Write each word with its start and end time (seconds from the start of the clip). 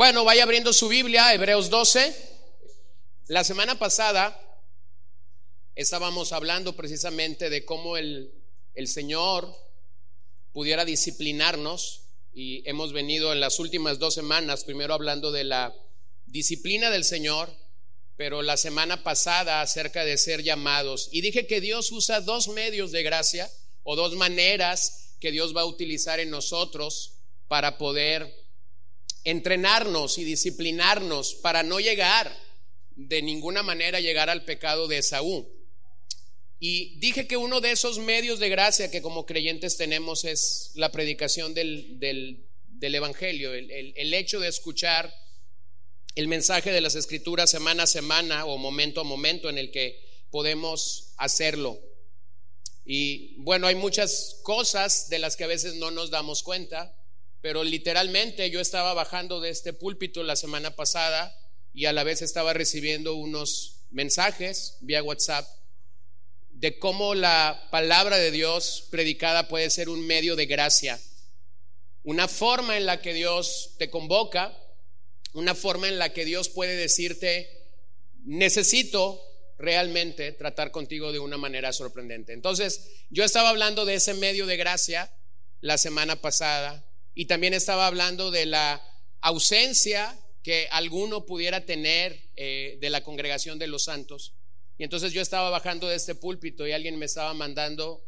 Bueno, 0.00 0.24
vaya 0.24 0.44
abriendo 0.44 0.72
su 0.72 0.88
Biblia, 0.88 1.34
Hebreos 1.34 1.68
12. 1.68 2.16
La 3.26 3.44
semana 3.44 3.78
pasada 3.78 4.34
estábamos 5.74 6.32
hablando 6.32 6.74
precisamente 6.74 7.50
de 7.50 7.66
cómo 7.66 7.98
el, 7.98 8.32
el 8.74 8.88
Señor 8.88 9.54
pudiera 10.54 10.86
disciplinarnos 10.86 12.06
y 12.32 12.66
hemos 12.66 12.94
venido 12.94 13.34
en 13.34 13.40
las 13.40 13.58
últimas 13.58 13.98
dos 13.98 14.14
semanas, 14.14 14.64
primero 14.64 14.94
hablando 14.94 15.32
de 15.32 15.44
la 15.44 15.76
disciplina 16.24 16.88
del 16.88 17.04
Señor, 17.04 17.54
pero 18.16 18.40
la 18.40 18.56
semana 18.56 19.02
pasada 19.02 19.60
acerca 19.60 20.06
de 20.06 20.16
ser 20.16 20.42
llamados. 20.42 21.10
Y 21.12 21.20
dije 21.20 21.46
que 21.46 21.60
Dios 21.60 21.92
usa 21.92 22.22
dos 22.22 22.48
medios 22.48 22.90
de 22.90 23.02
gracia 23.02 23.50
o 23.82 23.96
dos 23.96 24.14
maneras 24.14 25.16
que 25.20 25.30
Dios 25.30 25.54
va 25.54 25.60
a 25.60 25.66
utilizar 25.66 26.20
en 26.20 26.30
nosotros 26.30 27.18
para 27.48 27.76
poder 27.76 28.39
entrenarnos 29.24 30.18
y 30.18 30.24
disciplinarnos 30.24 31.34
para 31.34 31.62
no 31.62 31.80
llegar 31.80 32.34
de 32.96 33.22
ninguna 33.22 33.62
manera 33.62 34.00
llegar 34.00 34.30
al 34.30 34.44
pecado 34.44 34.88
de 34.88 34.98
Esaú. 34.98 35.48
Y 36.58 36.98
dije 36.98 37.26
que 37.26 37.36
uno 37.36 37.60
de 37.60 37.72
esos 37.72 37.98
medios 37.98 38.38
de 38.38 38.50
gracia 38.50 38.90
que 38.90 39.00
como 39.00 39.24
creyentes 39.24 39.78
tenemos 39.78 40.24
es 40.24 40.72
la 40.74 40.92
predicación 40.92 41.54
del, 41.54 41.98
del, 41.98 42.94
Evangelio, 42.94 43.54
el, 43.54 43.70
el 43.96 44.14
hecho 44.14 44.40
de 44.40 44.48
escuchar 44.48 45.14
el 46.14 46.28
mensaje 46.28 46.70
de 46.72 46.80
las 46.80 46.96
escrituras 46.96 47.50
semana 47.50 47.84
a 47.84 47.86
semana 47.86 48.44
o 48.44 48.58
momento 48.58 49.00
a 49.00 49.04
momento 49.04 49.48
en 49.48 49.58
el 49.58 49.70
que 49.70 49.98
podemos 50.30 51.14
hacerlo. 51.16 51.80
Y 52.84 53.36
bueno, 53.38 53.66
hay 53.66 53.74
muchas 53.74 54.40
cosas 54.42 55.08
de 55.08 55.18
las 55.18 55.36
que 55.36 55.44
a 55.44 55.48
veces 55.48 55.74
no 55.76 55.90
nos 55.90 56.10
damos 56.10 56.42
cuenta, 56.42 56.94
pero 57.40 57.64
literalmente 57.64 58.50
yo 58.50 58.60
estaba 58.60 58.92
bajando 58.94 59.40
de 59.40 59.50
este 59.50 59.72
púlpito 59.72 60.22
la 60.22 60.36
semana 60.36 60.76
pasada 60.76 61.36
y 61.72 61.86
a 61.86 61.92
la 61.92 62.04
vez 62.04 62.22
estaba 62.22 62.52
recibiendo 62.52 63.14
unos 63.14 63.84
mensajes 63.90 64.76
vía 64.80 65.02
WhatsApp 65.02 65.46
de 66.50 66.78
cómo 66.78 67.14
la 67.14 67.68
palabra 67.70 68.18
de 68.18 68.30
Dios 68.30 68.86
predicada 68.90 69.48
puede 69.48 69.70
ser 69.70 69.88
un 69.88 70.06
medio 70.06 70.36
de 70.36 70.44
gracia, 70.44 71.00
una 72.02 72.28
forma 72.28 72.76
en 72.76 72.84
la 72.84 73.00
que 73.00 73.14
Dios 73.14 73.74
te 73.78 73.88
convoca, 73.88 74.54
una 75.32 75.54
forma 75.54 75.88
en 75.88 75.98
la 75.98 76.12
que 76.12 76.26
Dios 76.26 76.50
puede 76.50 76.76
decirte, 76.76 77.48
necesito 78.24 79.22
realmente 79.58 80.32
tratar 80.32 80.70
contigo 80.70 81.12
de 81.12 81.18
una 81.18 81.38
manera 81.38 81.72
sorprendente. 81.72 82.34
Entonces, 82.34 82.90
yo 83.08 83.24
estaba 83.24 83.48
hablando 83.48 83.86
de 83.86 83.94
ese 83.94 84.12
medio 84.12 84.46
de 84.46 84.56
gracia 84.58 85.10
la 85.60 85.78
semana 85.78 86.16
pasada 86.16 86.89
y 87.14 87.26
también 87.26 87.54
estaba 87.54 87.86
hablando 87.86 88.30
de 88.30 88.46
la 88.46 88.82
ausencia 89.20 90.18
que 90.42 90.68
alguno 90.70 91.26
pudiera 91.26 91.66
tener 91.66 92.30
eh, 92.36 92.78
de 92.80 92.90
la 92.90 93.02
congregación 93.02 93.58
de 93.58 93.66
los 93.66 93.84
santos. 93.84 94.34
Y 94.78 94.84
entonces 94.84 95.12
yo 95.12 95.20
estaba 95.20 95.50
bajando 95.50 95.88
de 95.88 95.96
este 95.96 96.14
púlpito 96.14 96.66
y 96.66 96.72
alguien 96.72 96.98
me 96.98 97.06
estaba 97.06 97.34
mandando 97.34 98.02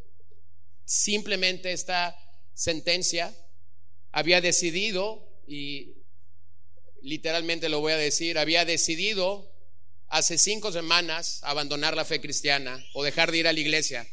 simplemente 0.85 1.73
esta 1.73 2.17
sentencia. 2.55 3.35
Había 4.11 4.41
decidido, 4.41 5.29
y 5.47 5.97
literalmente 7.03 7.69
lo 7.69 7.81
voy 7.81 7.93
a 7.93 7.99
decir, 7.99 8.39
había 8.39 8.65
decidido 8.65 9.51
hace 10.09 10.39
cinco 10.39 10.73
semanas 10.73 11.41
abandonar 11.43 11.97
la 11.97 12.05
fe 12.05 12.21
cristiana 12.21 12.83
o 12.95 13.03
dejar 13.03 13.33
de 13.33 13.39
ir 13.39 13.49
a 13.49 13.53
la 13.53 13.61
iglesia. 13.61 14.07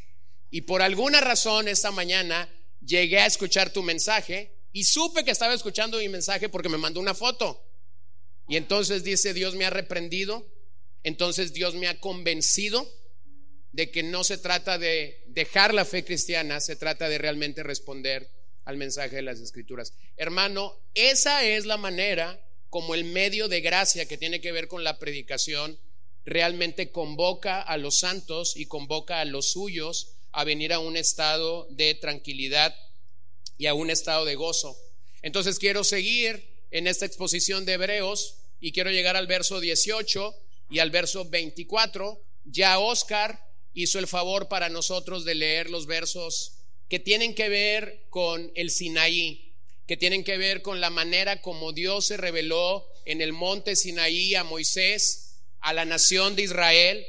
Y 0.52 0.62
por 0.62 0.82
alguna 0.82 1.22
razón 1.22 1.68
esta 1.68 1.92
mañana 1.92 2.50
llegué 2.82 3.20
a 3.20 3.26
escuchar 3.26 3.72
tu 3.72 3.84
mensaje 3.84 4.59
y 4.72 4.84
supe 4.84 5.24
que 5.24 5.32
estaba 5.32 5.54
escuchando 5.54 5.98
mi 5.98 6.10
mensaje 6.10 6.50
porque 6.50 6.70
me 6.70 6.78
mandó 6.78 7.00
una 7.00 7.16
foto. 7.16 7.64
Y 8.48 8.58
entonces 8.58 9.04
dice, 9.04 9.34
Dios 9.34 9.56
me 9.56 9.66
ha 9.66 9.70
reprendido, 9.70 10.46
entonces 11.04 11.54
Dios 11.54 11.76
me 11.76 11.88
ha 11.88 12.00
convencido 12.00 12.88
de 13.72 13.92
que 13.92 14.04
no 14.04 14.24
se 14.24 14.38
trata 14.38 14.78
de 14.78 15.24
dejar 15.28 15.74
la 15.74 15.86
fe 15.86 16.04
cristiana, 16.04 16.60
se 16.60 16.76
trata 16.76 17.08
de 17.08 17.18
realmente 17.18 17.64
responder 17.64 18.30
al 18.66 18.78
mensaje 18.78 19.18
de 19.18 19.22
las 19.22 19.40
escrituras. 19.40 19.94
Hermano, 20.18 20.76
esa 20.94 21.44
es 21.44 21.66
la 21.66 21.78
manera 21.78 22.44
como 22.70 22.96
el 22.96 23.04
medio 23.04 23.48
de 23.48 23.62
gracia 23.62 24.08
que 24.08 24.18
tiene 24.18 24.42
que 24.42 24.52
ver 24.52 24.68
con 24.68 24.84
la 24.84 25.00
predicación 25.00 25.80
realmente 26.26 26.92
convoca 26.92 27.62
a 27.62 27.78
los 27.78 28.00
santos 28.00 28.56
y 28.56 28.66
convoca 28.66 29.22
a 29.22 29.26
los 29.26 29.52
suyos 29.52 30.16
a 30.32 30.44
venir 30.44 30.74
a 30.74 30.80
un 30.80 30.96
estado 30.98 31.68
de 31.72 31.96
tranquilidad 31.96 32.76
y 33.60 33.68
a 33.68 33.76
un 33.76 33.92
estado 33.92 34.26
de 34.26 34.34
gozo. 34.34 34.76
Entonces 35.22 35.60
quiero 35.60 35.84
seguir 35.84 36.50
en 36.72 36.88
esta 36.88 37.06
exposición 37.06 37.66
de 37.66 37.74
Hebreos 37.74 38.38
y 38.60 38.72
quiero 38.72 38.90
llegar 38.90 39.18
al 39.18 39.28
verso 39.28 39.60
18 39.60 40.34
y 40.72 40.80
al 40.80 40.90
verso 40.90 41.26
24. 41.26 42.20
Ya 42.46 42.80
Oscar 42.80 43.46
hizo 43.74 44.00
el 44.00 44.08
favor 44.08 44.48
para 44.48 44.70
nosotros 44.70 45.26
de 45.26 45.36
leer 45.36 45.70
los 45.70 45.86
versos 45.86 46.54
que 46.88 47.00
tienen 47.00 47.36
que 47.36 47.50
ver 47.50 48.06
con 48.10 48.50
el 48.56 48.72
Sinaí, 48.72 49.54
que 49.86 49.98
tienen 49.98 50.24
que 50.24 50.38
ver 50.38 50.62
con 50.62 50.80
la 50.80 50.90
manera 50.90 51.42
como 51.42 51.74
Dios 51.74 52.08
se 52.08 52.18
reveló 52.18 52.88
en 53.04 53.20
el 53.22 53.34
monte 53.34 53.76
Sinaí 53.76 54.36
a 54.36 54.46
Moisés, 54.46 55.42
a 55.60 55.74
la 55.74 55.84
nación 55.84 56.38
de 56.38 56.44
Israel. 56.44 57.06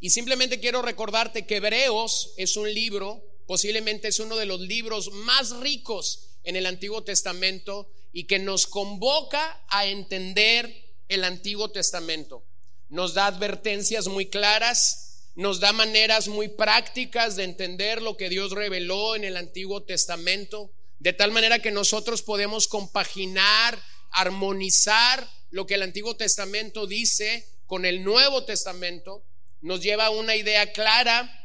Y 0.00 0.10
simplemente 0.10 0.60
quiero 0.60 0.82
recordarte 0.82 1.46
que 1.46 1.56
Hebreos 1.56 2.34
es 2.36 2.56
un 2.56 2.72
libro 2.72 3.29
posiblemente 3.50 4.06
es 4.06 4.20
uno 4.20 4.36
de 4.36 4.46
los 4.46 4.60
libros 4.60 5.10
más 5.10 5.50
ricos 5.56 6.28
en 6.44 6.54
el 6.54 6.66
Antiguo 6.66 7.02
Testamento 7.02 7.90
y 8.12 8.28
que 8.28 8.38
nos 8.38 8.68
convoca 8.68 9.60
a 9.66 9.86
entender 9.86 10.72
el 11.08 11.24
Antiguo 11.24 11.68
Testamento. 11.68 12.44
Nos 12.90 13.12
da 13.12 13.26
advertencias 13.26 14.06
muy 14.06 14.26
claras, 14.26 15.32
nos 15.34 15.58
da 15.58 15.72
maneras 15.72 16.28
muy 16.28 16.46
prácticas 16.46 17.34
de 17.34 17.42
entender 17.42 18.02
lo 18.02 18.16
que 18.16 18.28
Dios 18.28 18.52
reveló 18.52 19.16
en 19.16 19.24
el 19.24 19.36
Antiguo 19.36 19.82
Testamento, 19.82 20.70
de 21.00 21.12
tal 21.12 21.32
manera 21.32 21.58
que 21.58 21.72
nosotros 21.72 22.22
podemos 22.22 22.68
compaginar, 22.68 23.82
armonizar 24.12 25.28
lo 25.50 25.66
que 25.66 25.74
el 25.74 25.82
Antiguo 25.82 26.14
Testamento 26.14 26.86
dice 26.86 27.48
con 27.66 27.84
el 27.84 28.04
Nuevo 28.04 28.44
Testamento, 28.44 29.24
nos 29.60 29.82
lleva 29.82 30.06
a 30.06 30.10
una 30.10 30.36
idea 30.36 30.70
clara 30.70 31.36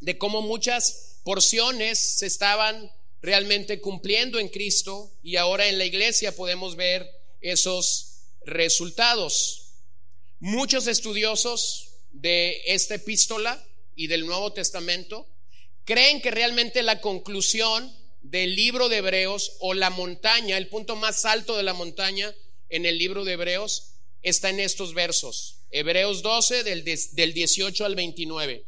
de 0.00 0.18
cómo 0.18 0.42
muchas 0.42 1.09
porciones 1.22 1.98
se 1.98 2.26
estaban 2.26 2.90
realmente 3.22 3.80
cumpliendo 3.80 4.38
en 4.38 4.48
Cristo 4.48 5.12
y 5.22 5.36
ahora 5.36 5.68
en 5.68 5.78
la 5.78 5.84
iglesia 5.84 6.34
podemos 6.34 6.76
ver 6.76 7.08
esos 7.40 8.22
resultados. 8.44 9.72
Muchos 10.38 10.86
estudiosos 10.86 11.90
de 12.12 12.62
esta 12.66 12.94
epístola 12.94 13.62
y 13.94 14.06
del 14.06 14.26
Nuevo 14.26 14.52
Testamento 14.52 15.26
creen 15.84 16.22
que 16.22 16.30
realmente 16.30 16.82
la 16.82 17.00
conclusión 17.00 17.94
del 18.22 18.54
libro 18.54 18.88
de 18.88 18.98
Hebreos 18.98 19.56
o 19.60 19.74
la 19.74 19.90
montaña, 19.90 20.56
el 20.56 20.68
punto 20.68 20.96
más 20.96 21.24
alto 21.24 21.56
de 21.56 21.62
la 21.62 21.74
montaña 21.74 22.34
en 22.68 22.86
el 22.86 22.98
libro 22.98 23.24
de 23.24 23.32
Hebreos, 23.32 23.94
está 24.22 24.50
en 24.50 24.60
estos 24.60 24.94
versos. 24.94 25.56
Hebreos 25.70 26.22
12 26.22 26.64
del, 26.64 26.84
del 26.84 27.32
18 27.32 27.84
al 27.84 27.94
29. 27.94 28.64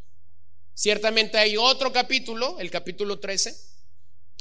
Ciertamente 0.74 1.38
hay 1.38 1.56
otro 1.56 1.92
capítulo, 1.92 2.58
el 2.58 2.70
capítulo 2.70 3.18
13, 3.18 3.54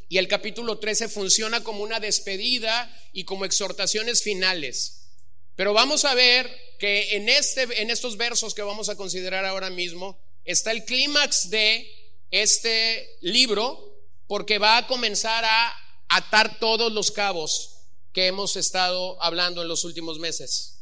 y 0.09 0.17
el 0.17 0.27
capítulo 0.27 0.77
13 0.77 1.07
funciona 1.07 1.63
como 1.63 1.83
una 1.83 1.99
despedida 1.99 2.93
y 3.13 3.23
como 3.23 3.45
exhortaciones 3.45 4.21
finales. 4.21 5.07
Pero 5.55 5.73
vamos 5.73 6.05
a 6.05 6.13
ver 6.15 6.49
que 6.79 7.15
en, 7.15 7.29
este, 7.29 7.63
en 7.81 7.89
estos 7.89 8.17
versos 8.17 8.53
que 8.53 8.61
vamos 8.61 8.89
a 8.89 8.95
considerar 8.95 9.45
ahora 9.45 9.69
mismo 9.69 10.19
está 10.43 10.71
el 10.71 10.85
clímax 10.85 11.49
de 11.49 11.89
este 12.31 13.17
libro, 13.21 13.79
porque 14.27 14.57
va 14.57 14.77
a 14.77 14.87
comenzar 14.87 15.43
a 15.45 15.75
atar 16.09 16.59
todos 16.59 16.91
los 16.91 17.11
cabos 17.11 17.77
que 18.13 18.27
hemos 18.27 18.55
estado 18.55 19.22
hablando 19.22 19.61
en 19.61 19.67
los 19.67 19.84
últimos 19.84 20.19
meses. 20.19 20.79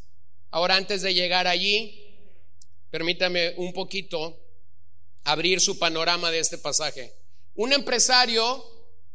Ahora, 0.51 0.75
antes 0.75 1.01
de 1.01 1.13
llegar 1.13 1.47
allí, 1.47 2.17
permítame 2.89 3.53
un 3.57 3.73
poquito 3.73 4.39
abrir 5.29 5.61
su 5.61 5.77
panorama 5.77 6.31
de 6.31 6.39
este 6.39 6.57
pasaje. 6.57 7.13
Un 7.53 7.71
empresario 7.71 8.65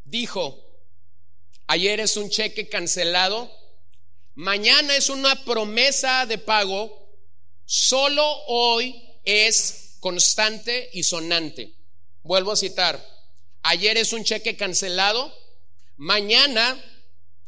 dijo, 0.05 0.64
ayer 1.66 1.99
es 1.99 2.16
un 2.16 2.31
cheque 2.31 2.69
cancelado, 2.69 3.50
mañana 4.34 4.94
es 4.94 5.08
una 5.08 5.44
promesa 5.44 6.25
de 6.26 6.38
pago, 6.38 7.11
solo 7.64 8.25
hoy 8.46 8.94
es 9.25 9.96
constante 9.99 10.88
y 10.93 11.02
sonante. 11.02 11.75
Vuelvo 12.22 12.52
a 12.52 12.56
citar, 12.56 13.05
ayer 13.62 13.96
es 13.96 14.12
un 14.12 14.22
cheque 14.22 14.56
cancelado, 14.56 15.34
mañana 15.96 16.81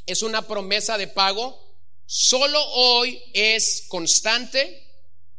es 0.06 0.22
una 0.22 0.42
promesa 0.42 0.98
de 0.98 1.06
pago, 1.06 1.56
solo 2.04 2.60
hoy 2.72 3.22
es 3.32 3.84
constante 3.86 4.90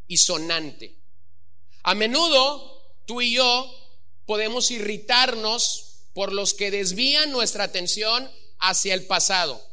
y 0.08 0.16
sonante. 0.16 0.96
A 1.84 1.94
menudo 1.94 2.77
tú 3.08 3.22
y 3.22 3.34
yo 3.34 3.74
podemos 4.28 4.70
irritarnos 4.70 6.04
por 6.14 6.34
los 6.34 6.54
que 6.54 6.70
desvían 6.70 7.32
nuestra 7.32 7.64
atención 7.64 8.30
hacia 8.60 8.94
el 8.94 9.08
pasado. 9.08 9.66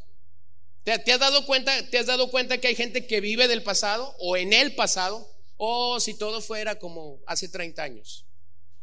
¿Te, 0.83 0.93
has 0.93 1.19
dado 1.19 1.45
cuenta, 1.45 1.89
¿Te 1.89 1.97
has 1.97 2.05
dado 2.05 2.31
cuenta 2.31 2.59
que 2.59 2.67
hay 2.67 2.75
gente 2.75 3.05
que 3.05 3.19
vive 3.19 3.47
del 3.47 3.61
pasado 3.61 4.15
o 4.19 4.37
en 4.37 4.53
el 4.53 4.73
pasado? 4.75 5.29
O 5.57 5.99
si 5.99 6.13
todo 6.13 6.41
fuera 6.41 6.79
como 6.79 7.19
hace 7.25 7.49
30 7.49 7.83
años. 7.83 8.25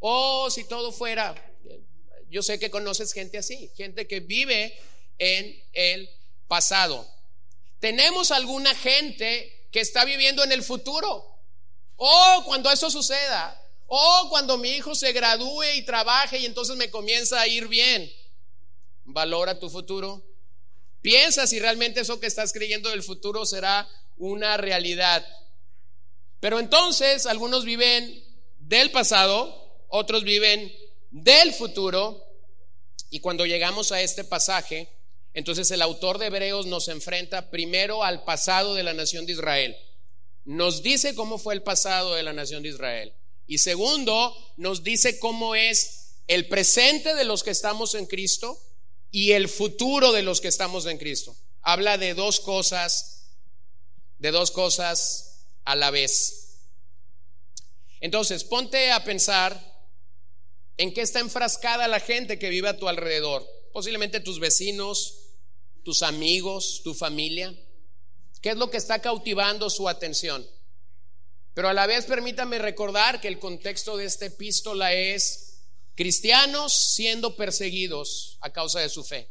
O 0.00 0.50
si 0.50 0.64
todo 0.64 0.92
fuera, 0.92 1.34
yo 2.28 2.42
sé 2.42 2.58
que 2.58 2.70
conoces 2.70 3.12
gente 3.12 3.38
así, 3.38 3.70
gente 3.76 4.06
que 4.06 4.20
vive 4.20 4.76
en 5.18 5.62
el 5.72 6.10
pasado. 6.48 7.08
Tenemos 7.78 8.32
alguna 8.32 8.74
gente 8.74 9.68
que 9.70 9.80
está 9.80 10.04
viviendo 10.04 10.44
en 10.44 10.52
el 10.52 10.62
futuro. 10.62 11.38
O 11.96 12.42
cuando 12.44 12.70
eso 12.70 12.90
suceda. 12.90 13.61
O 13.94 14.28
cuando 14.30 14.56
mi 14.56 14.70
hijo 14.70 14.94
se 14.94 15.12
gradúe 15.12 15.64
y 15.74 15.82
trabaje 15.82 16.38
y 16.38 16.46
entonces 16.46 16.76
me 16.76 16.88
comienza 16.88 17.38
a 17.38 17.46
ir 17.46 17.68
bien. 17.68 18.10
Valora 19.04 19.58
tu 19.58 19.68
futuro. 19.68 20.22
Piensa 21.02 21.46
si 21.46 21.60
realmente 21.60 22.00
eso 22.00 22.18
que 22.18 22.26
estás 22.26 22.54
creyendo 22.54 22.88
del 22.88 23.02
futuro 23.02 23.44
será 23.44 23.86
una 24.16 24.56
realidad. 24.56 25.22
Pero 26.40 26.58
entonces 26.58 27.26
algunos 27.26 27.66
viven 27.66 28.24
del 28.60 28.90
pasado, 28.92 29.84
otros 29.88 30.24
viven 30.24 30.74
del 31.10 31.52
futuro. 31.52 32.18
Y 33.10 33.20
cuando 33.20 33.44
llegamos 33.44 33.92
a 33.92 34.00
este 34.00 34.24
pasaje, 34.24 34.88
entonces 35.34 35.70
el 35.70 35.82
autor 35.82 36.16
de 36.16 36.28
Hebreos 36.28 36.64
nos 36.64 36.88
enfrenta 36.88 37.50
primero 37.50 38.04
al 38.04 38.24
pasado 38.24 38.74
de 38.74 38.84
la 38.84 38.94
nación 38.94 39.26
de 39.26 39.32
Israel. 39.34 39.76
Nos 40.46 40.82
dice 40.82 41.14
cómo 41.14 41.36
fue 41.36 41.52
el 41.52 41.62
pasado 41.62 42.14
de 42.14 42.22
la 42.22 42.32
nación 42.32 42.62
de 42.62 42.70
Israel. 42.70 43.12
Y 43.52 43.58
segundo, 43.58 44.34
nos 44.56 44.82
dice 44.82 45.18
cómo 45.18 45.54
es 45.54 46.14
el 46.26 46.48
presente 46.48 47.14
de 47.14 47.24
los 47.24 47.42
que 47.42 47.50
estamos 47.50 47.94
en 47.94 48.06
Cristo 48.06 48.58
y 49.10 49.32
el 49.32 49.46
futuro 49.46 50.10
de 50.10 50.22
los 50.22 50.40
que 50.40 50.48
estamos 50.48 50.86
en 50.86 50.96
Cristo. 50.96 51.36
Habla 51.60 51.98
de 51.98 52.14
dos 52.14 52.40
cosas, 52.40 53.26
de 54.18 54.30
dos 54.30 54.52
cosas 54.52 55.44
a 55.66 55.76
la 55.76 55.90
vez. 55.90 56.60
Entonces, 58.00 58.42
ponte 58.42 58.90
a 58.90 59.04
pensar 59.04 59.84
en 60.78 60.94
qué 60.94 61.02
está 61.02 61.20
enfrascada 61.20 61.88
la 61.88 62.00
gente 62.00 62.38
que 62.38 62.48
vive 62.48 62.70
a 62.70 62.78
tu 62.78 62.88
alrededor. 62.88 63.46
Posiblemente 63.74 64.20
tus 64.20 64.40
vecinos, 64.40 65.26
tus 65.84 66.00
amigos, 66.00 66.80
tu 66.82 66.94
familia. 66.94 67.54
¿Qué 68.40 68.48
es 68.48 68.56
lo 68.56 68.70
que 68.70 68.78
está 68.78 69.02
cautivando 69.02 69.68
su 69.68 69.90
atención? 69.90 70.42
Pero 71.54 71.68
a 71.68 71.74
la 71.74 71.86
vez 71.86 72.06
permítame 72.06 72.58
recordar 72.58 73.20
que 73.20 73.28
el 73.28 73.38
contexto 73.38 73.96
de 73.96 74.06
esta 74.06 74.26
epístola 74.26 74.92
es 74.94 75.60
cristianos 75.94 76.72
siendo 76.94 77.36
perseguidos 77.36 78.38
a 78.40 78.50
causa 78.50 78.80
de 78.80 78.88
su 78.88 79.04
fe. 79.04 79.28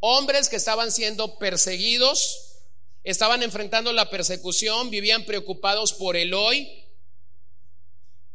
Hombres 0.00 0.48
que 0.48 0.56
estaban 0.56 0.90
siendo 0.90 1.38
perseguidos, 1.38 2.58
estaban 3.04 3.42
enfrentando 3.42 3.92
la 3.92 4.10
persecución, 4.10 4.90
vivían 4.90 5.24
preocupados 5.24 5.92
por 5.92 6.16
el 6.16 6.34
hoy, 6.34 6.84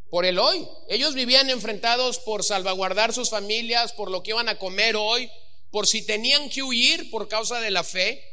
por 0.09 0.25
el 0.25 0.39
hoy. 0.39 0.67
Ellos 0.87 1.13
vivían 1.13 1.49
enfrentados 1.49 2.19
por 2.19 2.43
salvaguardar 2.43 3.13
sus 3.13 3.29
familias, 3.29 3.91
por 3.93 4.09
lo 4.09 4.23
que 4.23 4.31
iban 4.31 4.47
a 4.49 4.57
comer 4.57 4.95
hoy, 4.95 5.29
por 5.71 5.87
si 5.87 6.03
tenían 6.03 6.49
que 6.49 6.63
huir 6.63 7.11
por 7.11 7.27
causa 7.27 7.59
de 7.59 7.71
la 7.71 7.83
fe. 7.83 8.23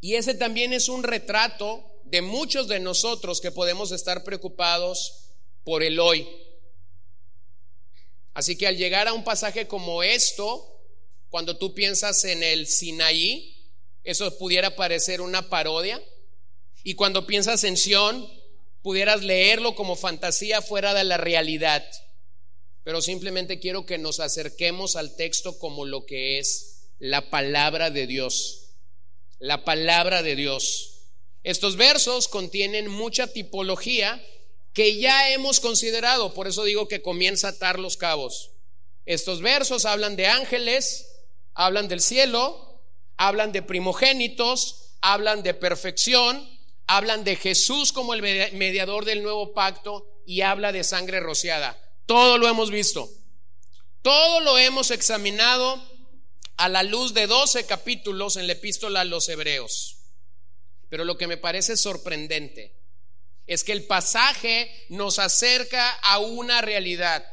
Y 0.00 0.14
ese 0.14 0.34
también 0.34 0.72
es 0.72 0.88
un 0.88 1.02
retrato 1.02 1.84
de 2.06 2.22
muchos 2.22 2.68
de 2.68 2.80
nosotros 2.80 3.40
que 3.40 3.50
podemos 3.50 3.92
estar 3.92 4.24
preocupados 4.24 5.30
por 5.64 5.82
el 5.82 5.98
hoy. 5.98 6.26
Así 8.34 8.56
que 8.56 8.66
al 8.66 8.76
llegar 8.76 9.08
a 9.08 9.12
un 9.12 9.24
pasaje 9.24 9.66
como 9.66 10.02
esto, 10.02 10.76
cuando 11.30 11.56
tú 11.56 11.74
piensas 11.74 12.24
en 12.24 12.42
el 12.42 12.66
Sinaí, 12.66 13.56
eso 14.04 14.38
pudiera 14.38 14.76
parecer 14.76 15.20
una 15.20 15.48
parodia. 15.48 16.02
Y 16.84 16.94
cuando 16.94 17.26
piensas 17.26 17.64
en 17.64 17.76
Sión, 17.76 18.28
pudieras 18.82 19.24
leerlo 19.24 19.74
como 19.74 19.96
fantasía 19.96 20.62
fuera 20.62 20.94
de 20.94 21.02
la 21.02 21.16
realidad. 21.16 21.84
Pero 22.84 23.02
simplemente 23.02 23.58
quiero 23.58 23.84
que 23.84 23.98
nos 23.98 24.20
acerquemos 24.20 24.94
al 24.94 25.16
texto 25.16 25.58
como 25.58 25.84
lo 25.84 26.06
que 26.06 26.38
es 26.38 26.90
la 27.00 27.30
palabra 27.30 27.90
de 27.90 28.06
Dios. 28.06 28.68
La 29.40 29.64
palabra 29.64 30.22
de 30.22 30.36
Dios. 30.36 30.95
Estos 31.46 31.76
versos 31.76 32.26
contienen 32.26 32.88
mucha 32.88 33.28
tipología 33.28 34.20
que 34.72 34.96
ya 34.96 35.30
hemos 35.30 35.60
considerado, 35.60 36.34
por 36.34 36.48
eso 36.48 36.64
digo 36.64 36.88
que 36.88 37.02
comienza 37.02 37.46
a 37.46 37.50
atar 37.50 37.78
los 37.78 37.96
cabos. 37.96 38.50
Estos 39.04 39.40
versos 39.42 39.84
hablan 39.84 40.16
de 40.16 40.26
ángeles, 40.26 41.06
hablan 41.54 41.86
del 41.86 42.00
cielo, 42.00 42.82
hablan 43.16 43.52
de 43.52 43.62
primogénitos, 43.62 44.96
hablan 45.00 45.44
de 45.44 45.54
perfección, 45.54 46.50
hablan 46.88 47.22
de 47.22 47.36
Jesús 47.36 47.92
como 47.92 48.12
el 48.12 48.22
mediador 48.22 49.04
del 49.04 49.22
nuevo 49.22 49.54
pacto 49.54 50.04
y 50.26 50.40
habla 50.40 50.72
de 50.72 50.82
sangre 50.82 51.20
rociada. 51.20 51.80
Todo 52.06 52.38
lo 52.38 52.48
hemos 52.48 52.72
visto. 52.72 53.08
Todo 54.02 54.40
lo 54.40 54.58
hemos 54.58 54.90
examinado 54.90 55.80
a 56.56 56.68
la 56.68 56.82
luz 56.82 57.14
de 57.14 57.28
12 57.28 57.66
capítulos 57.66 58.36
en 58.36 58.48
la 58.48 58.54
epístola 58.54 59.02
a 59.02 59.04
los 59.04 59.28
hebreos. 59.28 59.95
Pero 60.88 61.04
lo 61.04 61.16
que 61.18 61.26
me 61.26 61.36
parece 61.36 61.76
sorprendente 61.76 62.74
es 63.46 63.64
que 63.64 63.72
el 63.72 63.84
pasaje 63.84 64.86
nos 64.88 65.18
acerca 65.18 65.90
a 65.90 66.18
una 66.18 66.60
realidad. 66.60 67.24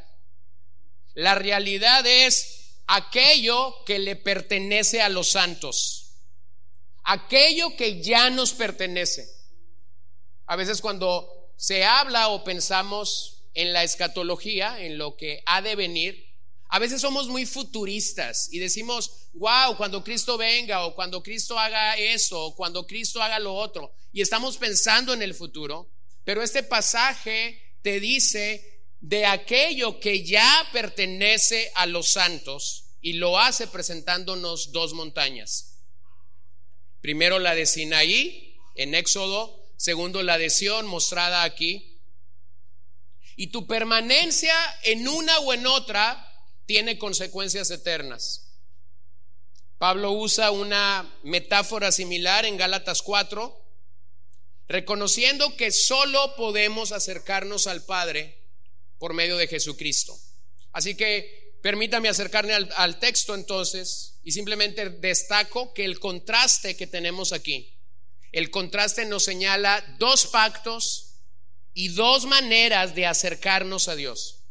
La 1.14 1.34
realidad 1.34 2.06
es 2.06 2.78
aquello 2.86 3.84
que 3.84 3.98
le 3.98 4.16
pertenece 4.16 5.00
a 5.00 5.08
los 5.08 5.30
santos, 5.30 6.16
aquello 7.04 7.76
que 7.76 8.02
ya 8.02 8.30
nos 8.30 8.52
pertenece. 8.52 9.28
A 10.46 10.56
veces 10.56 10.80
cuando 10.80 11.52
se 11.56 11.84
habla 11.84 12.28
o 12.28 12.44
pensamos 12.44 13.44
en 13.54 13.72
la 13.72 13.84
escatología, 13.84 14.80
en 14.80 14.98
lo 14.98 15.16
que 15.16 15.42
ha 15.46 15.62
de 15.62 15.76
venir, 15.76 16.33
a 16.68 16.78
veces 16.78 17.00
somos 17.00 17.28
muy 17.28 17.46
futuristas 17.46 18.48
y 18.50 18.58
decimos, 18.58 19.28
wow, 19.34 19.76
cuando 19.76 20.02
Cristo 20.02 20.36
venga 20.36 20.86
o 20.86 20.94
cuando 20.94 21.22
Cristo 21.22 21.58
haga 21.58 21.96
eso 21.96 22.46
o 22.46 22.54
cuando 22.56 22.86
Cristo 22.86 23.22
haga 23.22 23.38
lo 23.38 23.54
otro. 23.54 23.92
Y 24.12 24.22
estamos 24.22 24.56
pensando 24.56 25.12
en 25.12 25.22
el 25.22 25.34
futuro. 25.34 25.90
Pero 26.24 26.42
este 26.42 26.62
pasaje 26.62 27.76
te 27.82 28.00
dice 28.00 28.82
de 29.00 29.26
aquello 29.26 30.00
que 30.00 30.24
ya 30.24 30.68
pertenece 30.72 31.70
a 31.74 31.86
los 31.86 32.08
santos 32.08 32.84
y 33.02 33.14
lo 33.14 33.38
hace 33.38 33.66
presentándonos 33.66 34.72
dos 34.72 34.94
montañas. 34.94 35.74
Primero 37.02 37.38
la 37.38 37.54
de 37.54 37.66
Sinaí 37.66 38.56
en 38.74 38.94
Éxodo, 38.94 39.62
segundo 39.76 40.22
la 40.22 40.38
de 40.38 40.48
Sión 40.48 40.86
mostrada 40.86 41.42
aquí. 41.42 42.00
Y 43.36 43.48
tu 43.48 43.66
permanencia 43.66 44.54
en 44.84 45.06
una 45.06 45.38
o 45.40 45.52
en 45.52 45.66
otra 45.66 46.23
tiene 46.66 46.98
consecuencias 46.98 47.70
eternas. 47.70 48.44
Pablo 49.78 50.12
usa 50.12 50.50
una 50.50 51.14
metáfora 51.22 51.92
similar 51.92 52.44
en 52.44 52.56
Gálatas 52.56 53.02
4 53.02 53.64
reconociendo 54.68 55.56
que 55.56 55.70
solo 55.70 56.36
podemos 56.36 56.92
acercarnos 56.92 57.66
al 57.66 57.84
Padre 57.84 58.38
por 58.98 59.12
medio 59.12 59.36
de 59.36 59.46
Jesucristo. 59.46 60.18
Así 60.72 60.96
que 60.96 61.58
permítame 61.62 62.08
acercarme 62.08 62.54
al, 62.54 62.98
texto 62.98 63.34
entonces 63.34 64.18
y 64.22 64.32
simplemente 64.32 64.88
destaco 64.88 65.72
que 65.74 65.84
el 65.84 66.00
contraste 66.00 66.76
que 66.76 66.86
tenemos 66.86 67.32
aquí, 67.32 67.74
el 68.32 68.50
contraste 68.50 69.04
nos 69.04 69.24
señala 69.24 69.84
dos 69.98 70.26
pactos 70.26 71.14
y 71.74 71.88
dos 71.88 72.24
maneras 72.26 72.94
de 72.94 73.06
acercarnos 73.06 73.88
a 73.88 73.96
Dios. 73.96 74.43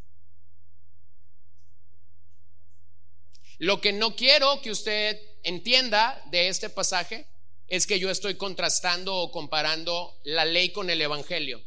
Lo 3.63 3.79
que 3.79 3.93
no 3.93 4.13
quiero 4.13 4.61
que 4.61 4.71
usted 4.71 5.17
entienda 5.41 6.21
de 6.25 6.49
este 6.49 6.69
pasaje 6.69 7.25
es 7.69 7.87
que 7.87 7.97
yo 7.97 8.09
estoy 8.09 8.35
contrastando 8.35 9.15
o 9.15 9.31
comparando 9.31 10.19
la 10.25 10.43
ley 10.43 10.73
con 10.73 10.89
el 10.89 11.01
Evangelio, 11.01 11.63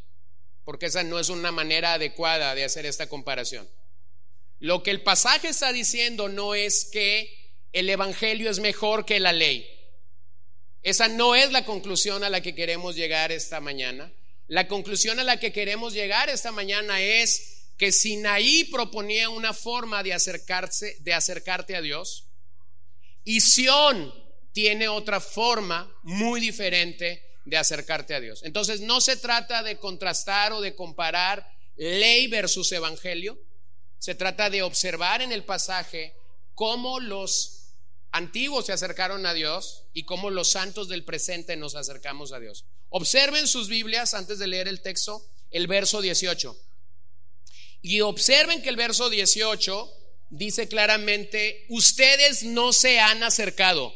porque 0.67 0.87
esa 0.87 1.05
no 1.05 1.19
es 1.19 1.31
una 1.31 1.53
manera 1.53 1.95
adecuada 1.95 2.55
de 2.55 2.65
hacer 2.65 2.85
esta 2.85 3.09
comparación. 3.09 3.67
Lo 4.61 4.83
que 4.83 4.91
el 4.91 5.01
pasaje 5.01 5.49
está 5.49 5.73
diciendo 5.73 6.29
no 6.29 6.55
es 6.55 6.85
que 6.85 7.35
el 7.73 7.89
Evangelio 7.89 8.51
es 8.51 8.59
mejor 8.59 9.07
que 9.07 9.19
la 9.19 9.33
ley. 9.33 9.67
Esa 10.83 11.09
no 11.09 11.35
es 11.35 11.51
la 11.51 11.65
conclusión 11.65 12.25
a 12.25 12.29
la 12.29 12.43
que 12.43 12.55
queremos 12.55 12.95
llegar 12.95 13.33
esta 13.33 13.59
mañana. 13.61 14.13
La 14.49 14.69
conclusión 14.69 15.19
a 15.19 15.25
la 15.25 15.41
que 15.41 15.51
queremos 15.51 15.95
llegar 15.95 16.29
esta 16.29 16.53
mañana 16.53 17.01
es 17.01 17.56
que 17.77 17.93
Sinaí 17.93 18.65
proponía 18.65 19.29
una 19.29 19.53
forma 19.53 20.03
de 20.03 20.15
acercarse, 20.15 20.97
de 21.01 21.13
acercarte 21.13 21.77
a 21.77 21.83
Dios, 21.83 22.27
y 23.25 23.41
Sión 23.41 24.13
tiene 24.53 24.89
otra 24.89 25.21
forma 25.21 25.93
muy 26.03 26.41
diferente 26.41 27.23
de 27.45 27.57
acercarte 27.57 28.15
a 28.15 28.21
Dios. 28.21 28.43
Entonces 28.45 28.81
no 28.81 29.01
se 29.01 29.17
trata 29.17 29.63
de 29.63 29.79
contrastar 29.79 30.53
o 30.53 30.61
de 30.61 30.75
comparar 30.75 31.47
ley 31.77 32.27
versus 32.29 32.73
evangelio, 32.73 33.39
se 33.99 34.15
trata 34.15 34.51
de 34.51 34.63
observar 34.63 35.23
en 35.23 35.33
el 35.33 35.45
pasaje 35.45 36.15
cómo 36.55 37.01
los 37.01 37.75
antiguos 38.13 38.67
se 38.67 38.73
acercaron 38.73 39.27
a 39.27 39.35
Dios 39.35 39.85
y 39.93 40.05
cómo 40.05 40.31
los 40.31 40.51
santos 40.51 40.89
del 40.89 41.05
presente 41.05 41.57
nos 41.57 41.75
acercamos 41.75 42.33
a 42.33 42.41
Dios. 42.41 42.65
Observen 42.89 43.47
sus 43.47 43.69
Biblias 43.69 44.15
antes 44.15 44.39
de 44.39 44.47
leer 44.47 44.69
el 44.69 44.81
texto, 44.81 45.23
el 45.51 45.67
verso 45.67 46.01
18. 46.01 46.57
Y 47.89 48.01
observen 48.01 48.63
que 48.63 48.69
el 48.69 48.75
verso 48.75 49.09
18 49.09 49.95
dice 50.31 50.67
claramente, 50.67 51.67
ustedes 51.69 52.43
no 52.43 52.73
se 52.73 52.99
han 52.99 53.23
acercado. 53.23 53.95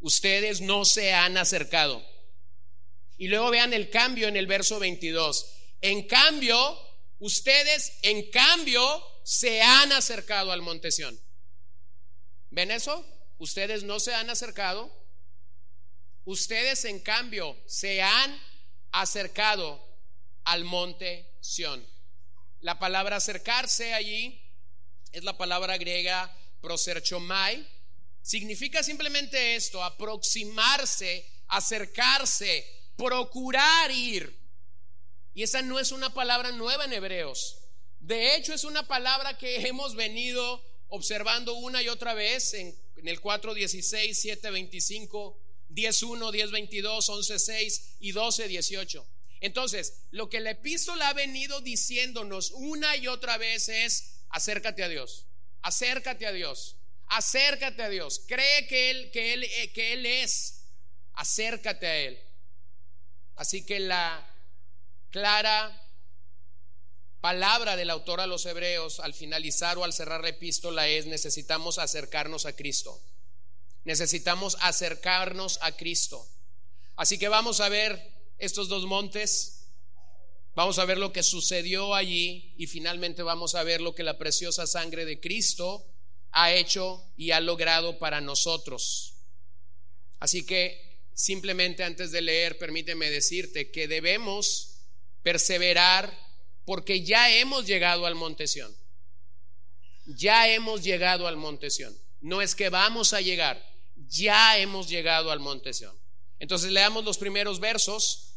Ustedes 0.00 0.62
no 0.62 0.86
se 0.86 1.12
han 1.12 1.36
acercado. 1.36 2.02
Y 3.18 3.28
luego 3.28 3.50
vean 3.50 3.74
el 3.74 3.90
cambio 3.90 4.26
en 4.26 4.38
el 4.38 4.46
verso 4.46 4.78
22. 4.78 5.52
En 5.82 6.06
cambio, 6.06 6.80
ustedes 7.18 7.98
en 8.00 8.30
cambio 8.30 9.04
se 9.22 9.60
han 9.60 9.92
acercado 9.92 10.50
al 10.50 10.62
monte 10.62 10.90
Sión. 10.90 11.20
¿Ven 12.48 12.70
eso? 12.70 13.04
Ustedes 13.36 13.82
no 13.82 14.00
se 14.00 14.14
han 14.14 14.30
acercado. 14.30 14.90
Ustedes 16.24 16.86
en 16.86 17.00
cambio 17.00 17.54
se 17.66 18.00
han 18.00 18.40
acercado 18.92 19.86
al 20.44 20.64
monte 20.64 21.36
Sión. 21.42 21.97
La 22.60 22.78
palabra 22.78 23.16
acercarse 23.16 23.94
allí 23.94 24.40
es 25.12 25.24
la 25.24 25.36
palabra 25.36 25.78
griega 25.78 26.34
proserchomai. 26.60 27.66
Significa 28.22 28.82
simplemente 28.82 29.54
esto, 29.54 29.82
aproximarse, 29.82 31.24
acercarse, 31.48 32.66
procurar 32.96 33.90
ir. 33.90 34.36
Y 35.34 35.44
esa 35.44 35.62
no 35.62 35.78
es 35.78 35.92
una 35.92 36.12
palabra 36.12 36.50
nueva 36.50 36.84
en 36.84 36.92
hebreos. 36.92 37.58
De 38.00 38.34
hecho, 38.34 38.52
es 38.52 38.64
una 38.64 38.86
palabra 38.86 39.38
que 39.38 39.66
hemos 39.68 39.94
venido 39.94 40.62
observando 40.88 41.54
una 41.54 41.82
y 41.82 41.88
otra 41.88 42.14
vez 42.14 42.54
en, 42.54 42.76
el 42.96 43.20
4.16, 43.20 44.40
7.25, 44.42 45.36
10.1, 45.70 46.32
10.22, 46.32 46.82
11.6 46.82 47.82
y 48.00 48.12
12.18. 48.12 49.04
Entonces, 49.40 50.06
lo 50.10 50.28
que 50.28 50.40
la 50.40 50.50
epístola 50.50 51.10
ha 51.10 51.14
venido 51.14 51.60
diciéndonos 51.60 52.50
una 52.52 52.96
y 52.96 53.06
otra 53.06 53.38
vez 53.38 53.68
es, 53.68 54.22
acércate 54.30 54.82
a 54.82 54.88
Dios, 54.88 55.26
acércate 55.62 56.26
a 56.26 56.32
Dios, 56.32 56.76
acércate 57.06 57.82
a 57.82 57.88
Dios, 57.88 58.22
cree 58.26 58.66
que 58.66 58.90
Él, 58.90 59.10
que 59.12 59.32
Él, 59.34 59.44
eh, 59.44 59.72
que 59.72 59.92
Él 59.92 60.06
es, 60.06 60.64
acércate 61.14 61.86
a 61.86 61.96
Él. 61.96 62.18
Así 63.36 63.64
que 63.64 63.78
la 63.78 64.28
clara 65.10 65.84
palabra 67.20 67.76
del 67.76 67.90
autor 67.90 68.20
a 68.20 68.26
los 68.26 68.46
hebreos 68.46 69.00
al 69.00 69.14
finalizar 69.14 69.78
o 69.78 69.84
al 69.84 69.92
cerrar 69.92 70.22
la 70.22 70.30
epístola 70.30 70.88
es 70.88 71.06
necesitamos 71.06 71.78
acercarnos 71.78 72.46
a 72.46 72.54
Cristo. 72.54 73.00
Necesitamos 73.84 74.56
acercarnos 74.60 75.58
a 75.62 75.72
Cristo. 75.76 76.26
Así 76.96 77.18
que 77.18 77.28
vamos 77.28 77.60
a 77.60 77.68
ver 77.68 78.17
estos 78.38 78.68
dos 78.68 78.86
montes, 78.86 79.68
vamos 80.54 80.78
a 80.78 80.84
ver 80.84 80.98
lo 80.98 81.12
que 81.12 81.22
sucedió 81.22 81.94
allí 81.94 82.54
y 82.56 82.66
finalmente 82.66 83.22
vamos 83.22 83.54
a 83.54 83.62
ver 83.62 83.80
lo 83.80 83.94
que 83.94 84.02
la 84.02 84.18
preciosa 84.18 84.66
sangre 84.66 85.04
de 85.04 85.20
Cristo 85.20 85.84
ha 86.30 86.52
hecho 86.52 87.04
y 87.16 87.32
ha 87.32 87.40
logrado 87.40 87.98
para 87.98 88.20
nosotros. 88.20 89.14
Así 90.20 90.44
que 90.44 91.00
simplemente 91.14 91.84
antes 91.84 92.12
de 92.12 92.22
leer, 92.22 92.58
permíteme 92.58 93.10
decirte 93.10 93.70
que 93.70 93.88
debemos 93.88 94.82
perseverar 95.22 96.16
porque 96.64 97.02
ya 97.02 97.34
hemos 97.34 97.66
llegado 97.66 98.06
al 98.06 98.14
monte 98.14 98.46
Sión. 98.46 98.74
Ya 100.06 100.48
hemos 100.48 100.82
llegado 100.82 101.26
al 101.26 101.36
monte 101.36 101.70
Sión. 101.70 101.96
No 102.20 102.40
es 102.42 102.54
que 102.54 102.68
vamos 102.68 103.12
a 103.12 103.20
llegar, 103.20 103.62
ya 104.08 104.58
hemos 104.58 104.88
llegado 104.88 105.30
al 105.30 105.40
monte 105.40 105.72
Sión. 105.72 105.96
Entonces 106.38 106.70
leamos 106.70 107.04
los 107.04 107.18
primeros 107.18 107.60
versos 107.60 108.27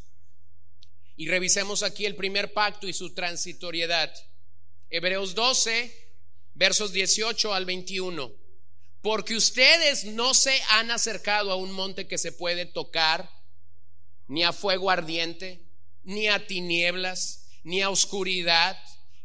y 1.21 1.27
revisemos 1.27 1.83
aquí 1.83 2.07
el 2.07 2.15
primer 2.15 2.51
pacto 2.51 2.87
y 2.87 2.93
su 2.93 3.13
transitoriedad. 3.13 4.11
Hebreos 4.89 5.35
12, 5.35 6.09
versos 6.55 6.93
18 6.93 7.53
al 7.53 7.65
21. 7.65 8.31
Porque 9.03 9.35
ustedes 9.35 10.05
no 10.05 10.33
se 10.33 10.59
han 10.69 10.89
acercado 10.89 11.51
a 11.51 11.57
un 11.57 11.73
monte 11.73 12.07
que 12.07 12.17
se 12.17 12.31
puede 12.31 12.65
tocar, 12.65 13.29
ni 14.27 14.43
a 14.43 14.51
fuego 14.51 14.89
ardiente, 14.89 15.61
ni 16.01 16.27
a 16.27 16.47
tinieblas 16.47 17.49
ni 17.63 17.83
a 17.83 17.91
oscuridad, 17.91 18.75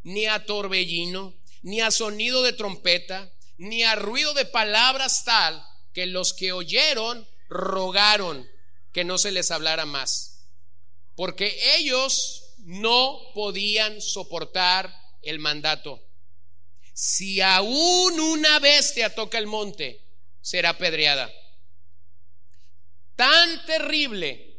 ni 0.02 0.26
a 0.26 0.44
torbellino, 0.44 1.32
ni 1.62 1.80
a 1.80 1.90
sonido 1.90 2.42
de 2.42 2.52
trompeta, 2.52 3.32
ni 3.56 3.84
a 3.84 3.94
ruido 3.94 4.34
de 4.34 4.44
palabras 4.44 5.24
tal 5.24 5.66
que 5.94 6.04
los 6.04 6.34
que 6.34 6.52
oyeron 6.52 7.26
rogaron 7.48 8.46
que 8.92 9.02
no 9.02 9.16
se 9.16 9.32
les 9.32 9.50
hablara 9.50 9.86
más, 9.86 10.35
porque 11.16 11.58
ellos 11.78 12.54
no 12.58 13.18
podían 13.34 14.00
soportar 14.00 14.94
el 15.22 15.38
mandato. 15.38 16.02
Si 16.92 17.40
aún 17.40 18.20
una 18.20 18.58
bestia 18.60 19.14
toca 19.14 19.38
el 19.38 19.46
monte, 19.46 20.00
será 20.40 20.70
apedreada. 20.70 21.32
Tan 23.16 23.66
terrible 23.66 24.54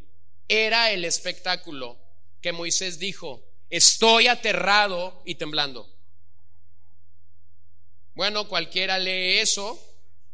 era 0.48 0.92
el 0.92 1.06
espectáculo 1.06 1.98
que 2.42 2.52
Moisés 2.52 3.00
dijo, 3.00 3.44
Estoy 3.70 4.28
aterrado 4.28 5.22
y 5.26 5.36
temblando. 5.36 5.94
Bueno, 8.16 8.48
cualquiera 8.48 8.98
lee 8.98 9.40
eso 9.40 9.78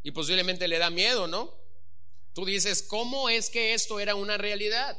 y 0.04 0.12
posiblemente 0.12 0.68
le 0.68 0.78
da 0.78 0.90
miedo, 0.90 1.28
¿no? 1.28 1.52
Tú 2.34 2.46
dices, 2.46 2.84
¿cómo 2.84 3.30
es 3.30 3.50
que 3.50 3.74
esto 3.74 4.00
era 4.00 4.16
una 4.16 4.38
realidad? 4.38 4.98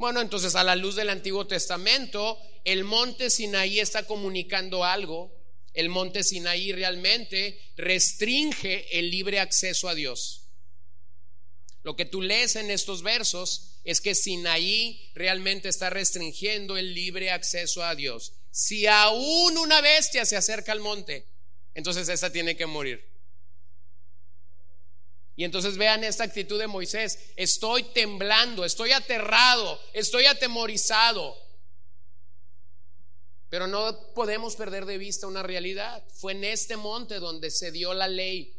Bueno, 0.00 0.22
entonces 0.22 0.54
a 0.54 0.64
la 0.64 0.76
luz 0.76 0.96
del 0.96 1.10
Antiguo 1.10 1.46
Testamento, 1.46 2.38
el 2.64 2.84
monte 2.84 3.28
Sinaí 3.28 3.80
está 3.80 4.06
comunicando 4.06 4.82
algo. 4.82 5.30
El 5.74 5.90
monte 5.90 6.24
Sinaí 6.24 6.72
realmente 6.72 7.60
restringe 7.76 8.98
el 8.98 9.10
libre 9.10 9.40
acceso 9.40 9.90
a 9.90 9.94
Dios. 9.94 10.46
Lo 11.82 11.96
que 11.96 12.06
tú 12.06 12.22
lees 12.22 12.56
en 12.56 12.70
estos 12.70 13.02
versos 13.02 13.76
es 13.84 14.00
que 14.00 14.14
Sinaí 14.14 15.10
realmente 15.14 15.68
está 15.68 15.90
restringiendo 15.90 16.78
el 16.78 16.94
libre 16.94 17.30
acceso 17.30 17.84
a 17.84 17.94
Dios. 17.94 18.32
Si 18.50 18.86
aún 18.86 19.58
una 19.58 19.82
bestia 19.82 20.24
se 20.24 20.38
acerca 20.38 20.72
al 20.72 20.80
monte, 20.80 21.26
entonces 21.74 22.08
esa 22.08 22.32
tiene 22.32 22.56
que 22.56 22.64
morir. 22.64 23.06
Y 25.40 25.44
entonces 25.44 25.78
vean 25.78 26.04
esta 26.04 26.24
actitud 26.24 26.58
de 26.58 26.66
Moisés. 26.66 27.18
Estoy 27.34 27.84
temblando, 27.94 28.62
estoy 28.62 28.92
aterrado, 28.92 29.80
estoy 29.94 30.26
atemorizado. 30.26 31.34
Pero 33.48 33.66
no 33.66 34.12
podemos 34.12 34.54
perder 34.54 34.84
de 34.84 34.98
vista 34.98 35.26
una 35.26 35.42
realidad. 35.42 36.04
Fue 36.12 36.32
en 36.32 36.44
este 36.44 36.76
monte 36.76 37.20
donde 37.20 37.50
se 37.50 37.72
dio 37.72 37.94
la 37.94 38.06
ley. 38.06 38.54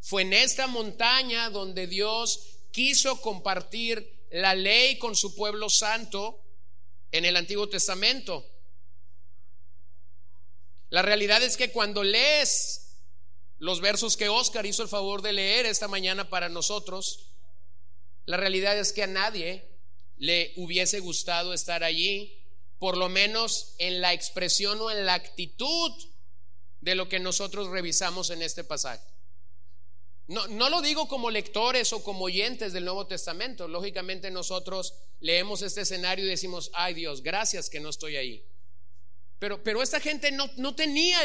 Fue 0.00 0.22
en 0.22 0.32
esta 0.32 0.68
montaña 0.68 1.50
donde 1.50 1.88
Dios 1.88 2.60
quiso 2.70 3.20
compartir 3.20 4.28
la 4.30 4.54
ley 4.54 4.98
con 4.98 5.16
su 5.16 5.34
pueblo 5.34 5.68
santo 5.68 6.40
en 7.10 7.24
el 7.24 7.36
Antiguo 7.36 7.68
Testamento. 7.68 8.46
La 10.90 11.02
realidad 11.02 11.42
es 11.42 11.56
que 11.56 11.72
cuando 11.72 12.04
lees 12.04 12.85
los 13.58 13.80
versos 13.80 14.16
que 14.16 14.28
Oscar 14.28 14.66
hizo 14.66 14.82
el 14.82 14.88
favor 14.88 15.22
de 15.22 15.32
leer 15.32 15.66
esta 15.66 15.88
mañana 15.88 16.28
para 16.28 16.48
nosotros, 16.48 17.30
la 18.26 18.36
realidad 18.36 18.78
es 18.78 18.92
que 18.92 19.04
a 19.04 19.06
nadie 19.06 19.64
le 20.18 20.52
hubiese 20.56 21.00
gustado 21.00 21.54
estar 21.54 21.84
allí, 21.84 22.38
por 22.78 22.96
lo 22.96 23.08
menos 23.08 23.74
en 23.78 24.00
la 24.00 24.12
expresión 24.12 24.80
o 24.80 24.90
en 24.90 25.06
la 25.06 25.14
actitud 25.14 25.92
de 26.80 26.94
lo 26.94 27.08
que 27.08 27.18
nosotros 27.18 27.68
revisamos 27.68 28.30
en 28.30 28.42
este 28.42 28.64
pasaje. 28.64 29.02
No, 30.28 30.46
no 30.48 30.68
lo 30.68 30.82
digo 30.82 31.08
como 31.08 31.30
lectores 31.30 31.92
o 31.92 32.02
como 32.02 32.24
oyentes 32.24 32.72
del 32.72 32.84
Nuevo 32.84 33.06
Testamento. 33.06 33.68
Lógicamente 33.68 34.30
nosotros 34.30 34.94
leemos 35.20 35.62
este 35.62 35.82
escenario 35.82 36.24
y 36.24 36.28
decimos, 36.28 36.70
ay 36.74 36.94
Dios, 36.94 37.22
gracias 37.22 37.70
que 37.70 37.80
no 37.80 37.88
estoy 37.88 38.16
ahí. 38.16 38.44
Pero, 39.38 39.62
pero 39.62 39.82
esta 39.82 40.00
gente 40.00 40.30
no, 40.32 40.50
no 40.56 40.74
tenía 40.74 41.18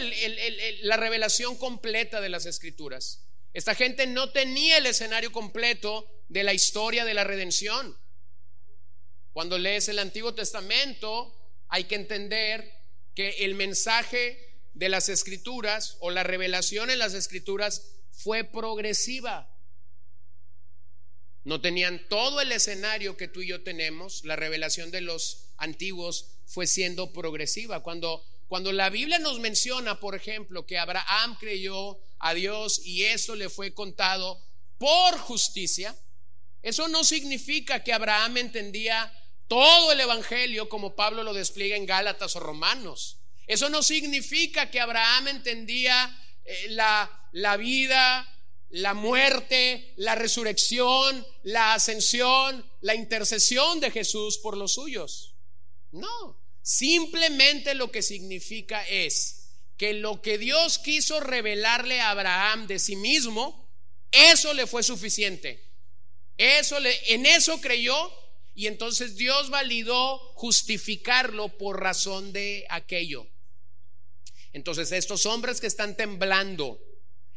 la 0.82 0.98
revelación 0.98 1.58
completa 1.58 2.20
de 2.20 2.30
las 2.30 2.46
escrituras. 2.46 3.25
Esta 3.53 3.75
gente 3.75 4.08
no 4.08 4.32
tenía 4.32 4.77
el 4.77 4.86
escenario 4.86 5.32
completo 5.32 6.10
de 6.30 6.44
la 6.44 6.53
historia 6.53 7.06
de 7.06 7.13
la 7.13 7.24
redención. 7.24 7.98
Cuando 9.34 9.58
lees 9.58 9.88
el 9.89 10.00
Antiguo 10.00 10.34
Testamento, 10.34 11.36
hay 11.68 11.86
que 11.86 11.96
entender 11.96 12.72
que 13.15 13.46
el 13.46 13.56
mensaje 13.56 14.51
de 14.74 14.89
las 14.89 15.10
escrituras 15.10 15.98
o 16.00 16.12
la 16.12 16.24
revelación 16.24 16.89
en 16.89 17.00
las 17.00 17.13
escrituras 17.13 17.91
fue 18.12 18.44
progresiva. 18.44 19.50
No 21.44 21.60
tenían 21.60 22.08
todo 22.08 22.42
el 22.42 22.52
escenario 22.52 23.18
que 23.18 23.28
tú 23.28 23.42
y 23.42 23.48
yo 23.48 23.64
tenemos. 23.64 24.24
La 24.26 24.36
revelación 24.36 24.92
de 24.92 25.02
los 25.02 25.48
antiguos 25.58 26.28
fue 26.46 26.68
siendo 26.68 27.12
progresiva. 27.12 27.82
Cuando, 27.82 28.24
Cuando 28.48 28.72
la 28.72 28.90
Biblia 28.90 29.18
nos 29.20 29.40
menciona, 29.40 30.00
por 30.00 30.16
ejemplo, 30.16 30.66
que 30.66 30.78
Abraham 30.78 31.38
creyó 31.40 32.00
a 32.20 32.34
Dios 32.34 32.82
y 32.86 33.04
eso 33.04 33.36
le 33.36 33.50
fue 33.50 33.74
contado 33.74 34.40
por 34.78 35.18
justicia, 35.18 35.96
eso 36.62 36.88
no 36.88 37.04
significa 37.04 37.84
que 37.84 37.94
Abraham 37.94 38.38
entendía 38.38 39.12
todo 39.48 39.92
el 39.92 40.00
Evangelio 40.00 40.70
como 40.70 40.96
Pablo 40.96 41.24
lo 41.24 41.34
despliega 41.34 41.76
en 41.76 41.86
Gálatas 41.86 42.36
o 42.36 42.40
Romanos. 42.40 43.18
Eso 43.48 43.70
no 43.70 43.84
significa 43.84 44.70
que 44.70 44.80
Abraham 44.80 45.28
entendía 45.28 46.18
eh, 46.46 46.68
la, 46.70 47.12
la 47.34 47.58
vida, 47.58 48.28
la 48.72 48.94
muerte, 48.94 49.94
la 49.98 50.16
resurrección, 50.16 51.25
la 51.44 51.74
ascensión, 51.74 52.66
la 52.82 52.96
intercesión 52.96 53.80
de 53.80 53.92
Jesús 53.92 54.38
por 54.38 54.58
los 54.58 54.74
suyos. 54.74 55.36
No, 55.92 56.40
simplemente 56.62 57.75
lo 57.75 57.92
que 57.92 58.01
significa 58.01 58.88
es 58.88 59.50
que 59.78 59.94
lo 59.94 60.22
que 60.22 60.38
Dios 60.38 60.80
quiso 60.80 61.20
revelarle 61.20 62.00
a 62.00 62.12
Abraham 62.12 62.68
de 62.68 62.80
sí 62.80 62.96
mismo, 62.96 63.70
eso 64.12 64.54
le 64.54 64.68
fue 64.68 64.84
suficiente. 64.84 65.68
Eso 66.38 66.80
le, 66.80 67.13
en 67.13 67.25
eso 67.25 67.60
creyó 67.60 68.12
y 68.54 68.68
entonces 68.68 69.16
Dios 69.16 69.50
validó 69.50 70.18
justificarlo 70.36 71.58
por 71.58 71.82
razón 71.82 72.32
de 72.32 72.66
aquello. 72.70 73.28
Entonces 74.54 74.92
estos 74.92 75.25
hombres 75.25 75.62
que 75.62 75.68
están 75.68 75.96
temblando, 75.96 76.80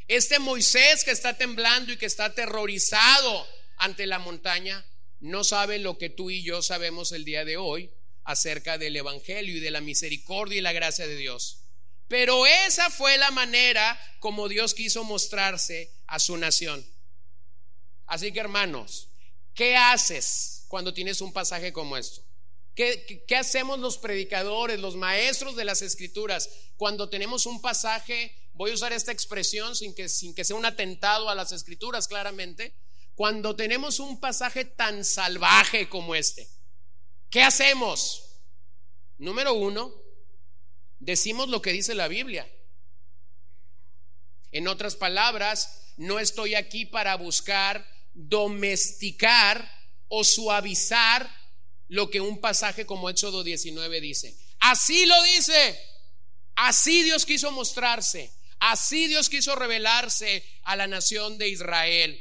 este 0.09 0.39
Moisés 0.39 1.05
que 1.05 1.11
está 1.11 1.37
temblando 1.37 1.93
y 1.93 1.97
que 1.97 2.07
está 2.07 2.27
aterrorizado 2.27 3.47
ante 3.77 4.07
la 4.07 4.19
montaña, 4.19 4.85
no 5.21 5.45
sabe 5.45 5.79
lo 5.79 5.97
que 5.99 6.11
tú 6.11 6.31
y 6.31 6.43
yo 6.43 6.63
sabemos 6.63 7.13
el 7.13 7.25
día 7.25 7.45
de 7.45 7.57
hoy 7.57 7.91
acerca 8.25 8.79
del 8.79 8.97
Evangelio 8.97 9.57
y 9.57 9.61
de 9.61 9.71
la 9.71 9.81
misericordia 9.81 10.59
y 10.59 10.63
la 10.63 10.73
gracia 10.73 11.07
de 11.07 11.17
Dios. 11.17 11.61
Pero 12.09 12.47
esa 12.47 12.91
fue 12.91 13.17
la 13.19 13.31
manera 13.31 13.99
como 14.21 14.49
Dios 14.49 14.75
quiso 14.75 15.05
mostrarse 15.05 15.91
a 16.07 16.19
su 16.19 16.37
nación. 16.37 16.87
Así 18.07 18.33
que 18.33 18.41
hermanos, 18.41 19.09
¿qué 19.55 19.77
haces 19.77 20.65
cuando 20.69 20.93
tienes 20.93 21.21
un 21.21 21.33
pasaje 21.33 21.73
como 21.73 21.97
esto? 21.97 22.23
¿Qué, 22.75 23.25
hacemos 23.39 23.79
los 23.79 23.99
predicadores, 23.99 24.81
los 24.81 24.97
maestros 24.97 25.55
de 25.55 25.65
las 25.65 25.81
escrituras, 25.81 26.51
cuando 26.77 27.09
tenemos 27.09 27.47
un 27.47 27.61
pasaje, 27.61 28.37
voy 28.55 28.71
a 28.71 28.75
usar 28.75 28.93
esta 28.93 29.13
expresión 29.13 29.77
sin 29.77 29.95
que, 29.95 30.09
sin 30.09 30.35
que 30.35 30.45
sea 30.45 30.57
un 30.57 30.67
atentado 30.67 31.29
a 31.29 31.35
las 31.35 31.53
escrituras 31.53 32.09
claramente, 32.09 32.75
cuando 33.15 33.55
tenemos 33.55 34.01
un 34.01 34.19
pasaje 34.21 34.65
tan 34.65 35.05
salvaje 35.05 35.89
como 35.89 36.15
este? 36.15 36.49
¿Qué 37.31 37.43
hacemos? 37.43 38.23
Número 39.19 39.55
uno, 39.55 39.93
decimos 40.99 41.49
lo 41.49 41.63
que 41.63 41.73
dice 41.73 41.95
la 41.95 42.09
Biblia. 42.09 42.51
En 44.53 44.69
otras 44.69 44.97
palabras, 44.97 45.93
no 45.97 46.19
estoy 46.19 46.55
aquí 46.55 46.87
para 46.87 47.17
buscar 47.17 47.87
domesticar 48.15 49.69
o 50.09 50.23
suavizar 50.23 51.29
lo 51.89 52.09
que 52.11 52.21
un 52.21 52.41
pasaje 52.41 52.87
como 52.87 53.11
Éxodo 53.11 53.43
19 53.43 54.01
dice. 54.01 54.37
Así 54.61 55.07
lo 55.07 55.21
dice. 55.25 55.79
Así 56.57 57.03
Dios 57.03 57.27
quiso 57.27 57.51
mostrarse. 57.51 58.33
Así 58.66 59.09
Dios 59.09 59.28
quiso 59.28 59.54
revelarse 59.56 60.42
a 60.62 60.75
la 60.75 60.87
nación 60.87 61.37
de 61.37 61.50
Israel. 61.50 62.18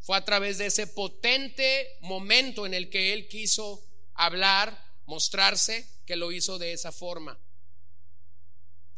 Fue 0.00 0.16
a 0.16 0.24
través 0.24 0.58
de 0.58 0.66
ese 0.66 0.88
potente 0.88 1.98
momento 2.00 2.66
en 2.66 2.74
el 2.74 2.90
que 2.90 3.12
Él 3.12 3.28
quiso 3.28 3.86
hablar, 4.14 4.76
mostrarse, 5.06 5.88
que 6.04 6.16
lo 6.16 6.32
hizo 6.32 6.58
de 6.58 6.72
esa 6.72 6.90
forma. 6.90 7.38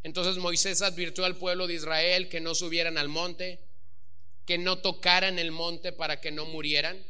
Entonces 0.04 0.38
Moisés 0.38 0.80
advirtió 0.80 1.26
al 1.26 1.36
pueblo 1.36 1.66
de 1.66 1.74
Israel 1.74 2.30
que 2.30 2.40
no 2.40 2.54
subieran 2.54 2.96
al 2.96 3.08
monte, 3.10 3.60
que 4.46 4.56
no 4.56 4.78
tocaran 4.78 5.38
el 5.38 5.50
monte 5.50 5.92
para 5.92 6.18
que 6.22 6.30
no 6.30 6.46
murieran. 6.46 7.04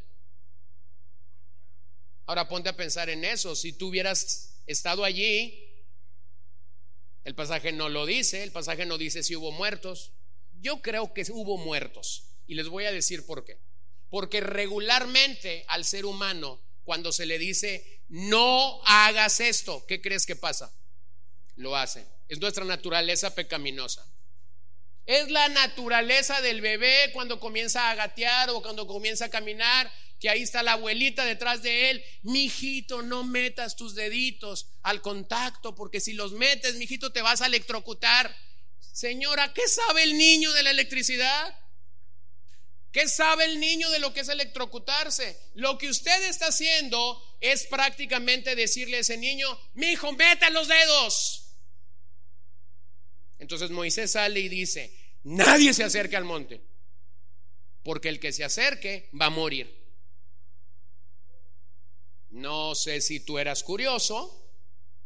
Ahora 2.26 2.48
ponte 2.48 2.70
a 2.70 2.76
pensar 2.76 3.08
en 3.08 3.24
eso. 3.24 3.54
Si 3.54 3.72
tú 3.72 3.86
hubieras 3.90 4.62
estado 4.66 5.04
allí, 5.04 5.69
el 7.24 7.34
pasaje 7.34 7.72
no 7.72 7.88
lo 7.88 8.06
dice, 8.06 8.42
el 8.42 8.52
pasaje 8.52 8.86
no 8.86 8.98
dice 8.98 9.22
si 9.22 9.36
hubo 9.36 9.52
muertos. 9.52 10.12
Yo 10.60 10.82
creo 10.82 11.12
que 11.12 11.24
hubo 11.30 11.56
muertos 11.56 12.24
y 12.46 12.54
les 12.54 12.68
voy 12.68 12.84
a 12.84 12.92
decir 12.92 13.26
por 13.26 13.44
qué. 13.44 13.58
Porque 14.08 14.40
regularmente 14.40 15.64
al 15.68 15.84
ser 15.84 16.04
humano, 16.04 16.60
cuando 16.84 17.12
se 17.12 17.26
le 17.26 17.38
dice, 17.38 18.02
no 18.08 18.80
hagas 18.84 19.40
esto, 19.40 19.84
¿qué 19.86 20.00
crees 20.00 20.26
que 20.26 20.36
pasa? 20.36 20.72
Lo 21.56 21.76
hace. 21.76 22.06
Es 22.28 22.40
nuestra 22.40 22.64
naturaleza 22.64 23.34
pecaminosa. 23.34 24.04
Es 25.06 25.30
la 25.30 25.48
naturaleza 25.48 26.40
del 26.40 26.60
bebé 26.60 27.10
cuando 27.12 27.40
comienza 27.40 27.90
a 27.90 27.94
gatear 27.94 28.50
o 28.50 28.62
cuando 28.62 28.86
comienza 28.86 29.26
a 29.26 29.30
caminar 29.30 29.90
que 30.20 30.28
ahí 30.28 30.42
está 30.42 30.62
la 30.62 30.72
abuelita 30.72 31.24
detrás 31.24 31.62
de 31.62 31.90
él. 31.90 32.04
Mijito, 32.22 33.02
no 33.02 33.24
metas 33.24 33.74
tus 33.74 33.94
deditos 33.94 34.68
al 34.82 35.00
contacto, 35.00 35.74
porque 35.74 35.98
si 35.98 36.12
los 36.12 36.32
metes, 36.32 36.76
mijito, 36.76 37.10
te 37.10 37.22
vas 37.22 37.40
a 37.40 37.46
electrocutar. 37.46 38.36
Señora, 38.92 39.52
¿qué 39.54 39.66
sabe 39.66 40.02
el 40.02 40.18
niño 40.18 40.52
de 40.52 40.62
la 40.62 40.70
electricidad? 40.72 41.56
¿Qué 42.92 43.08
sabe 43.08 43.46
el 43.46 43.60
niño 43.60 43.88
de 43.90 43.98
lo 43.98 44.12
que 44.12 44.20
es 44.20 44.28
electrocutarse? 44.28 45.40
Lo 45.54 45.78
que 45.78 45.88
usted 45.88 46.22
está 46.24 46.48
haciendo 46.48 47.22
es 47.40 47.66
prácticamente 47.66 48.54
decirle 48.54 48.98
a 48.98 49.00
ese 49.00 49.16
niño, 49.16 49.48
mi 49.74 49.92
hijo, 49.92 50.12
meta 50.12 50.50
los 50.50 50.68
dedos. 50.68 51.54
Entonces 53.38 53.70
Moisés 53.70 54.10
sale 54.10 54.40
y 54.40 54.48
dice, 54.50 54.94
nadie 55.22 55.72
se 55.72 55.84
acerque 55.84 56.16
al 56.16 56.24
monte, 56.24 56.60
porque 57.82 58.10
el 58.10 58.20
que 58.20 58.32
se 58.32 58.44
acerque 58.44 59.08
va 59.18 59.26
a 59.26 59.30
morir. 59.30 59.79
No 62.30 62.74
sé 62.74 63.00
si 63.00 63.20
tú 63.20 63.38
eras 63.38 63.62
curioso, 63.62 64.40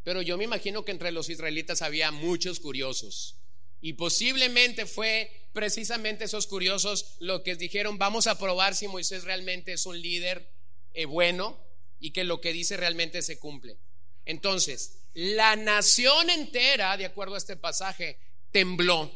pero 0.02 0.22
yo 0.22 0.36
me 0.36 0.44
imagino 0.44 0.84
que 0.84 0.92
entre 0.92 1.12
los 1.12 1.30
israelitas 1.30 1.82
había 1.82 2.10
muchos 2.10 2.60
curiosos. 2.60 3.36
Y 3.80 3.94
posiblemente 3.94 4.86
fue 4.86 5.30
precisamente 5.52 6.24
esos 6.24 6.46
curiosos 6.46 7.16
los 7.20 7.42
que 7.42 7.56
dijeron, 7.56 7.98
vamos 7.98 8.26
a 8.26 8.38
probar 8.38 8.74
si 8.74 8.88
Moisés 8.88 9.24
realmente 9.24 9.72
es 9.72 9.86
un 9.86 10.00
líder 10.00 10.50
eh, 10.92 11.06
bueno 11.06 11.58
y 12.00 12.10
que 12.10 12.24
lo 12.24 12.40
que 12.40 12.52
dice 12.52 12.76
realmente 12.76 13.22
se 13.22 13.38
cumple. 13.38 13.78
Entonces, 14.26 14.98
la 15.14 15.56
nación 15.56 16.28
entera, 16.30 16.96
de 16.96 17.06
acuerdo 17.06 17.34
a 17.34 17.38
este 17.38 17.56
pasaje, 17.56 18.18
tembló. 18.50 19.10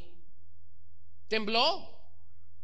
Tembló. 1.28 1.98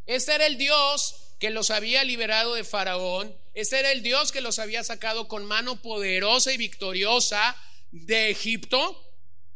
Este 0.07 0.35
era 0.35 0.47
el 0.47 0.57
Dios 0.57 1.35
que 1.39 1.51
los 1.51 1.71
había 1.71 2.05
liberado 2.05 2.55
de 2.55 2.65
Faraón. 2.65 3.35
Ese 3.55 3.79
era 3.79 3.93
el 3.93 4.03
Dios 4.03 4.33
que 4.33 4.41
los 4.41 4.59
había 4.59 4.83
sacado 4.83 5.29
con 5.29 5.45
mano 5.45 5.81
poderosa 5.81 6.53
y 6.53 6.57
victoriosa 6.57 7.57
de 7.93 8.31
Egipto. 8.31 9.01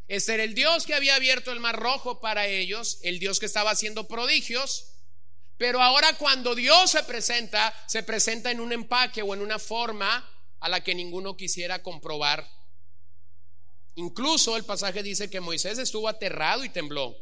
Ese 0.06 0.34
era 0.34 0.44
el 0.44 0.54
Dios 0.54 0.87
que 0.87 0.94
había 0.94 1.16
abierto 1.16 1.50
el 1.50 1.58
mar 1.58 1.76
rojo 1.76 2.20
para 2.20 2.46
ellos, 2.46 3.00
el 3.02 3.18
Dios 3.18 3.40
que 3.40 3.46
estaba 3.46 3.72
haciendo 3.72 4.06
prodigios. 4.06 4.92
Pero 5.56 5.82
ahora 5.82 6.12
cuando 6.16 6.54
Dios 6.54 6.92
se 6.92 7.02
presenta, 7.02 7.74
se 7.88 8.04
presenta 8.04 8.52
en 8.52 8.61
un 8.61 8.72
empaque 8.72 9.22
o 9.22 9.34
en 9.34 9.42
una 9.42 9.58
forma 9.58 10.24
a 10.61 10.68
la 10.68 10.82
que 10.82 10.94
ninguno 10.94 11.37
quisiera 11.37 11.82
comprobar. 11.82 12.48
Incluso 13.96 14.56
el 14.56 14.64
pasaje 14.64 15.02
dice 15.02 15.28
que 15.28 15.40
Moisés 15.40 15.76
estuvo 15.78 16.08
aterrado 16.08 16.64
y 16.64 16.68
tembló. 16.68 17.16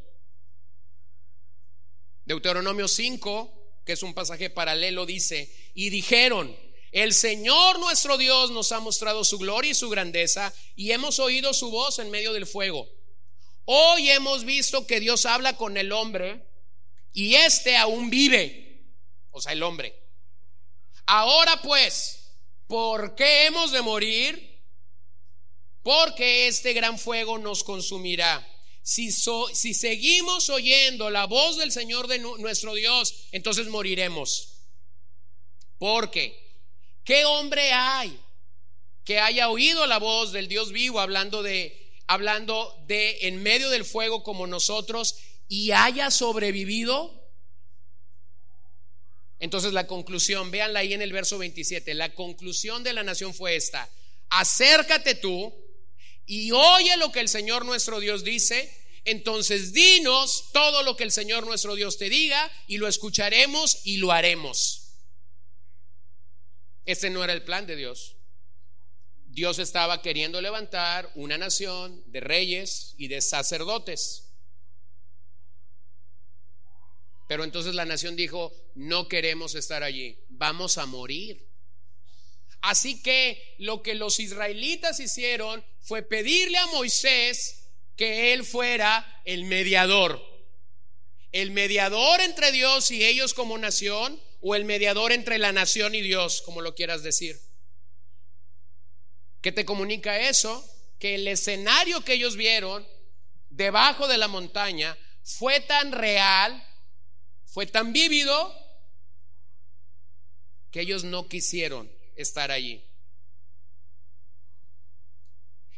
Deuteronomio 2.27 2.87
5 2.87 3.57
que 3.87 3.93
es 3.93 4.03
un 4.03 4.15
pasaje 4.15 4.51
paralelo, 4.51 5.07
dice, 5.07 5.49
y 5.73 5.91
dijeron, 5.91 6.55
el 7.03 7.13
Señor 7.13 7.79
nuestro 7.79 8.17
Dios 8.17 8.51
nos 8.51 8.73
ha 8.73 8.81
mostrado 8.81 9.23
su 9.23 9.37
gloria 9.37 9.73
y 9.73 9.75
su 9.75 9.91
grandeza 9.91 10.51
y 10.77 10.93
hemos 10.93 11.19
oído 11.19 11.53
su 11.53 11.71
voz 11.71 11.99
en 11.99 12.11
medio 12.11 12.33
del 12.33 12.47
fuego. 12.47 12.89
Hoy 13.67 14.09
hemos 14.09 14.45
visto 14.47 14.87
que 14.87 14.99
Dios 14.99 15.27
habla 15.27 15.59
con 15.59 15.77
el 15.77 15.93
hombre 15.93 16.43
y 17.13 17.35
éste 17.35 17.77
aún 17.77 18.09
vive, 18.09 18.83
o 19.31 19.43
sea, 19.43 19.53
el 19.53 19.63
hombre. 19.63 19.95
Ahora 21.05 21.61
pues, 21.61 22.31
¿por 22.67 23.15
qué 23.15 23.45
hemos 23.45 23.73
de 23.73 23.83
morir? 23.83 24.59
Porque 25.83 26.49
este 26.49 26.73
gran 26.73 26.99
fuego 26.99 27.37
nos 27.37 27.63
consumirá 27.63 28.43
si, 28.81 29.13
si 29.13 29.75
seguimos 29.75 30.49
oyendo 30.49 31.11
la 31.11 31.27
voz 31.27 31.59
del 31.59 31.73
Señor 31.73 32.07
de 32.07 32.21
nuestro 32.21 32.73
Dios, 32.73 33.27
entonces 33.33 33.69
moriremos. 33.69 34.63
Porque, 35.77 36.46
¿qué 37.07 37.25
hombre 37.25 37.73
hay 37.73 38.21
que 39.05 39.21
haya 39.21 39.49
oído 39.49 39.87
la 39.87 39.99
voz 39.99 40.33
del 40.33 40.49
Dios 40.49 40.73
vivo 40.73 41.01
hablando 41.01 41.42
de, 41.42 41.95
hablando 42.07 42.77
de 42.87 43.29
en 43.29 43.42
medio 43.42 43.71
del 43.71 43.87
fuego 43.87 44.23
como 44.23 44.47
nosotros 44.47 45.16
y 45.49 45.71
haya 45.71 46.11
sobrevivido? 46.11 47.25
Entonces 49.38 49.73
la 49.73 49.87
conclusión, 49.87 50.51
véanla 50.51 50.81
ahí 50.81 50.92
en 50.92 51.03
el 51.03 51.12
verso 51.12 51.38
27, 51.38 51.95
la 51.95 52.12
conclusión 52.14 52.83
de 52.83 52.92
la 52.92 53.05
nación 53.05 53.33
fue 53.33 53.55
esta, 53.55 53.88
acércate 54.29 55.14
tú 55.14 55.55
y 56.27 56.51
oye 56.51 56.97
lo 56.97 57.12
que 57.12 57.21
el 57.21 57.29
Señor 57.29 57.64
nuestro 57.64 58.01
Dios 58.01 58.25
dice, 58.25 58.77
entonces 59.05 59.73
dinos 59.73 60.49
todo 60.53 60.83
lo 60.83 60.97
que 60.97 61.05
el 61.05 61.12
Señor 61.12 61.47
nuestro 61.47 61.77
Dios 61.77 61.99
te 61.99 62.09
diga 62.09 62.51
y 62.66 62.79
lo 62.79 62.88
escucharemos 62.88 63.83
y 63.85 63.99
lo 63.99 64.11
haremos. 64.11 64.86
Este 66.87 67.11
no 67.11 67.22
era 67.22 67.33
el 67.33 67.42
plan 67.42 67.66
de 67.66 67.77
Dios. 67.77 68.16
Dios 69.27 69.59
estaba 69.59 70.01
queriendo 70.01 70.40
levantar 70.40 71.11
una 71.14 71.37
nación 71.37 72.03
de 72.07 72.20
reyes 72.20 72.94
y 72.96 73.09
de 73.09 73.20
sacerdotes. 73.20 74.31
Pero 77.29 77.44
entonces 77.44 77.75
la 77.75 77.85
nación 77.85 78.16
dijo, 78.16 78.53
no 78.77 79.09
queremos 79.09 79.55
estar 79.57 79.83
allí, 79.83 80.18
vamos 80.29 80.79
a 80.79 80.87
morir. 80.87 81.44
Así 82.62 83.03
que 83.03 83.55
lo 83.59 83.83
que 83.83 83.94
los 83.94 84.20
israelitas 84.20 85.01
hicieron 85.01 85.64
fue 85.81 86.03
pedirle 86.03 86.59
a 86.59 86.66
Moisés 86.66 87.68
que 87.96 88.33
él 88.33 88.44
fuera 88.44 89.22
el 89.25 89.44
mediador. 89.44 90.36
El 91.40 91.51
mediador 91.51 92.20
entre 92.20 92.51
Dios 92.53 92.90
y 92.90 93.05
ellos 93.05 93.35
como 93.35 93.59
nación 93.59 94.20
o 94.40 94.55
el 94.55 94.64
mediador 94.64 95.12
entre 95.12 95.38
la 95.38 95.53
nación 95.53 95.94
y 95.94 96.01
Dios, 96.01 96.42
como 96.42 96.62
lo 96.62 96.75
quieras 96.75 97.03
decir. 97.03 97.38
¿Qué 99.42 99.53
te 99.53 99.64
comunica 99.64 100.18
eso? 100.18 100.64
Que 100.99 101.16
el 101.16 101.29
escenario 101.29 102.03
que 102.05 102.14
ellos 102.14 102.37
vieron 102.37 102.87
debajo 103.51 104.09
de 104.09 104.18
la 104.18 104.29
montaña 104.29 104.96
fue 105.22 105.61
tan 105.61 105.92
real 105.92 106.62
fue 107.57 107.66
tan 107.66 107.94
vívido 107.94 108.55
que 110.70 110.83
ellos 110.83 111.05
no 111.05 111.27
quisieron 111.27 111.90
estar 112.14 112.51
allí. 112.51 112.85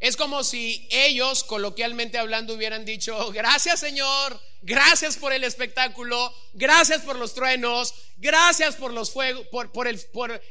Es 0.01 0.17
como 0.17 0.45
si 0.45 0.87
ellos, 0.91 1.43
coloquialmente 1.43 2.19
hablando, 2.19 2.55
hubieran 2.55 2.85
dicho, 2.85 3.33
gracias 3.33 3.81
Señor, 3.81 4.41
gracias 4.63 5.17
por 5.17 5.33
el 5.33 5.43
espectáculo, 5.43 6.33
gracias 6.53 7.03
por 7.03 7.17
los 7.17 7.35
truenos, 7.35 7.95
gracias 8.17 8.77
por, 8.77 8.93
el, 9.89 10.01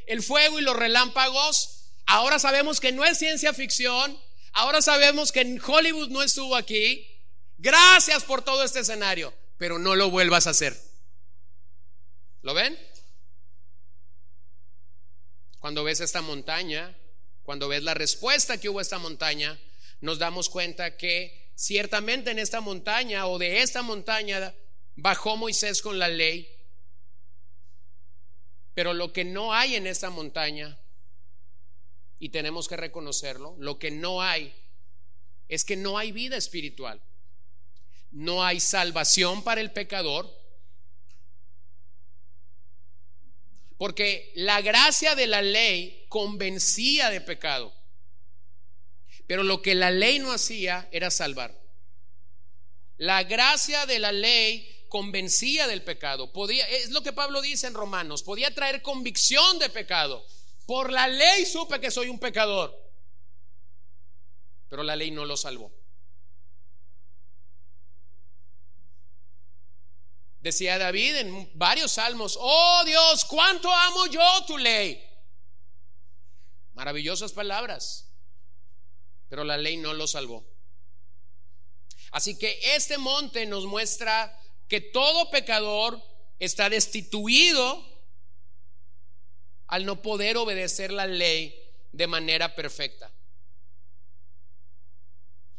el 0.07 0.23
fuego 0.23 0.59
y 0.59 0.63
los 0.63 0.75
relámpagos. 0.75 1.91
Ahora 2.05 2.39
sabemos 2.39 2.81
que 2.81 2.91
no 2.91 3.05
es 3.05 3.17
ciencia 3.17 3.53
ficción, 3.53 4.19
ahora 4.51 4.81
sabemos 4.81 5.31
que 5.31 5.41
en 5.41 5.61
Hollywood 5.65 6.09
no 6.09 6.23
estuvo 6.23 6.55
aquí. 6.55 7.07
Gracias 7.57 8.23
por 8.23 8.43
todo 8.43 8.63
este 8.63 8.81
escenario, 8.81 9.33
pero 9.57 9.79
no 9.79 9.95
lo 9.95 10.09
vuelvas 10.09 10.45
a 10.47 10.51
hacer. 10.51 10.77
¿Lo 12.41 12.53
ven? 12.53 12.77
Cuando 15.59 15.83
ves 15.83 16.01
esta 16.01 16.21
montaña, 16.21 16.95
cuando 17.47 17.69
ves 17.69 17.81
la 17.81 17.93
respuesta 17.93 18.57
que 18.57 18.67
hubo 18.67 18.79
a 18.79 18.81
esta 18.81 18.99
montaña, 18.99 19.57
nos 20.01 20.19
damos 20.19 20.49
cuenta 20.49 20.97
que 20.97 21.49
ciertamente 21.55 22.31
en 22.31 22.39
esta 22.39 22.59
montaña 22.59 23.25
o 23.25 23.37
de 23.37 23.61
esta 23.61 23.81
montaña 23.83 24.53
bajó 24.97 25.37
Moisés 25.37 25.81
con 25.81 25.97
la 25.97 26.09
ley, 26.09 26.45
pero 28.73 28.93
lo 28.93 29.13
que 29.13 29.23
no 29.23 29.53
hay 29.53 29.75
en 29.75 29.87
esta 29.87 30.09
montaña, 30.09 30.77
y 32.19 32.27
tenemos 32.27 32.67
que 32.67 32.75
reconocerlo, 32.75 33.55
lo 33.59 33.79
que 33.79 33.91
no 33.91 34.21
hay 34.21 34.53
es 35.47 35.63
que 35.63 35.77
no 35.77 35.97
hay 35.97 36.11
vida 36.11 36.35
espiritual, 36.35 36.99
no 38.11 38.43
hay 38.43 38.59
salvación 38.59 39.41
para 39.41 39.61
el 39.61 39.71
pecador, 39.71 40.29
Porque 43.77 44.31
la 44.35 44.61
gracia 44.61 45.15
de 45.15 45.27
la 45.27 45.41
ley 45.41 46.05
convencía 46.09 47.09
de 47.09 47.21
pecado. 47.21 47.73
Pero 49.27 49.43
lo 49.43 49.61
que 49.61 49.75
la 49.75 49.91
ley 49.91 50.19
no 50.19 50.31
hacía 50.31 50.87
era 50.91 51.11
salvar. 51.11 51.59
La 52.97 53.23
gracia 53.23 53.85
de 53.85 53.99
la 53.99 54.11
ley 54.11 54.85
convencía 54.89 55.67
del 55.67 55.83
pecado. 55.83 56.31
Podía, 56.31 56.67
es 56.67 56.89
lo 56.89 57.03
que 57.03 57.13
Pablo 57.13 57.41
dice 57.41 57.67
en 57.67 57.73
Romanos, 57.73 58.23
podía 58.23 58.53
traer 58.53 58.81
convicción 58.81 59.59
de 59.59 59.69
pecado. 59.69 60.25
Por 60.65 60.91
la 60.91 61.07
ley 61.07 61.45
supe 61.45 61.79
que 61.79 61.91
soy 61.91 62.09
un 62.09 62.19
pecador. 62.19 62.75
Pero 64.69 64.83
la 64.83 64.95
ley 64.95 65.11
no 65.11 65.25
lo 65.25 65.37
salvó. 65.37 65.71
Decía 70.41 70.77
David 70.77 71.15
en 71.17 71.49
varios 71.55 71.93
salmos, 71.93 72.37
oh 72.39 72.83
Dios, 72.85 73.25
cuánto 73.25 73.71
amo 73.71 74.05
yo 74.07 74.45
tu 74.45 74.57
ley. 74.57 75.03
Maravillosas 76.73 77.33
palabras, 77.33 78.07
pero 79.29 79.43
la 79.43 79.57
ley 79.57 79.77
no 79.77 79.93
lo 79.93 80.07
salvó. 80.07 80.45
Así 82.11 82.37
que 82.37 82.59
este 82.75 82.97
monte 82.97 83.45
nos 83.45 83.65
muestra 83.65 84.39
que 84.67 84.79
todo 84.79 85.29
pecador 85.29 86.01
está 86.39 86.69
destituido 86.69 87.83
al 89.67 89.85
no 89.85 90.01
poder 90.01 90.37
obedecer 90.37 90.91
la 90.91 91.07
ley 91.07 91.59
de 91.91 92.07
manera 92.07 92.55
perfecta. 92.55 93.11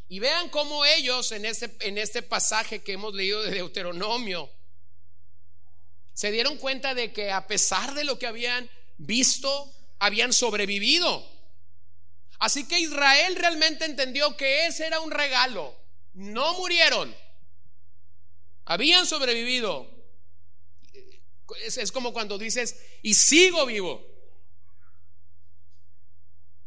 Y 0.08 0.20
vean 0.20 0.48
cómo 0.48 0.84
ellos 0.86 1.32
en 1.32 1.44
este, 1.44 1.76
en 1.80 1.98
este 1.98 2.22
pasaje 2.22 2.82
que 2.82 2.92
hemos 2.92 3.12
leído 3.12 3.42
de 3.42 3.50
Deuteronomio, 3.50 4.50
se 6.18 6.32
dieron 6.32 6.56
cuenta 6.56 6.96
de 6.96 7.12
que 7.12 7.30
a 7.30 7.46
pesar 7.46 7.94
de 7.94 8.02
lo 8.02 8.18
que 8.18 8.26
habían 8.26 8.68
visto, 8.96 9.72
habían 10.00 10.32
sobrevivido. 10.32 11.24
Así 12.40 12.66
que 12.66 12.80
Israel 12.80 13.36
realmente 13.36 13.84
entendió 13.84 14.36
que 14.36 14.66
ese 14.66 14.88
era 14.88 14.98
un 14.98 15.12
regalo. 15.12 15.76
No 16.14 16.54
murieron. 16.54 17.14
Habían 18.64 19.06
sobrevivido. 19.06 19.88
Es, 21.64 21.92
como 21.92 22.12
cuando 22.12 22.36
dices, 22.36 22.76
y 23.00 23.14
sigo 23.14 23.64
vivo. 23.66 24.04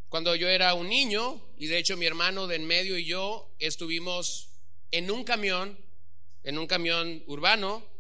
Cuando 0.08 0.34
yo 0.34 0.48
era 0.48 0.76
un 0.76 0.88
niño, 0.88 1.46
y 1.58 1.68
de 1.68 1.78
hecho 1.78 1.98
mi 1.98 2.06
hermano 2.06 2.48
de 2.48 2.56
en 2.56 2.68
medio 2.68 2.98
y 2.98 3.04
yo 3.04 3.54
estuvimos 3.60 4.48
en 4.92 5.12
un 5.12 5.26
camión, 5.26 5.78
en 6.46 6.58
un 6.58 6.68
camión 6.68 7.22
urbano, 7.28 7.91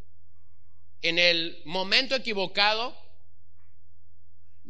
en 1.01 1.17
el 1.19 1.61
momento 1.65 2.15
equivocado, 2.15 2.95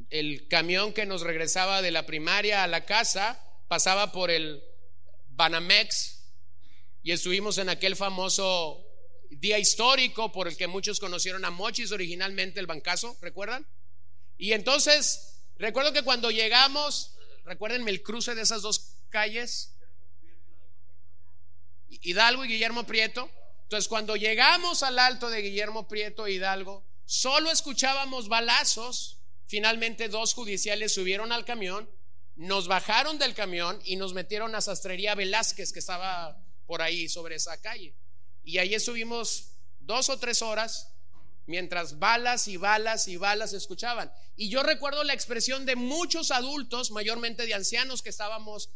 el 0.09 0.47
camión 0.47 0.93
que 0.93 1.05
nos 1.05 1.21
regresaba 1.21 1.81
de 1.81 1.91
la 1.91 2.05
primaria 2.05 2.63
a 2.63 2.67
la 2.67 2.85
casa 2.85 3.39
pasaba 3.67 4.11
por 4.11 4.31
el 4.31 4.63
Banamex 5.29 6.21
y 7.03 7.11
estuvimos 7.11 7.57
en 7.57 7.69
aquel 7.69 7.95
famoso 7.95 8.85
día 9.29 9.57
histórico 9.57 10.31
por 10.31 10.47
el 10.47 10.57
que 10.57 10.67
muchos 10.67 10.99
conocieron 10.99 11.45
a 11.45 11.51
Mochis 11.51 11.91
originalmente 11.91 12.59
el 12.59 12.67
bancazo, 12.67 13.17
¿recuerdan? 13.21 13.65
Y 14.37 14.53
entonces, 14.53 15.41
recuerdo 15.57 15.93
que 15.93 16.03
cuando 16.03 16.31
llegamos, 16.31 17.15
recuérdenme 17.45 17.91
el 17.91 18.03
cruce 18.03 18.35
de 18.35 18.41
esas 18.41 18.61
dos 18.61 18.97
calles, 19.09 19.73
Hidalgo 21.89 22.45
y 22.45 22.49
Guillermo 22.49 22.85
Prieto, 22.85 23.29
entonces, 23.71 23.87
cuando 23.87 24.17
llegamos 24.17 24.83
al 24.83 24.99
alto 24.99 25.29
de 25.29 25.41
Guillermo 25.41 25.87
Prieto 25.87 26.27
Hidalgo, 26.27 26.85
solo 27.05 27.49
escuchábamos 27.49 28.27
balazos. 28.27 29.21
Finalmente, 29.47 30.09
dos 30.09 30.33
judiciales 30.33 30.93
subieron 30.93 31.31
al 31.31 31.45
camión, 31.45 31.89
nos 32.35 32.67
bajaron 32.67 33.17
del 33.17 33.33
camión 33.33 33.79
y 33.85 33.95
nos 33.95 34.13
metieron 34.13 34.55
a 34.55 34.59
Sastrería 34.59 35.15
Velázquez, 35.15 35.71
que 35.71 35.79
estaba 35.79 36.37
por 36.65 36.81
ahí 36.81 37.07
sobre 37.07 37.35
esa 37.35 37.61
calle. 37.61 37.95
Y 38.43 38.57
ahí 38.57 38.75
estuvimos 38.75 39.53
dos 39.79 40.09
o 40.09 40.19
tres 40.19 40.41
horas 40.41 40.89
mientras 41.45 41.97
balas 41.97 42.49
y 42.49 42.57
balas 42.57 43.07
y 43.07 43.15
balas 43.15 43.53
escuchaban. 43.53 44.11
Y 44.35 44.49
yo 44.49 44.63
recuerdo 44.63 45.05
la 45.05 45.13
expresión 45.13 45.65
de 45.65 45.77
muchos 45.77 46.31
adultos, 46.31 46.91
mayormente 46.91 47.45
de 47.45 47.53
ancianos 47.53 48.01
que 48.01 48.09
estábamos 48.09 48.69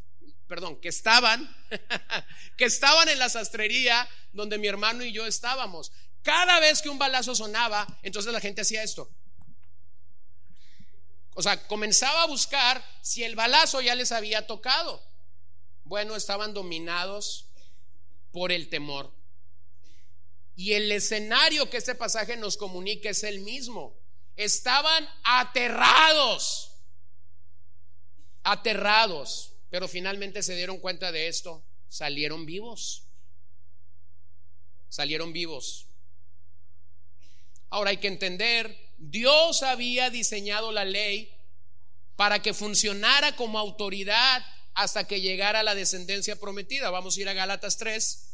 perdón, 0.47 0.79
que 0.79 0.89
estaban, 0.89 1.55
que 2.57 2.65
estaban 2.65 3.09
en 3.09 3.19
la 3.19 3.29
sastrería 3.29 4.07
donde 4.33 4.57
mi 4.57 4.67
hermano 4.67 5.03
y 5.03 5.11
yo 5.11 5.25
estábamos. 5.25 5.91
Cada 6.21 6.59
vez 6.59 6.81
que 6.81 6.89
un 6.89 6.99
balazo 6.99 7.35
sonaba, 7.35 7.87
entonces 8.01 8.33
la 8.33 8.41
gente 8.41 8.61
hacía 8.61 8.83
esto. 8.83 9.09
O 11.35 11.43
sea, 11.43 11.67
comenzaba 11.67 12.23
a 12.23 12.27
buscar 12.27 12.83
si 13.01 13.23
el 13.23 13.35
balazo 13.35 13.81
ya 13.81 13.93
les 13.93 14.11
había 14.11 14.47
tocado. 14.47 15.03
Bueno, 15.83 16.15
estaban 16.15 16.53
dominados 16.53 17.47
por 18.31 18.51
el 18.51 18.69
temor. 18.69 19.13
Y 20.55 20.73
el 20.73 20.91
escenario 20.91 21.69
que 21.69 21.77
este 21.77 21.95
pasaje 21.95 22.37
nos 22.37 22.55
comunica 22.55 23.09
es 23.09 23.23
el 23.23 23.41
mismo. 23.41 23.93
Estaban 24.37 25.07
aterrados, 25.23 26.71
aterrados. 28.43 29.54
Pero 29.75 29.89
finalmente 29.89 30.41
se 30.41 30.55
dieron 30.55 30.77
cuenta 30.77 31.11
de 31.11 31.27
esto, 31.27 31.61
salieron 31.89 32.45
vivos. 32.45 33.03
Salieron 34.87 35.33
vivos. 35.33 35.87
Ahora 37.69 37.89
hay 37.89 37.97
que 37.97 38.07
entender, 38.07 38.93
Dios 38.97 39.63
había 39.63 40.09
diseñado 40.09 40.71
la 40.71 40.85
ley 40.85 41.29
para 42.15 42.41
que 42.41 42.53
funcionara 42.53 43.35
como 43.35 43.59
autoridad 43.59 44.45
hasta 44.75 45.05
que 45.05 45.19
llegara 45.19 45.61
la 45.61 45.75
descendencia 45.75 46.37
prometida. 46.37 46.89
Vamos 46.89 47.17
a 47.17 47.19
ir 47.19 47.27
a 47.27 47.33
Gálatas 47.33 47.75
3 47.75 48.29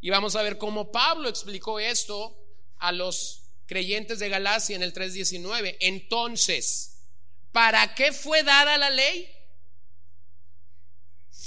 y 0.00 0.10
vamos 0.10 0.34
a 0.34 0.42
ver 0.42 0.58
cómo 0.58 0.90
Pablo 0.90 1.28
explicó 1.28 1.78
esto 1.78 2.36
a 2.78 2.90
los 2.90 3.44
creyentes 3.66 4.18
de 4.18 4.28
Galacia 4.28 4.74
en 4.74 4.82
el 4.82 4.92
3.19. 4.92 5.76
Entonces, 5.78 7.04
¿para 7.52 7.94
qué 7.94 8.12
fue 8.12 8.42
dada 8.42 8.76
la 8.76 8.90
ley? 8.90 9.36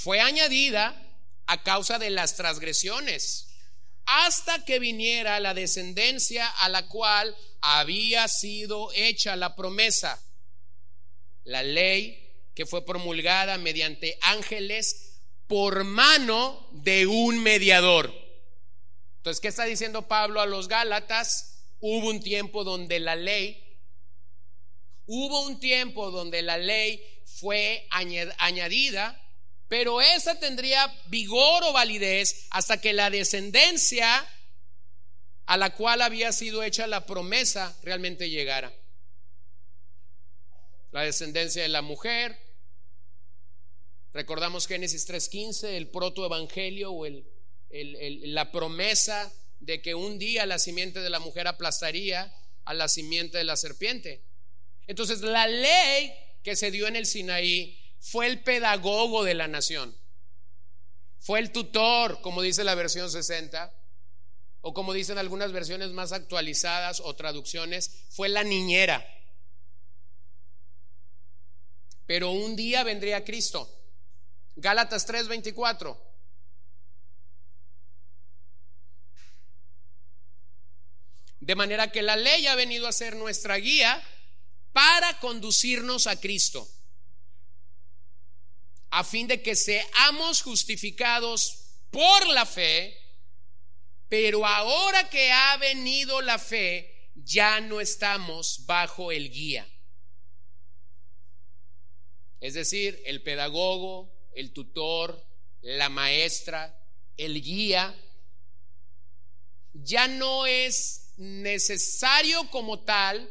Fue 0.03 0.19
añadida 0.19 1.01
a 1.45 1.63
causa 1.63 1.97
de 1.97 2.09
las 2.09 2.35
transgresiones, 2.35 3.47
hasta 4.05 4.65
que 4.65 4.79
viniera 4.79 5.39
la 5.39 5.53
descendencia 5.53 6.45
a 6.45 6.67
la 6.67 6.89
cual 6.89 7.33
había 7.61 8.27
sido 8.27 8.91
hecha 8.95 9.37
la 9.37 9.55
promesa. 9.55 10.21
La 11.45 11.63
ley 11.63 12.19
que 12.53 12.65
fue 12.65 12.85
promulgada 12.85 13.57
mediante 13.57 14.17
ángeles 14.19 15.21
por 15.47 15.85
mano 15.85 16.67
de 16.71 17.07
un 17.07 17.41
mediador. 17.41 18.13
Entonces, 19.19 19.39
¿qué 19.39 19.47
está 19.47 19.63
diciendo 19.63 20.09
Pablo 20.09 20.41
a 20.41 20.45
los 20.45 20.67
Gálatas? 20.67 21.63
Hubo 21.79 22.09
un 22.09 22.21
tiempo 22.21 22.65
donde 22.65 22.99
la 22.99 23.15
ley, 23.15 23.79
hubo 25.05 25.45
un 25.45 25.61
tiempo 25.61 26.11
donde 26.11 26.41
la 26.41 26.57
ley 26.57 27.01
fue 27.25 27.87
añadida, 27.89 29.17
pero 29.73 30.01
esa 30.01 30.39
tendría 30.39 30.85
vigor 31.07 31.63
o 31.63 31.73
validez 31.73 32.45
hasta 32.51 32.79
que 32.79 32.93
la 32.93 33.09
descendencia 33.09 34.23
a 35.47 35.57
la 35.57 35.71
cual 35.73 36.03
había 36.03 36.31
sido 36.31 36.61
hecha 36.61 36.85
la 36.85 37.07
promesa 37.07 37.75
realmente 37.81 38.29
llegara. 38.29 38.71
La 40.91 41.01
descendencia 41.01 41.63
de 41.63 41.69
la 41.69 41.81
mujer. 41.81 42.37
Recordamos 44.13 44.67
Génesis 44.67 45.09
3.15, 45.09 45.69
el 45.69 45.87
protoevangelio 45.87 46.91
o 46.91 47.07
la 47.71 48.51
promesa 48.51 49.33
de 49.59 49.81
que 49.81 49.95
un 49.95 50.19
día 50.19 50.45
la 50.45 50.59
simiente 50.59 50.99
de 50.99 51.09
la 51.09 51.19
mujer 51.19 51.47
aplastaría 51.47 52.31
a 52.63 52.75
la 52.75 52.87
simiente 52.87 53.39
de 53.39 53.43
la 53.43 53.57
serpiente. 53.57 54.21
Entonces 54.85 55.21
la 55.21 55.47
ley 55.47 56.13
que 56.43 56.55
se 56.55 56.69
dio 56.69 56.87
en 56.87 56.95
el 56.95 57.07
Sinaí 57.07 57.82
fue 58.03 58.27
el 58.27 58.41
pedagogo 58.41 59.23
de 59.23 59.33
la 59.33 59.47
nación. 59.47 59.95
Fue 61.19 61.39
el 61.39 61.53
tutor, 61.53 62.19
como 62.19 62.41
dice 62.41 62.65
la 62.65 62.75
versión 62.75 63.09
60, 63.09 63.73
o 64.59 64.73
como 64.73 64.91
dicen 64.91 65.17
algunas 65.17 65.53
versiones 65.53 65.91
más 65.91 66.11
actualizadas 66.11 66.99
o 66.99 67.15
traducciones, 67.15 68.03
fue 68.09 68.27
la 68.27 68.43
niñera. 68.43 69.07
Pero 72.05 72.31
un 72.31 72.57
día 72.57 72.83
vendría 72.83 73.23
Cristo. 73.23 73.69
Gálatas 74.57 75.07
3:24. 75.07 75.97
De 81.39 81.55
manera 81.55 81.89
que 81.89 82.01
la 82.01 82.17
ley 82.17 82.47
ha 82.47 82.55
venido 82.55 82.85
a 82.85 82.91
ser 82.91 83.15
nuestra 83.15 83.55
guía 83.55 84.03
para 84.73 85.19
conducirnos 85.21 86.07
a 86.07 86.19
Cristo, 86.19 86.67
a 88.95 89.03
fin 89.03 89.27
de 89.27 89.41
que 89.41 89.55
seamos 89.55 90.43
justificados 90.43 91.79
por 91.89 92.27
la 92.27 92.45
fe, 92.45 92.95
pero 94.07 94.45
ahora 94.45 95.09
que 95.09 95.31
ha 95.31 95.57
venido 95.57 96.21
la 96.21 96.37
fe, 96.37 97.09
ya 97.15 97.59
no 97.59 97.81
estamos 97.81 98.67
bajo 98.67 99.11
el 99.11 99.31
guía. 99.31 99.67
Es 102.39 102.53
decir, 102.53 103.01
el 103.07 103.23
pedagogo, 103.23 104.13
el 104.35 104.53
tutor, 104.53 105.25
la 105.61 105.89
maestra, 105.89 106.79
el 107.17 107.41
guía, 107.41 107.99
ya 109.73 110.07
no 110.07 110.45
es 110.45 111.13
necesario 111.17 112.47
como 112.51 112.81
tal 112.81 113.27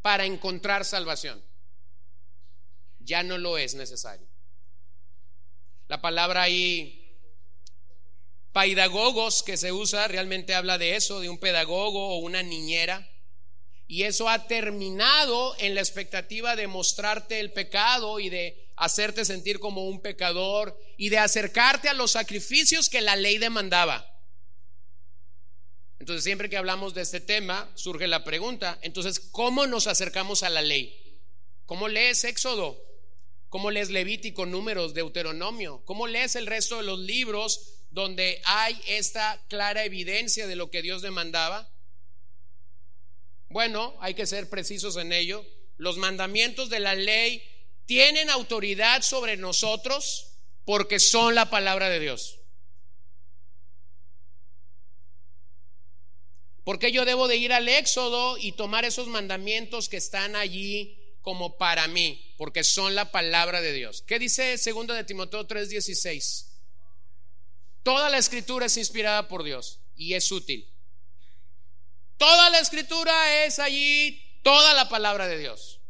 para 0.00 0.24
encontrar 0.24 0.86
salvación. 0.86 1.44
Ya 3.00 3.22
no 3.22 3.36
lo 3.36 3.58
es 3.58 3.74
necesario. 3.74 4.27
La 5.88 6.00
palabra 6.00 6.42
ahí, 6.42 7.16
pedagogos 8.52 9.42
que 9.42 9.56
se 9.56 9.72
usa, 9.72 10.06
realmente 10.06 10.54
habla 10.54 10.78
de 10.78 10.96
eso, 10.96 11.20
de 11.20 11.28
un 11.28 11.38
pedagogo 11.38 12.14
o 12.14 12.18
una 12.18 12.42
niñera. 12.42 13.10
Y 13.86 14.02
eso 14.02 14.28
ha 14.28 14.46
terminado 14.46 15.56
en 15.58 15.74
la 15.74 15.80
expectativa 15.80 16.56
de 16.56 16.66
mostrarte 16.66 17.40
el 17.40 17.52
pecado 17.52 18.20
y 18.20 18.28
de 18.28 18.68
hacerte 18.76 19.24
sentir 19.24 19.60
como 19.60 19.88
un 19.88 20.02
pecador 20.02 20.78
y 20.98 21.08
de 21.08 21.18
acercarte 21.18 21.88
a 21.88 21.94
los 21.94 22.10
sacrificios 22.10 22.90
que 22.90 23.00
la 23.00 23.16
ley 23.16 23.38
demandaba. 23.38 24.06
Entonces, 25.98 26.22
siempre 26.22 26.50
que 26.50 26.58
hablamos 26.58 26.92
de 26.92 27.02
este 27.02 27.20
tema, 27.20 27.70
surge 27.74 28.06
la 28.06 28.24
pregunta, 28.24 28.78
entonces, 28.82 29.18
¿cómo 29.18 29.66
nos 29.66 29.86
acercamos 29.86 30.42
a 30.42 30.50
la 30.50 30.62
ley? 30.62 31.18
¿Cómo 31.64 31.88
lees 31.88 32.24
Éxodo? 32.24 32.87
¿Cómo 33.48 33.70
lees 33.70 33.90
Levítico, 33.90 34.44
Números, 34.44 34.92
Deuteronomio? 34.92 35.82
¿Cómo 35.86 36.06
lees 36.06 36.36
el 36.36 36.46
resto 36.46 36.76
de 36.76 36.82
los 36.82 36.98
libros 36.98 37.74
donde 37.90 38.42
hay 38.44 38.78
esta 38.86 39.42
clara 39.48 39.84
evidencia 39.84 40.46
de 40.46 40.56
lo 40.56 40.70
que 40.70 40.82
Dios 40.82 41.00
demandaba? 41.00 41.70
Bueno, 43.48 43.96
hay 44.00 44.12
que 44.12 44.26
ser 44.26 44.50
precisos 44.50 44.96
en 44.96 45.12
ello. 45.12 45.46
Los 45.78 45.96
mandamientos 45.96 46.68
de 46.68 46.80
la 46.80 46.94
ley 46.94 47.42
tienen 47.86 48.28
autoridad 48.28 49.00
sobre 49.00 49.38
nosotros 49.38 50.32
porque 50.66 51.00
son 51.00 51.34
la 51.34 51.48
palabra 51.48 51.88
de 51.88 52.00
Dios. 52.00 52.38
¿Por 56.64 56.78
qué 56.78 56.92
yo 56.92 57.06
debo 57.06 57.28
de 57.28 57.36
ir 57.38 57.54
al 57.54 57.66
Éxodo 57.66 58.36
y 58.36 58.52
tomar 58.52 58.84
esos 58.84 59.06
mandamientos 59.06 59.88
que 59.88 59.96
están 59.96 60.36
allí 60.36 60.97
como 61.28 61.58
para 61.58 61.86
mí? 61.88 62.32
Porque 62.38 62.64
son 62.64 62.94
la 62.94 63.12
palabra 63.12 63.60
de 63.60 63.74
Dios. 63.74 64.02
¿Qué 64.06 64.18
dice 64.18 64.56
2 64.56 64.86
de 64.86 65.04
Timoteo 65.04 65.46
3:16? 65.46 66.46
Toda 67.82 68.08
la 68.08 68.16
escritura 68.16 68.64
es 68.64 68.78
inspirada 68.78 69.28
por 69.28 69.42
Dios 69.42 69.78
y 69.94 70.14
es 70.14 70.32
útil. 70.32 70.66
Toda 72.16 72.48
la 72.48 72.60
escritura 72.60 73.44
es 73.44 73.58
allí, 73.58 74.40
toda 74.42 74.72
la 74.72 74.88
palabra 74.88 75.28
de 75.28 75.36
Dios. 75.36 75.80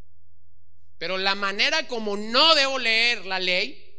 Pero 0.97 1.17
la 1.17 1.35
manera 1.35 1.87
como 1.87 2.17
no 2.17 2.53
debo 2.53 2.77
leer 2.77 3.25
la 3.25 3.39
ley 3.39 3.97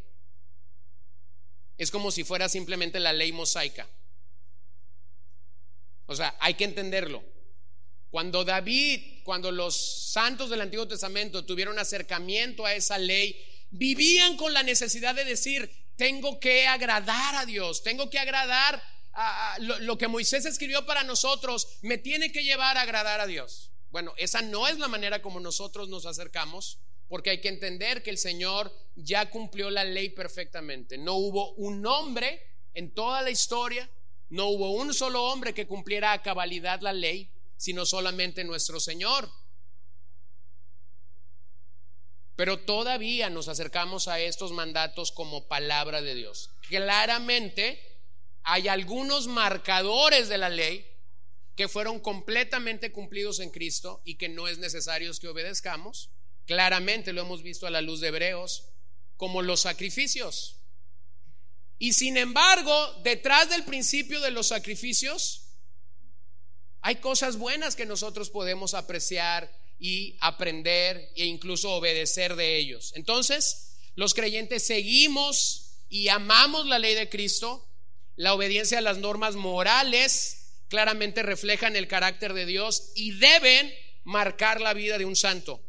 es 1.79 1.91
como 1.91 2.11
si 2.11 2.23
fuera 2.23 2.51
simplemente 2.51 3.01
la 3.01 3.15
ley 3.15 3.33
mosaica. 3.33 3.89
O 6.05 6.15
sea, 6.15 6.37
hay 6.39 6.53
que 6.53 6.65
entenderlo. 6.65 7.25
Cuando 8.11 8.45
David, 8.45 9.23
cuando 9.23 9.53
los 9.53 10.11
santos 10.13 10.51
del 10.51 10.61
Antiguo 10.61 10.89
Testamento 10.89 11.45
tuvieron 11.45 11.79
acercamiento 11.79 12.67
a 12.67 12.75
esa 12.75 12.99
ley, 12.99 13.37
vivían 13.71 14.37
con 14.37 14.53
la 14.53 14.63
necesidad 14.63 15.15
de 15.15 15.25
decir, 15.25 15.71
tengo 15.97 16.41
que 16.41 16.67
agradar 16.67 17.37
a 17.37 17.47
Dios, 17.47 17.83
tengo 17.83 18.11
que 18.11 18.19
agradar 18.19 18.83
a, 19.13 19.57
lo, 19.61 19.97
que 19.99 20.09
Moisés 20.09 20.45
escribió 20.45 20.87
para 20.87 21.05
nosotros, 21.05 21.79
me 21.83 21.99
tiene 21.99 22.33
que 22.33 22.43
llevar 22.43 22.77
a 22.77 22.83
agradar 22.83 23.21
a 23.21 23.27
Dios. 23.27 23.71
Bueno, 23.91 24.15
esa 24.17 24.43
no 24.43 24.67
es 24.67 24.79
la 24.79 24.89
manera 24.89 25.23
como 25.23 25.41
nosotros 25.41 25.89
nos 25.89 26.07
acercamos, 26.07 26.79
porque 27.09 27.31
hay 27.31 27.41
que 27.41 27.49
entender 27.49 28.03
que 28.03 28.11
el 28.11 28.19
Señor 28.19 28.73
ya 28.97 29.31
cumplió 29.31 29.71
la 29.71 29.85
ley 29.85 30.11
perfectamente. 30.11 30.99
No 30.99 31.15
hubo 31.15 31.53
un 31.55 31.87
hombre 31.87 32.41
en 32.75 32.93
toda 32.93 33.23
la 33.23 33.31
historia 33.31 33.89
no 34.31 34.47
hubo 34.47 34.71
un 34.71 34.95
solo 34.95 35.25
hombre 35.25 35.53
que 35.53 35.67
cumpliera 35.67 36.13
a 36.13 36.23
cabalidad 36.23 36.81
la 36.81 36.93
ley, 36.93 37.29
sino 37.61 37.85
solamente 37.85 38.43
nuestro 38.43 38.81
Señor. 38.81 39.31
Pero 42.35 42.61
todavía 42.61 43.29
nos 43.29 43.49
acercamos 43.49 44.09
a 44.09 44.19
estos 44.19 44.51
mandatos 44.53 45.13
como 45.13 45.47
palabra 45.47 46.01
de 46.01 46.15
Dios. 46.15 46.49
Claramente 46.69 47.79
hay 48.45 48.69
algunos 48.69 49.27
marcadores 49.27 50.31
de 50.31 50.39
la 50.39 50.49
ley 50.49 50.87
que 51.55 51.69
fueron 51.69 52.01
completamente 52.01 52.93
cumplidos 52.93 53.41
en 53.41 53.51
Cristo 53.51 54.01
y 54.07 54.15
que 54.15 54.31
no 54.31 54.49
es 54.49 54.57
necesario 54.57 55.13
que 55.21 55.29
obedezcamos. 55.29 56.09
Claramente 56.47 57.13
lo 57.13 57.21
hemos 57.21 57.43
visto 57.43 57.67
a 57.67 57.71
la 57.71 57.83
luz 57.83 58.01
de 58.01 58.09
Hebreos, 58.09 58.69
como 59.19 59.43
los 59.43 59.61
sacrificios. 59.61 60.57
Y 61.79 61.93
sin 61.93 62.17
embargo, 62.17 62.95
detrás 63.03 63.51
del 63.51 63.65
principio 63.65 64.19
de 64.23 64.31
los 64.31 64.49
sacrificios, 64.49 65.50
hay 66.83 66.97
cosas 66.97 67.37
buenas 67.37 67.77
que 67.77 67.87
nosotros 67.87 68.31
podemos 68.31 68.75
apreciar 68.75 69.51
y 69.79 70.17
aprender 70.21 71.11
e 71.17 71.25
incluso 71.25 71.73
obedecer 71.73 72.37
de 72.37 72.57
ellos. 72.59 72.93
Entonces, 72.95 73.77
los 73.95 74.15
creyentes 74.15 74.67
seguimos 74.67 75.73
y 75.89 76.09
amamos 76.09 76.67
la 76.67 76.79
ley 76.79 76.95
de 76.95 77.09
Cristo. 77.09 77.67
La 78.17 78.35
obediencia 78.35 78.79
a 78.79 78.83
las 78.83 78.99
normas 78.99 79.35
morales 79.37 80.65
claramente 80.69 81.23
reflejan 81.23 81.77
el 81.77 81.89
carácter 81.89 82.33
de 82.33 82.47
Dios 82.47 82.93
y 82.95 83.13
deben 83.13 83.73
marcar 84.05 84.61
la 84.61 84.75
vida 84.75 84.99
de 84.99 85.05
un 85.05 85.17
santo. 85.17 85.61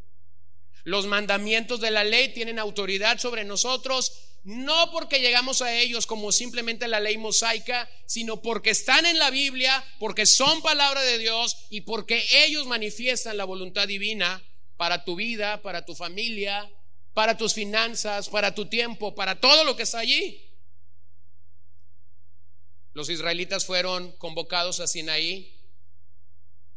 Los 0.83 1.07
mandamientos 1.07 1.79
de 1.79 1.91
la 1.91 2.03
ley 2.03 2.33
tienen 2.33 2.59
autoridad 2.59 3.19
sobre 3.19 3.43
nosotros, 3.43 4.13
no 4.43 4.89
porque 4.91 5.19
llegamos 5.19 5.61
a 5.61 5.73
ellos 5.73 6.07
como 6.07 6.31
simplemente 6.31 6.87
la 6.87 6.99
ley 6.99 7.17
mosaica, 7.17 7.89
sino 8.05 8.41
porque 8.41 8.71
están 8.71 9.05
en 9.05 9.19
la 9.19 9.29
Biblia, 9.29 9.85
porque 9.99 10.25
son 10.25 10.61
palabra 10.61 11.01
de 11.01 11.19
Dios 11.19 11.65
y 11.69 11.81
porque 11.81 12.25
ellos 12.45 12.65
manifiestan 12.65 13.37
la 13.37 13.45
voluntad 13.45 13.87
divina 13.87 14.43
para 14.77 15.05
tu 15.05 15.15
vida, 15.15 15.61
para 15.61 15.85
tu 15.85 15.93
familia, 15.93 16.71
para 17.13 17.37
tus 17.37 17.53
finanzas, 17.53 18.29
para 18.29 18.55
tu 18.55 18.67
tiempo, 18.67 19.13
para 19.13 19.39
todo 19.39 19.63
lo 19.63 19.75
que 19.75 19.83
está 19.83 19.99
allí. 19.99 20.43
Los 22.93 23.09
israelitas 23.09 23.65
fueron 23.65 24.11
convocados 24.13 24.79
a 24.79 24.87
Sinaí, 24.87 25.55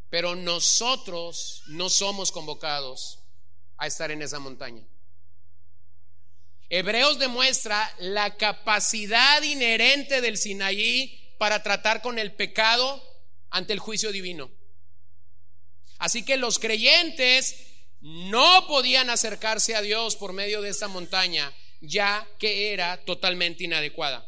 pero 0.09 0.35
nosotros 0.35 1.63
no 1.67 1.89
somos 1.89 2.31
convocados 2.31 3.19
a 3.77 3.87
estar 3.87 4.11
en 4.11 4.21
esa 4.21 4.39
montaña. 4.39 4.85
Hebreos 6.69 7.19
demuestra 7.19 7.93
la 7.99 8.37
capacidad 8.37 9.41
inherente 9.43 10.21
del 10.21 10.37
Sinaí 10.37 11.35
para 11.37 11.61
tratar 11.61 12.01
con 12.01 12.17
el 12.17 12.33
pecado 12.33 13.01
ante 13.49 13.73
el 13.73 13.79
juicio 13.79 14.11
divino. 14.11 14.49
Así 15.97 16.25
que 16.25 16.37
los 16.37 16.59
creyentes 16.59 17.55
no 18.01 18.67
podían 18.67 19.09
acercarse 19.09 19.75
a 19.75 19.81
Dios 19.81 20.15
por 20.15 20.33
medio 20.33 20.61
de 20.61 20.69
esta 20.69 20.87
montaña, 20.87 21.53
ya 21.81 22.27
que 22.39 22.73
era 22.73 22.97
totalmente 23.05 23.63
inadecuada. 23.63 24.27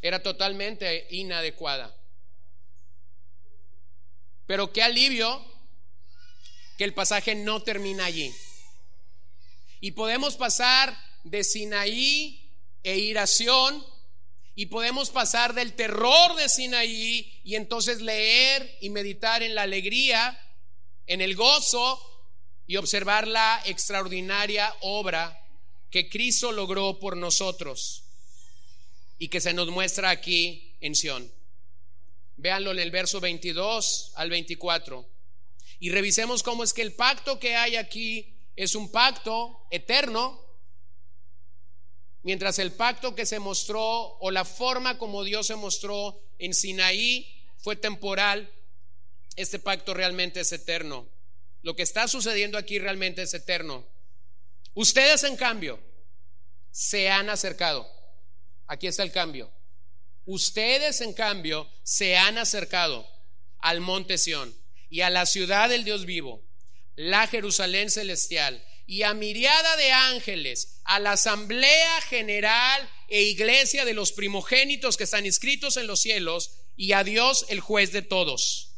Era 0.00 0.22
totalmente 0.22 1.06
inadecuada. 1.10 1.96
Pero 4.46 4.72
qué 4.72 4.82
alivio 4.82 5.44
que 6.76 6.84
el 6.84 6.94
pasaje 6.94 7.34
no 7.34 7.62
termina 7.62 8.04
allí. 8.04 8.34
Y 9.82 9.90
podemos 9.90 10.36
pasar 10.36 10.96
de 11.24 11.42
Sinaí 11.42 12.40
e 12.84 12.98
iración 12.98 13.84
y 14.54 14.66
podemos 14.66 15.10
pasar 15.10 15.54
del 15.54 15.72
terror 15.72 16.36
de 16.36 16.48
Sinaí 16.48 17.40
y 17.42 17.56
entonces 17.56 18.00
leer 18.00 18.78
y 18.80 18.90
meditar 18.90 19.42
en 19.42 19.56
la 19.56 19.62
alegría, 19.62 20.38
en 21.08 21.20
el 21.20 21.34
gozo 21.34 22.00
y 22.68 22.76
observar 22.76 23.26
la 23.26 23.60
extraordinaria 23.64 24.72
obra 24.82 25.36
que 25.90 26.08
Cristo 26.08 26.52
logró 26.52 27.00
por 27.00 27.16
nosotros 27.16 28.04
y 29.18 29.26
que 29.26 29.40
se 29.40 29.52
nos 29.52 29.66
muestra 29.66 30.10
aquí 30.10 30.76
en 30.80 30.94
Sión. 30.94 31.28
Véanlo 32.36 32.70
en 32.70 32.78
el 32.78 32.92
verso 32.92 33.18
22 33.18 34.12
al 34.14 34.30
24 34.30 35.08
y 35.80 35.90
revisemos 35.90 36.44
cómo 36.44 36.62
es 36.62 36.72
que 36.72 36.82
el 36.82 36.92
pacto 36.92 37.40
que 37.40 37.56
hay 37.56 37.74
aquí 37.74 38.31
es 38.56 38.74
un 38.74 38.90
pacto 38.90 39.66
eterno, 39.70 40.40
mientras 42.22 42.58
el 42.58 42.72
pacto 42.72 43.14
que 43.14 43.26
se 43.26 43.38
mostró 43.38 44.16
o 44.18 44.30
la 44.30 44.44
forma 44.44 44.98
como 44.98 45.24
Dios 45.24 45.46
se 45.46 45.56
mostró 45.56 46.20
en 46.38 46.54
Sinaí 46.54 47.42
fue 47.58 47.76
temporal, 47.76 48.52
este 49.36 49.58
pacto 49.58 49.94
realmente 49.94 50.40
es 50.40 50.52
eterno. 50.52 51.08
Lo 51.62 51.76
que 51.76 51.82
está 51.82 52.08
sucediendo 52.08 52.58
aquí 52.58 52.78
realmente 52.78 53.22
es 53.22 53.34
eterno. 53.34 53.86
Ustedes, 54.74 55.22
en 55.24 55.36
cambio, 55.36 55.78
se 56.70 57.10
han 57.10 57.30
acercado. 57.30 57.88
Aquí 58.66 58.86
está 58.86 59.02
el 59.02 59.12
cambio. 59.12 59.50
Ustedes, 60.24 61.00
en 61.00 61.12
cambio, 61.12 61.68
se 61.82 62.16
han 62.16 62.38
acercado 62.38 63.06
al 63.58 63.80
monte 63.80 64.18
Sión 64.18 64.54
y 64.90 65.00
a 65.02 65.10
la 65.10 65.26
ciudad 65.26 65.68
del 65.68 65.84
Dios 65.84 66.04
vivo, 66.04 66.42
la 66.96 67.26
Jerusalén 67.26 67.90
celestial, 67.90 68.64
y 68.86 69.02
a 69.02 69.14
miriada 69.14 69.76
de 69.76 69.92
ángeles, 69.92 70.80
a 70.84 70.98
la 70.98 71.12
asamblea 71.12 72.00
general 72.02 72.88
e 73.08 73.22
iglesia 73.22 73.84
de 73.84 73.94
los 73.94 74.12
primogénitos 74.12 74.96
que 74.96 75.04
están 75.04 75.26
inscritos 75.26 75.76
en 75.76 75.86
los 75.86 76.00
cielos, 76.00 76.50
y 76.76 76.92
a 76.92 77.04
Dios 77.04 77.46
el 77.48 77.60
juez 77.60 77.92
de 77.92 78.02
todos, 78.02 78.72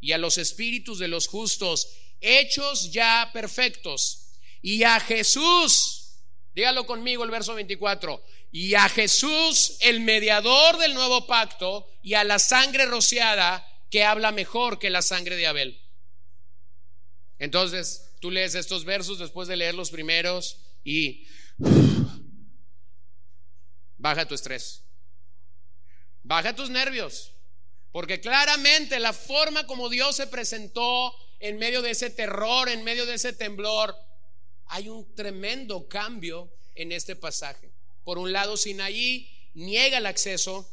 y 0.00 0.12
a 0.12 0.18
los 0.18 0.38
espíritus 0.38 0.98
de 0.98 1.08
los 1.08 1.28
justos, 1.28 1.88
hechos 2.20 2.92
ya 2.92 3.30
perfectos, 3.32 4.32
y 4.62 4.84
a 4.84 5.00
Jesús, 5.00 6.18
dígalo 6.54 6.86
conmigo 6.86 7.24
el 7.24 7.30
verso 7.30 7.54
24, 7.54 8.24
y 8.52 8.74
a 8.74 8.88
Jesús, 8.88 9.76
el 9.80 10.00
mediador 10.00 10.78
del 10.78 10.94
nuevo 10.94 11.26
pacto, 11.26 11.88
y 12.02 12.14
a 12.14 12.24
la 12.24 12.38
sangre 12.38 12.86
rociada, 12.86 13.66
que 13.90 14.04
habla 14.04 14.32
mejor 14.32 14.78
que 14.78 14.90
la 14.90 15.02
sangre 15.02 15.36
de 15.36 15.46
Abel. 15.46 15.81
Entonces, 17.42 18.12
tú 18.20 18.30
lees 18.30 18.54
estos 18.54 18.84
versos 18.84 19.18
después 19.18 19.48
de 19.48 19.56
leer 19.56 19.74
los 19.74 19.90
primeros 19.90 20.58
y 20.84 21.26
baja 23.98 24.28
tu 24.28 24.36
estrés, 24.36 24.84
baja 26.22 26.54
tus 26.54 26.70
nervios, 26.70 27.32
porque 27.90 28.20
claramente 28.20 29.00
la 29.00 29.12
forma 29.12 29.66
como 29.66 29.88
Dios 29.88 30.14
se 30.14 30.28
presentó 30.28 31.12
en 31.40 31.58
medio 31.58 31.82
de 31.82 31.90
ese 31.90 32.10
terror, 32.10 32.68
en 32.68 32.84
medio 32.84 33.06
de 33.06 33.14
ese 33.14 33.32
temblor, 33.32 33.92
hay 34.66 34.88
un 34.88 35.12
tremendo 35.16 35.88
cambio 35.88 36.48
en 36.76 36.92
este 36.92 37.16
pasaje. 37.16 37.72
Por 38.04 38.18
un 38.18 38.32
lado, 38.32 38.56
Sinaí 38.56 39.50
niega 39.54 39.98
el 39.98 40.06
acceso, 40.06 40.70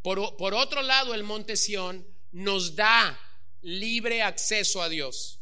por, 0.00 0.38
por 0.38 0.54
otro 0.54 0.80
lado, 0.80 1.12
el 1.12 1.22
monte 1.22 1.54
Sión 1.54 2.06
nos 2.32 2.76
da 2.76 3.20
libre 3.60 4.22
acceso 4.22 4.80
a 4.80 4.88
Dios. 4.88 5.37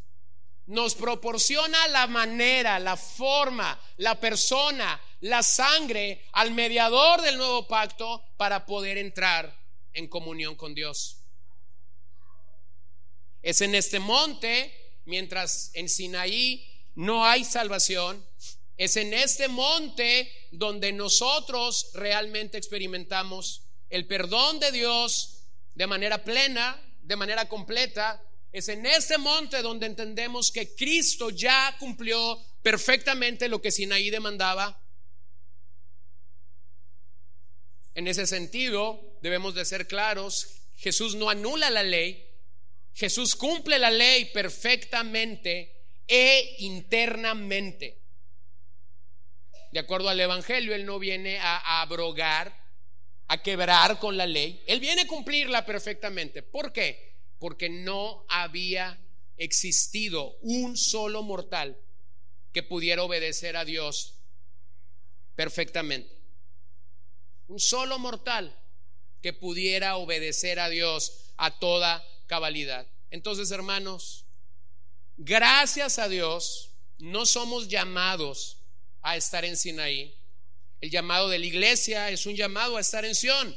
Nos 0.67 0.95
proporciona 0.95 1.89
la 1.89 2.07
manera, 2.07 2.79
la 2.79 2.97
forma, 2.97 3.81
la 3.99 4.19
persona, 4.19 5.01
la 5.21 5.43
sangre 5.43 6.25
al 6.33 6.51
mediador 6.51 7.23
del 7.23 7.39
nuevo 7.39 7.67
pacto 7.69 8.25
para 8.37 8.67
poder 8.67 8.99
entrar 8.99 9.57
en 9.93 10.09
comunión 10.09 10.57
con 10.57 10.75
Dios. 10.75 11.23
Es 13.43 13.61
en 13.61 13.75
este 13.75 14.01
monte, 14.01 15.01
mientras 15.05 15.71
en 15.75 15.89
Sinaí 15.89 16.67
no 16.97 17.25
hay 17.25 17.45
salvación, 17.45 18.27
es 18.77 18.97
en 18.97 19.15
este 19.15 19.49
monte 19.49 20.31
donde 20.51 20.93
nosotros 20.93 21.91
realmente 21.95 22.59
experimentamos 22.59 23.63
el 23.89 24.07
perdón 24.07 24.59
de 24.59 24.73
Dios 24.73 25.45
de 25.75 25.87
manera 25.87 26.25
plena, 26.25 26.81
de 27.03 27.17
manera 27.17 27.49
completa, 27.49 28.23
es 28.53 28.69
en 28.69 28.87
este 28.87 29.19
monte 29.19 29.63
donde 29.63 29.87
entendemos 29.87 30.51
que 30.51 30.75
Cristo 30.75 31.31
ya 31.31 31.77
cumplió 31.79 32.39
perfectamente 32.63 33.49
lo 33.49 33.61
que 33.61 33.71
Sinaí 33.71 34.11
demandaba. 34.11 34.81
En 37.95 38.09
ese 38.09 38.27
sentido, 38.27 39.19
debemos 39.23 39.55
de 39.55 39.65
ser 39.65 39.87
claros, 39.87 40.63
Jesús 40.77 41.15
no 41.15 41.31
anula 41.31 41.71
la 41.71 41.83
ley, 41.83 42.27
Jesús 42.95 43.37
cumple 43.37 43.79
la 43.79 43.91
ley 43.91 44.27
perfectamente 44.27 45.85
e 46.07 46.57
internamente. 46.59 47.99
De 49.73 49.81
acuerdo 49.81 50.09
al 50.09 50.21
Evangelio, 50.21 50.75
Él 50.75 50.87
no 50.87 50.99
viene 50.99 51.39
a 51.39 51.83
abrogar 51.83 52.67
a 53.29 53.43
quebrar 53.43 53.99
con 53.99 54.17
la 54.17 54.27
ley. 54.27 54.63
Él 54.67 54.81
viene 54.81 55.03
a 55.03 55.07
cumplirla 55.07 55.67
perfectamente. 55.67 56.43
¿Por 56.43 56.73
qué? 56.73 57.06
Porque 57.39 57.69
no 57.69 58.25
había 58.29 58.99
existido 59.37 60.37
un 60.41 60.77
solo 60.77 61.23
mortal 61.23 61.79
que 62.53 62.63
pudiera 62.63 63.03
obedecer 63.03 63.57
a 63.57 63.65
Dios 63.65 64.15
perfectamente. 65.35 66.17
Un 67.49 67.61
solo 67.61 67.99
mortal 67.99 68.59
que 69.23 69.33
pudiera 69.33 69.97
obedecer 69.97 70.59
a 70.59 70.69
Dios 70.69 71.33
a 71.37 71.59
toda 71.59 72.05
cabalidad. 72.27 72.87
Entonces, 73.11 73.51
hermanos, 73.51 74.25
gracias 75.17 75.99
a 75.99 76.09
Dios, 76.09 76.71
no 76.99 77.27
somos 77.27 77.69
llamados 77.69 78.59
a 79.03 79.17
estar 79.17 79.45
en 79.45 79.57
Sinaí. 79.57 80.15
El 80.81 80.91
llamado 80.91 81.29
de 81.29 81.39
la 81.39 81.47
iglesia 81.47 82.11
es 82.11 82.27
un 82.27 82.35
llamado 82.35 82.77
a 82.77 82.81
estar 82.81 83.05
en 83.05 83.15
Sión. 83.15 83.57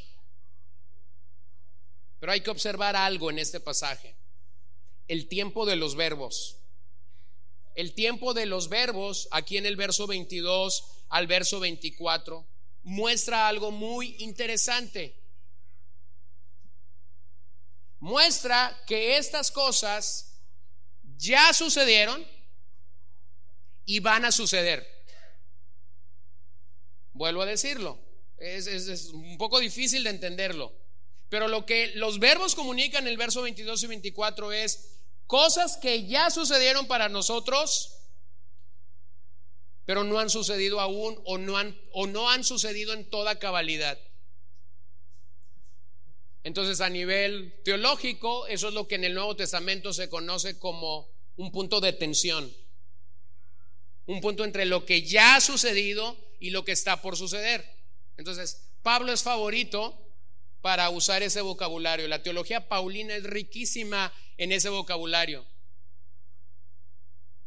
Pero 2.19 2.31
hay 2.31 2.41
que 2.41 2.49
observar 2.49 2.95
algo 2.95 3.29
en 3.29 3.39
este 3.39 3.59
pasaje. 3.59 4.15
El 5.07 5.27
tiempo 5.27 5.65
de 5.65 5.75
los 5.75 5.95
verbos. 5.95 6.57
El 7.75 7.93
tiempo 7.93 8.33
de 8.33 8.45
los 8.45 8.67
verbos, 8.67 9.27
aquí 9.31 9.57
en 9.57 9.65
el 9.65 9.75
verso 9.75 10.05
22 10.05 10.83
al 11.09 11.27
verso 11.27 11.59
24, 11.59 12.45
muestra 12.83 13.47
algo 13.47 13.71
muy 13.71 14.15
interesante. 14.19 15.15
Muestra 17.99 18.77
que 18.87 19.17
estas 19.17 19.51
cosas 19.51 20.33
ya 21.17 21.53
sucedieron 21.53 22.25
y 23.85 23.99
van 23.99 24.25
a 24.25 24.31
suceder. 24.31 24.87
Vuelvo 27.13 27.41
a 27.41 27.45
decirlo. 27.45 27.99
Es, 28.37 29.09
un 29.09 29.37
poco 29.37 29.59
difícil 29.59 30.03
de 30.03 30.11
entenderlo. 30.11 30.73
Pero 31.29 31.47
lo 31.47 31.65
que 31.65 31.93
los 31.95 32.19
verbos 32.19 32.55
comunican 32.55 33.03
en 33.03 33.09
el 33.09 33.17
verso 33.17 33.41
22 33.41 33.83
y 33.83 33.87
24 33.87 34.51
es 34.51 34.99
Cosas 35.29 35.77
que 35.77 36.07
ya 36.07 36.31
sucedieron 36.31 36.87
para 36.87 37.07
nosotros, 37.07 37.99
pero 39.85 40.03
no 40.03 40.17
han 40.17 40.31
sucedido 40.31 40.79
aún 40.79 41.21
o 41.23 41.37
no 41.37 41.55
han, 41.55 41.79
o 41.91 42.07
no 42.07 42.31
han 42.31 42.43
sucedido 42.43 42.93
en 42.93 43.07
toda 43.11 43.37
cabalidad. 43.37 43.99
Entonces, 46.43 46.81
a 46.81 46.89
nivel 46.89 47.61
teológico, 47.63 48.47
eso 48.47 48.69
es 48.69 48.73
lo 48.73 48.87
que 48.87 48.95
en 48.95 49.03
el 49.03 49.13
Nuevo 49.13 49.35
Testamento 49.35 49.93
se 49.93 50.09
conoce 50.09 50.57
como 50.57 51.07
un 51.35 51.51
punto 51.51 51.79
de 51.79 51.93
tensión. 51.93 52.51
Un 54.07 54.21
punto 54.21 54.43
entre 54.43 54.65
lo 54.65 54.83
que 54.83 55.03
ya 55.03 55.35
ha 55.35 55.41
sucedido 55.41 56.17
y 56.39 56.49
lo 56.49 56.65
que 56.65 56.71
está 56.71 57.03
por 57.03 57.15
suceder. 57.15 57.63
Entonces, 58.17 58.63
Pablo 58.81 59.13
es 59.13 59.21
favorito 59.21 60.08
para 60.61 60.89
usar 60.89 61.23
ese 61.23 61.41
vocabulario. 61.41 62.07
La 62.07 62.23
teología 62.23 62.67
paulina 62.67 63.15
es 63.15 63.23
riquísima 63.23 64.13
en 64.37 64.51
ese 64.51 64.69
vocabulario. 64.69 65.45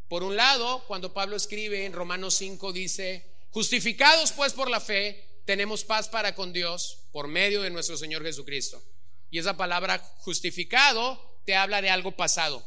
Por 0.08 0.22
un 0.22 0.36
lado, 0.36 0.84
cuando 0.86 1.14
Pablo 1.14 1.36
escribe 1.36 1.86
en 1.86 1.92
Romanos 1.92 2.34
5, 2.34 2.72
dice, 2.72 3.26
justificados 3.50 4.32
pues 4.32 4.52
por 4.52 4.70
la 4.70 4.80
fe, 4.80 5.26
tenemos 5.44 5.84
paz 5.84 6.08
para 6.08 6.34
con 6.34 6.52
Dios 6.52 7.06
por 7.12 7.28
medio 7.28 7.62
de 7.62 7.70
nuestro 7.70 7.96
Señor 7.96 8.22
Jesucristo. 8.22 8.82
Y 9.30 9.38
esa 9.38 9.56
palabra 9.56 9.98
justificado 10.18 11.40
te 11.46 11.54
habla 11.54 11.80
de 11.80 11.90
algo 11.90 12.12
pasado. 12.12 12.62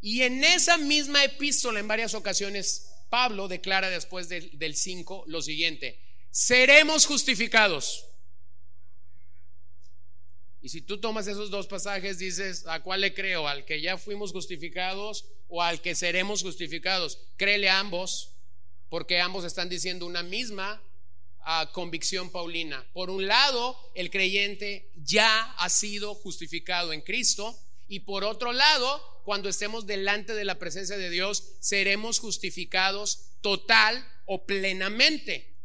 Y 0.00 0.22
en 0.22 0.42
esa 0.42 0.78
misma 0.78 1.22
epístola, 1.24 1.78
en 1.78 1.88
varias 1.88 2.14
ocasiones, 2.14 2.90
Pablo 3.08 3.48
declara 3.48 3.90
después 3.90 4.28
del 4.28 4.76
5 4.76 5.24
lo 5.26 5.42
siguiente, 5.42 6.00
seremos 6.30 7.06
justificados. 7.06 8.06
Y 10.62 10.68
si 10.68 10.82
tú 10.82 11.00
tomas 11.00 11.26
esos 11.26 11.50
dos 11.50 11.66
pasajes, 11.66 12.18
dices, 12.18 12.66
¿a 12.66 12.80
cuál 12.80 13.00
le 13.00 13.14
creo? 13.14 13.48
¿Al 13.48 13.64
que 13.64 13.80
ya 13.80 13.96
fuimos 13.96 14.32
justificados 14.32 15.24
o 15.48 15.62
al 15.62 15.80
que 15.80 15.94
seremos 15.94 16.42
justificados? 16.42 17.18
Créele 17.36 17.70
a 17.70 17.78
ambos, 17.78 18.34
porque 18.90 19.20
ambos 19.20 19.44
están 19.44 19.70
diciendo 19.70 20.04
una 20.04 20.22
misma 20.22 20.82
ah, 21.40 21.70
convicción 21.72 22.30
paulina. 22.30 22.86
Por 22.92 23.08
un 23.08 23.26
lado, 23.26 23.74
el 23.94 24.10
creyente 24.10 24.90
ya 24.96 25.52
ha 25.52 25.68
sido 25.70 26.14
justificado 26.14 26.92
en 26.92 27.00
Cristo, 27.00 27.58
y 27.88 28.00
por 28.00 28.22
otro 28.22 28.52
lado, 28.52 29.22
cuando 29.24 29.48
estemos 29.48 29.86
delante 29.86 30.34
de 30.34 30.44
la 30.44 30.58
presencia 30.58 30.96
de 30.96 31.10
Dios, 31.10 31.54
seremos 31.60 32.18
justificados 32.18 33.30
total 33.40 34.06
o 34.26 34.44
plenamente. 34.44 35.56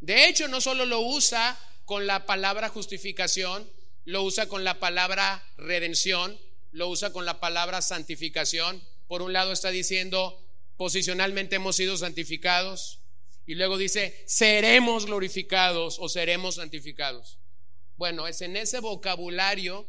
De 0.00 0.28
hecho, 0.28 0.48
no 0.48 0.60
solo 0.60 0.84
lo 0.84 1.00
usa 1.00 1.58
con 1.84 2.06
la 2.06 2.26
palabra 2.26 2.68
justificación, 2.68 3.68
lo 4.04 4.22
usa 4.22 4.48
con 4.48 4.64
la 4.64 4.78
palabra 4.78 5.44
redención, 5.56 6.38
lo 6.72 6.88
usa 6.88 7.12
con 7.12 7.24
la 7.24 7.40
palabra 7.40 7.82
santificación. 7.82 8.82
Por 9.06 9.22
un 9.22 9.32
lado 9.32 9.52
está 9.52 9.70
diciendo, 9.70 10.42
posicionalmente 10.76 11.56
hemos 11.56 11.76
sido 11.76 11.96
santificados, 11.96 13.00
y 13.46 13.54
luego 13.54 13.76
dice, 13.76 14.22
seremos 14.26 15.06
glorificados 15.06 15.98
o 15.98 16.08
seremos 16.08 16.54
santificados. 16.56 17.38
Bueno, 17.96 18.26
es 18.26 18.40
en 18.40 18.56
ese 18.56 18.80
vocabulario 18.80 19.86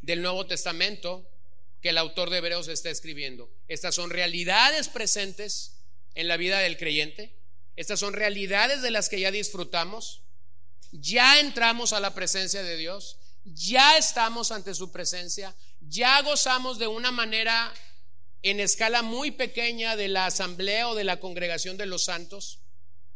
del 0.00 0.22
Nuevo 0.22 0.46
Testamento 0.46 1.28
que 1.82 1.90
el 1.90 1.98
autor 1.98 2.30
de 2.30 2.38
Hebreos 2.38 2.68
está 2.68 2.90
escribiendo. 2.90 3.50
Estas 3.68 3.94
son 3.94 4.10
realidades 4.10 4.88
presentes 4.88 5.76
en 6.14 6.28
la 6.28 6.36
vida 6.36 6.58
del 6.60 6.78
creyente. 6.78 7.36
Estas 7.76 8.00
son 8.00 8.14
realidades 8.14 8.82
de 8.82 8.90
las 8.90 9.08
que 9.08 9.20
ya 9.20 9.30
disfrutamos 9.30 10.22
ya 10.92 11.40
entramos 11.40 11.92
a 11.92 12.00
la 12.00 12.14
presencia 12.14 12.62
de 12.62 12.76
Dios, 12.76 13.18
ya 13.44 13.96
estamos 13.96 14.50
ante 14.50 14.74
su 14.74 14.90
presencia, 14.90 15.54
ya 15.80 16.20
gozamos 16.22 16.78
de 16.78 16.86
una 16.86 17.10
manera 17.10 17.72
en 18.42 18.60
escala 18.60 19.02
muy 19.02 19.30
pequeña 19.30 19.96
de 19.96 20.08
la 20.08 20.26
asamblea 20.26 20.88
o 20.88 20.94
de 20.94 21.04
la 21.04 21.20
congregación 21.20 21.76
de 21.76 21.86
los 21.86 22.04
santos, 22.04 22.60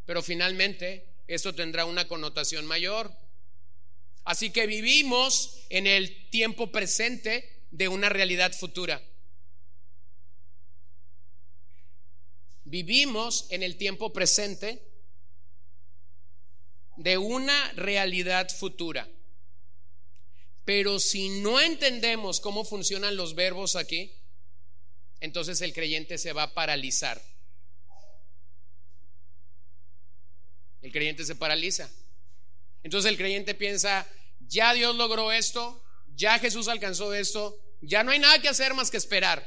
pero 0.04 0.22
finalmente 0.22 1.08
esto 1.26 1.54
tendrá 1.54 1.84
una 1.84 2.06
connotación 2.06 2.66
mayor. 2.66 3.12
Así 4.24 4.50
que 4.50 4.66
vivimos 4.66 5.64
en 5.68 5.86
el 5.86 6.30
tiempo 6.30 6.70
presente 6.70 7.66
de 7.70 7.88
una 7.88 8.08
realidad 8.08 8.52
futura. 8.52 9.02
Vivimos 12.64 13.46
en 13.50 13.62
el 13.62 13.76
tiempo 13.76 14.12
presente 14.12 14.82
de 16.96 17.18
una 17.18 17.72
realidad 17.72 18.48
futura. 18.48 19.08
Pero 20.64 20.98
si 20.98 21.28
no 21.40 21.60
entendemos 21.60 22.40
cómo 22.40 22.64
funcionan 22.64 23.16
los 23.16 23.34
verbos 23.34 23.76
aquí, 23.76 24.12
entonces 25.20 25.60
el 25.60 25.72
creyente 25.72 26.18
se 26.18 26.32
va 26.32 26.44
a 26.44 26.54
paralizar. 26.54 27.22
El 30.82 30.92
creyente 30.92 31.24
se 31.24 31.34
paraliza. 31.34 31.90
Entonces 32.82 33.10
el 33.10 33.16
creyente 33.16 33.54
piensa, 33.54 34.06
ya 34.40 34.74
Dios 34.74 34.94
logró 34.96 35.32
esto, 35.32 35.82
ya 36.14 36.38
Jesús 36.38 36.68
alcanzó 36.68 37.14
esto, 37.14 37.58
ya 37.80 38.02
no 38.02 38.10
hay 38.10 38.18
nada 38.18 38.38
que 38.40 38.48
hacer 38.48 38.74
más 38.74 38.90
que 38.90 38.98
esperar. 38.98 39.46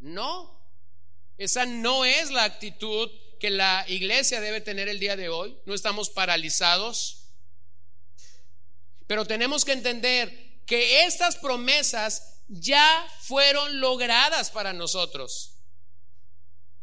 No, 0.00 0.58
esa 1.38 1.66
no 1.66 2.04
es 2.04 2.30
la 2.30 2.44
actitud 2.44 3.10
que 3.38 3.50
la 3.50 3.84
iglesia 3.88 4.40
debe 4.40 4.60
tener 4.60 4.88
el 4.88 4.98
día 4.98 5.16
de 5.16 5.28
hoy. 5.28 5.56
No 5.66 5.74
estamos 5.74 6.10
paralizados. 6.10 7.28
Pero 9.06 9.24
tenemos 9.24 9.64
que 9.64 9.72
entender 9.72 10.62
que 10.66 11.04
estas 11.04 11.36
promesas 11.36 12.42
ya 12.48 13.06
fueron 13.20 13.80
logradas 13.80 14.50
para 14.50 14.72
nosotros. 14.72 15.54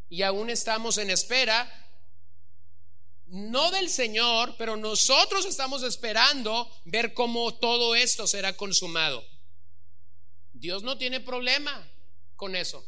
Y 0.09 0.21
aún 0.21 0.49
estamos 0.49 0.97
en 0.97 1.09
espera, 1.09 1.71
no 3.27 3.71
del 3.71 3.89
Señor, 3.89 4.55
pero 4.57 4.77
nosotros 4.77 5.45
estamos 5.45 5.83
esperando 5.83 6.71
ver 6.85 7.13
cómo 7.13 7.53
todo 7.55 7.95
esto 7.95 8.27
será 8.27 8.55
consumado. 8.55 9.25
Dios 10.53 10.83
no 10.83 10.97
tiene 10.97 11.19
problema 11.19 11.91
con 12.35 12.55
eso. 12.55 12.85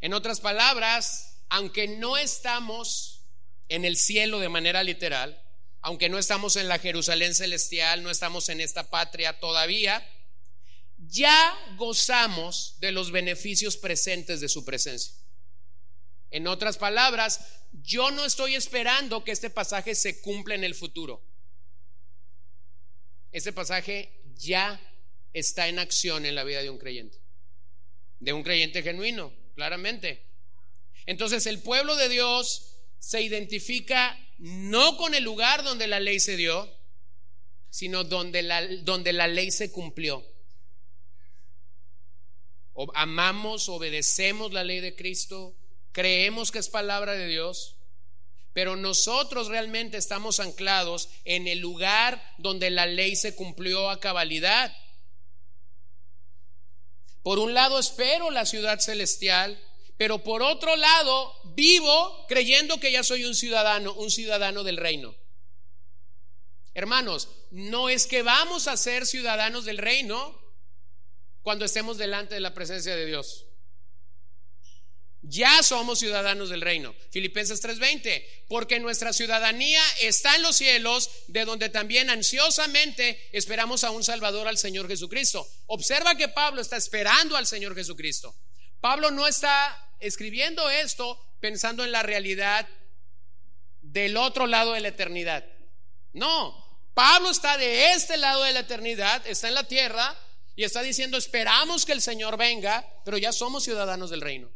En 0.00 0.14
otras 0.14 0.40
palabras, 0.40 1.38
aunque 1.48 1.88
no 1.88 2.16
estamos 2.16 3.24
en 3.68 3.84
el 3.84 3.96
cielo 3.96 4.38
de 4.38 4.48
manera 4.48 4.82
literal, 4.82 5.42
aunque 5.80 6.08
no 6.08 6.18
estamos 6.18 6.56
en 6.56 6.68
la 6.68 6.78
Jerusalén 6.78 7.34
celestial, 7.34 8.02
no 8.02 8.10
estamos 8.10 8.48
en 8.48 8.60
esta 8.60 8.90
patria 8.90 9.38
todavía, 9.40 10.06
ya 10.98 11.56
gozamos 11.76 12.76
de 12.80 12.92
los 12.92 13.10
beneficios 13.10 13.76
presentes 13.76 14.40
de 14.40 14.48
su 14.48 14.64
presencia. 14.64 15.14
En 16.30 16.46
otras 16.46 16.76
palabras, 16.76 17.40
yo 17.72 18.10
no 18.10 18.24
estoy 18.24 18.54
esperando 18.54 19.24
que 19.24 19.32
este 19.32 19.50
pasaje 19.50 19.94
se 19.94 20.20
cumpla 20.20 20.54
en 20.54 20.64
el 20.64 20.74
futuro. 20.74 21.22
Este 23.32 23.52
pasaje 23.52 24.12
ya 24.36 24.80
está 25.32 25.68
en 25.68 25.78
acción 25.78 26.26
en 26.26 26.34
la 26.34 26.44
vida 26.44 26.62
de 26.62 26.70
un 26.70 26.78
creyente, 26.78 27.18
de 28.20 28.32
un 28.32 28.42
creyente 28.42 28.82
genuino 28.82 29.32
claramente. 29.58 30.24
Entonces 31.04 31.46
el 31.46 31.58
pueblo 31.58 31.96
de 31.96 32.08
Dios 32.08 32.76
se 33.00 33.22
identifica 33.22 34.16
no 34.38 34.96
con 34.96 35.16
el 35.16 35.24
lugar 35.24 35.64
donde 35.64 35.88
la 35.88 35.98
ley 35.98 36.20
se 36.20 36.36
dio, 36.36 36.72
sino 37.68 38.04
donde 38.04 38.42
la, 38.42 38.64
donde 38.82 39.12
la 39.12 39.26
ley 39.26 39.50
se 39.50 39.72
cumplió. 39.72 40.24
Amamos, 42.94 43.68
obedecemos 43.68 44.52
la 44.52 44.62
ley 44.62 44.78
de 44.78 44.94
Cristo, 44.94 45.56
creemos 45.90 46.52
que 46.52 46.60
es 46.60 46.68
palabra 46.68 47.14
de 47.14 47.26
Dios, 47.26 47.74
pero 48.52 48.76
nosotros 48.76 49.48
realmente 49.48 49.96
estamos 49.96 50.38
anclados 50.38 51.08
en 51.24 51.48
el 51.48 51.58
lugar 51.58 52.22
donde 52.38 52.70
la 52.70 52.86
ley 52.86 53.16
se 53.16 53.34
cumplió 53.34 53.90
a 53.90 53.98
cabalidad. 53.98 54.72
Por 57.28 57.40
un 57.40 57.52
lado 57.52 57.78
espero 57.78 58.30
la 58.30 58.46
ciudad 58.46 58.80
celestial, 58.80 59.62
pero 59.98 60.24
por 60.24 60.40
otro 60.40 60.74
lado 60.76 61.34
vivo 61.54 62.24
creyendo 62.26 62.80
que 62.80 62.90
ya 62.90 63.02
soy 63.02 63.26
un 63.26 63.34
ciudadano, 63.34 63.92
un 63.92 64.10
ciudadano 64.10 64.64
del 64.64 64.78
reino. 64.78 65.14
Hermanos, 66.72 67.28
no 67.50 67.90
es 67.90 68.06
que 68.06 68.22
vamos 68.22 68.66
a 68.66 68.78
ser 68.78 69.04
ciudadanos 69.04 69.66
del 69.66 69.76
reino 69.76 70.40
cuando 71.42 71.66
estemos 71.66 71.98
delante 71.98 72.34
de 72.34 72.40
la 72.40 72.54
presencia 72.54 72.96
de 72.96 73.04
Dios. 73.04 73.44
Ya 75.22 75.62
somos 75.62 75.98
ciudadanos 75.98 76.48
del 76.48 76.60
reino. 76.60 76.94
Filipenses 77.10 77.60
3:20, 77.60 78.24
porque 78.48 78.78
nuestra 78.78 79.12
ciudadanía 79.12 79.82
está 80.00 80.36
en 80.36 80.42
los 80.42 80.56
cielos, 80.56 81.10
de 81.26 81.44
donde 81.44 81.68
también 81.68 82.08
ansiosamente 82.08 83.28
esperamos 83.32 83.82
a 83.82 83.90
un 83.90 84.04
Salvador, 84.04 84.46
al 84.46 84.58
Señor 84.58 84.86
Jesucristo. 84.88 85.46
Observa 85.66 86.14
que 86.14 86.28
Pablo 86.28 86.60
está 86.60 86.76
esperando 86.76 87.36
al 87.36 87.46
Señor 87.46 87.74
Jesucristo. 87.74 88.34
Pablo 88.80 89.10
no 89.10 89.26
está 89.26 89.76
escribiendo 89.98 90.70
esto 90.70 91.20
pensando 91.40 91.84
en 91.84 91.90
la 91.90 92.02
realidad 92.02 92.68
del 93.80 94.16
otro 94.16 94.46
lado 94.46 94.72
de 94.72 94.80
la 94.80 94.88
eternidad. 94.88 95.44
No, 96.12 96.64
Pablo 96.94 97.30
está 97.30 97.56
de 97.58 97.92
este 97.92 98.16
lado 98.16 98.44
de 98.44 98.52
la 98.52 98.60
eternidad, 98.60 99.26
está 99.26 99.48
en 99.48 99.54
la 99.54 99.64
tierra 99.64 100.16
y 100.54 100.64
está 100.64 100.82
diciendo, 100.82 101.16
esperamos 101.16 101.84
que 101.84 101.92
el 101.92 102.02
Señor 102.02 102.36
venga, 102.36 102.86
pero 103.04 103.18
ya 103.18 103.32
somos 103.32 103.64
ciudadanos 103.64 104.10
del 104.10 104.20
reino. 104.20 104.50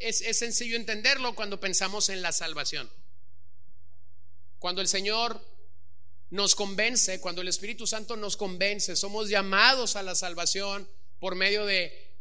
Es, 0.00 0.38
sencillo 0.38 0.76
entenderlo 0.76 1.34
cuando 1.34 1.60
pensamos 1.60 2.08
en 2.08 2.22
la 2.22 2.32
salvación. 2.32 2.90
Cuando 4.58 4.80
el 4.80 4.88
Señor 4.88 5.44
nos 6.30 6.54
convence, 6.54 7.20
cuando 7.20 7.42
el 7.42 7.48
Espíritu 7.48 7.86
Santo 7.86 8.16
nos 8.16 8.36
convence, 8.36 8.96
somos 8.96 9.28
llamados 9.28 9.96
a 9.96 10.02
la 10.02 10.14
salvación 10.14 10.88
por 11.18 11.34
medio 11.34 11.66
de 11.66 12.16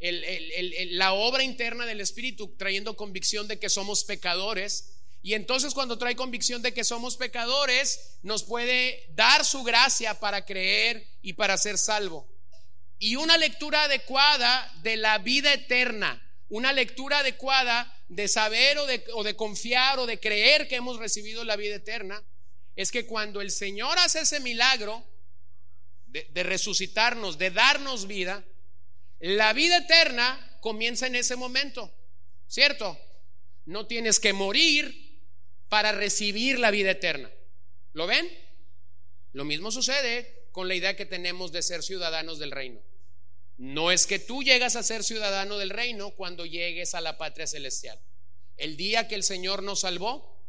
la 0.92 1.14
obra 1.14 1.44
interna 1.44 1.86
del 1.86 2.02
Espíritu, 2.02 2.56
trayendo 2.58 2.96
convicción 2.96 3.48
de 3.48 3.60
que 3.60 3.70
somos 3.70 4.04
pecadores. 4.04 4.96
Y 5.22 5.34
entonces 5.34 5.74
cuando 5.74 5.98
trae 5.98 6.16
convicción 6.16 6.62
de 6.62 6.74
que 6.74 6.84
somos 6.84 7.18
pecadores, 7.18 8.18
nos 8.24 8.44
puede 8.44 9.06
dar 9.16 9.44
su 9.44 9.64
gracia 9.64 10.20
para 10.20 10.46
creer 10.46 11.06
y 11.22 11.34
para 11.34 11.58
ser 11.58 11.78
salvo. 11.78 12.28
Y 13.00 13.16
una 13.16 13.38
lectura 13.38 13.84
adecuada 13.84 14.72
de 14.82 14.98
la 14.98 15.18
vida 15.20 15.54
eterna, 15.54 16.22
una 16.50 16.74
lectura 16.74 17.20
adecuada 17.20 17.96
de 18.08 18.28
saber 18.28 18.78
o 18.80 18.86
de, 19.24 19.36
confiar 19.36 20.00
o 20.00 20.06
de 20.06 20.20
creer 20.20 20.68
que 20.68 20.76
hemos 20.76 20.98
recibido 20.98 21.44
la 21.46 21.56
vida 21.56 21.76
eterna, 21.76 22.24
es 22.76 22.92
que 22.92 23.06
cuando 23.06 23.42
el 23.42 23.52
Señor 23.52 23.98
hace 24.00 24.22
ese 24.22 24.40
milagro 24.40 25.06
de, 26.08 26.44
resucitarnos, 26.44 27.38
de 27.38 27.52
darnos 27.52 28.08
vida, 28.08 28.44
la 29.20 29.54
vida 29.54 29.78
eterna 29.78 30.58
comienza 30.60 31.06
en 31.06 31.16
ese 31.16 31.36
momento, 31.36 31.94
¿cierto? 32.48 32.98
No 33.66 33.86
tienes 33.86 34.20
que 34.20 34.34
morir 34.34 35.22
para 35.68 35.92
recibir 35.92 36.58
la 36.58 36.72
vida 36.72 36.92
eterna. 36.92 37.30
¿Lo 37.94 38.08
ven? 38.08 38.28
Lo 39.34 39.46
mismo 39.46 39.72
sucede 39.72 40.48
con 40.52 40.68
la 40.68 40.74
idea 40.74 40.96
que 40.96 41.06
tenemos 41.06 41.52
de 41.52 41.62
ser 41.62 41.84
ciudadanos 41.84 42.40
del 42.40 42.52
reino. 42.52 42.82
No 43.60 43.92
es 43.92 44.08
que 44.08 44.20
tú 44.20 44.42
llegas 44.42 44.78
a 44.78 44.84
ser 44.84 45.04
ciudadano 45.04 45.58
del 45.58 45.70
reino 45.70 46.12
cuando 46.12 46.46
llegues 46.46 46.96
a 46.96 47.02
la 47.02 47.18
patria 47.18 47.46
celestial. 47.46 48.00
El 48.56 48.78
día 48.78 49.10
que 49.10 49.16
el 49.16 49.24
Señor 49.24 49.64
nos 49.64 49.82
salvó, 49.82 50.40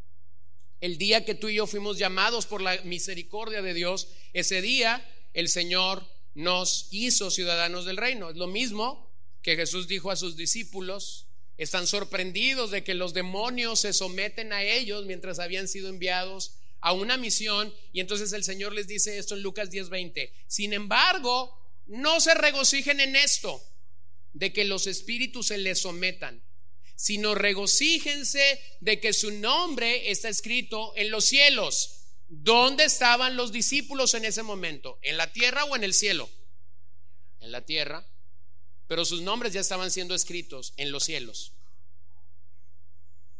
el 0.79 0.97
día 0.97 1.25
que 1.25 1.35
tú 1.35 1.49
y 1.49 1.55
yo 1.55 1.67
fuimos 1.67 1.97
llamados 1.97 2.45
por 2.45 2.61
la 2.61 2.81
misericordia 2.83 3.61
de 3.61 3.73
Dios, 3.73 4.07
ese 4.31 4.61
día 4.61 5.05
el 5.33 5.49
Señor 5.49 6.07
nos 6.35 6.87
hizo 6.91 7.31
ciudadanos 7.31 7.83
del 7.83 7.97
reino. 7.97 8.29
Es 8.29 8.37
lo 8.37 8.47
mismo 8.47 9.11
que 9.41 9.57
Jesús 9.57 9.89
dijo 9.89 10.09
a 10.09 10.15
sus 10.15 10.37
discípulos. 10.37 11.27
Están 11.57 11.87
sorprendidos 11.87 12.71
de 12.71 12.85
que 12.85 12.93
los 12.93 13.13
demonios 13.13 13.81
se 13.81 13.91
someten 13.91 14.53
a 14.53 14.63
ellos 14.63 15.05
mientras 15.05 15.39
habían 15.39 15.67
sido 15.67 15.89
enviados 15.89 16.53
a 16.79 16.93
una 16.93 17.17
misión. 17.17 17.73
Y 17.91 17.99
entonces 17.99 18.31
el 18.31 18.45
Señor 18.45 18.71
les 18.71 18.87
dice 18.87 19.17
esto 19.17 19.35
en 19.35 19.43
Lucas 19.43 19.69
10:20. 19.69 20.31
Sin 20.47 20.71
embargo, 20.71 21.60
no 21.87 22.19
se 22.19 22.33
regocijen 22.33 22.99
en 22.99 23.15
esto, 23.15 23.61
de 24.33 24.53
que 24.53 24.65
los 24.65 24.87
espíritus 24.87 25.47
se 25.47 25.57
les 25.57 25.81
sometan 25.81 26.41
sino 27.01 27.33
regocíjense 27.33 28.61
de 28.79 28.99
que 28.99 29.11
su 29.11 29.31
nombre 29.31 30.11
está 30.11 30.29
escrito 30.29 30.93
en 30.95 31.09
los 31.09 31.25
cielos. 31.25 32.01
¿Dónde 32.29 32.83
estaban 32.83 33.35
los 33.35 33.51
discípulos 33.51 34.13
en 34.13 34.23
ese 34.23 34.43
momento? 34.43 34.99
¿En 35.01 35.17
la 35.17 35.33
tierra 35.33 35.63
o 35.65 35.75
en 35.75 35.83
el 35.83 35.95
cielo? 35.95 36.29
En 37.39 37.51
la 37.51 37.65
tierra. 37.65 38.05
Pero 38.87 39.03
sus 39.03 39.23
nombres 39.23 39.51
ya 39.51 39.61
estaban 39.61 39.89
siendo 39.89 40.13
escritos 40.13 40.73
en 40.77 40.91
los 40.91 41.03
cielos. 41.03 41.53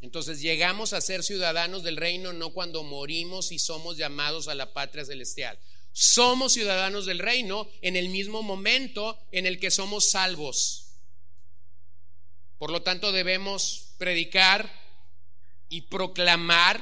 Entonces 0.02 0.42
llegamos 0.42 0.94
a 0.94 1.02
ser 1.02 1.22
ciudadanos 1.22 1.84
del 1.84 1.98
reino 1.98 2.34
no 2.34 2.54
cuando 2.54 2.82
morimos 2.82 3.52
y 3.52 3.60
somos 3.60 3.96
llamados 3.96 4.48
a 4.48 4.56
la 4.56 4.74
patria 4.74 5.06
celestial. 5.06 5.60
Somos 5.92 6.54
ciudadanos 6.54 7.06
del 7.06 7.20
reino 7.20 7.68
en 7.82 7.96
el 7.96 8.10
mismo 8.10 8.44
momento 8.44 9.20
en 9.32 9.46
el 9.46 9.60
que 9.60 9.72
somos 9.72 10.10
salvos. 10.10 10.92
Por 12.58 12.72
lo 12.72 12.82
tanto, 12.82 13.12
debemos 13.12 13.96
predicar 13.98 14.72
y 15.68 15.82
proclamar 15.82 16.82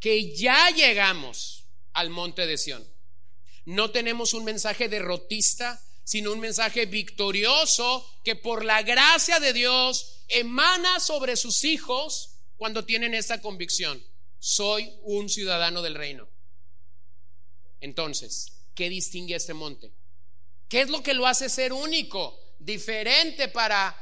que 0.00 0.34
ya 0.34 0.70
llegamos 0.70 1.64
al 1.92 2.10
monte 2.10 2.46
de 2.46 2.56
Sión. 2.56 2.86
No 3.64 3.90
tenemos 3.90 4.32
un 4.32 4.44
mensaje 4.44 4.88
derrotista, 4.88 5.82
sino 6.04 6.32
un 6.32 6.40
mensaje 6.40 6.86
victorioso 6.86 8.06
que 8.24 8.36
por 8.36 8.64
la 8.64 8.82
gracia 8.82 9.40
de 9.40 9.52
Dios 9.52 10.22
emana 10.28 11.00
sobre 11.00 11.36
sus 11.36 11.64
hijos 11.64 12.36
cuando 12.56 12.84
tienen 12.84 13.14
esta 13.14 13.42
convicción. 13.42 14.02
Soy 14.38 14.90
un 15.02 15.28
ciudadano 15.28 15.82
del 15.82 15.96
reino. 15.96 16.28
Entonces, 17.80 18.52
¿qué 18.74 18.88
distingue 18.88 19.34
a 19.34 19.38
este 19.38 19.54
monte? 19.54 19.92
¿Qué 20.68 20.80
es 20.82 20.90
lo 20.90 21.02
que 21.02 21.14
lo 21.14 21.26
hace 21.26 21.48
ser 21.48 21.72
único, 21.72 22.38
diferente 22.58 23.48
para 23.48 23.96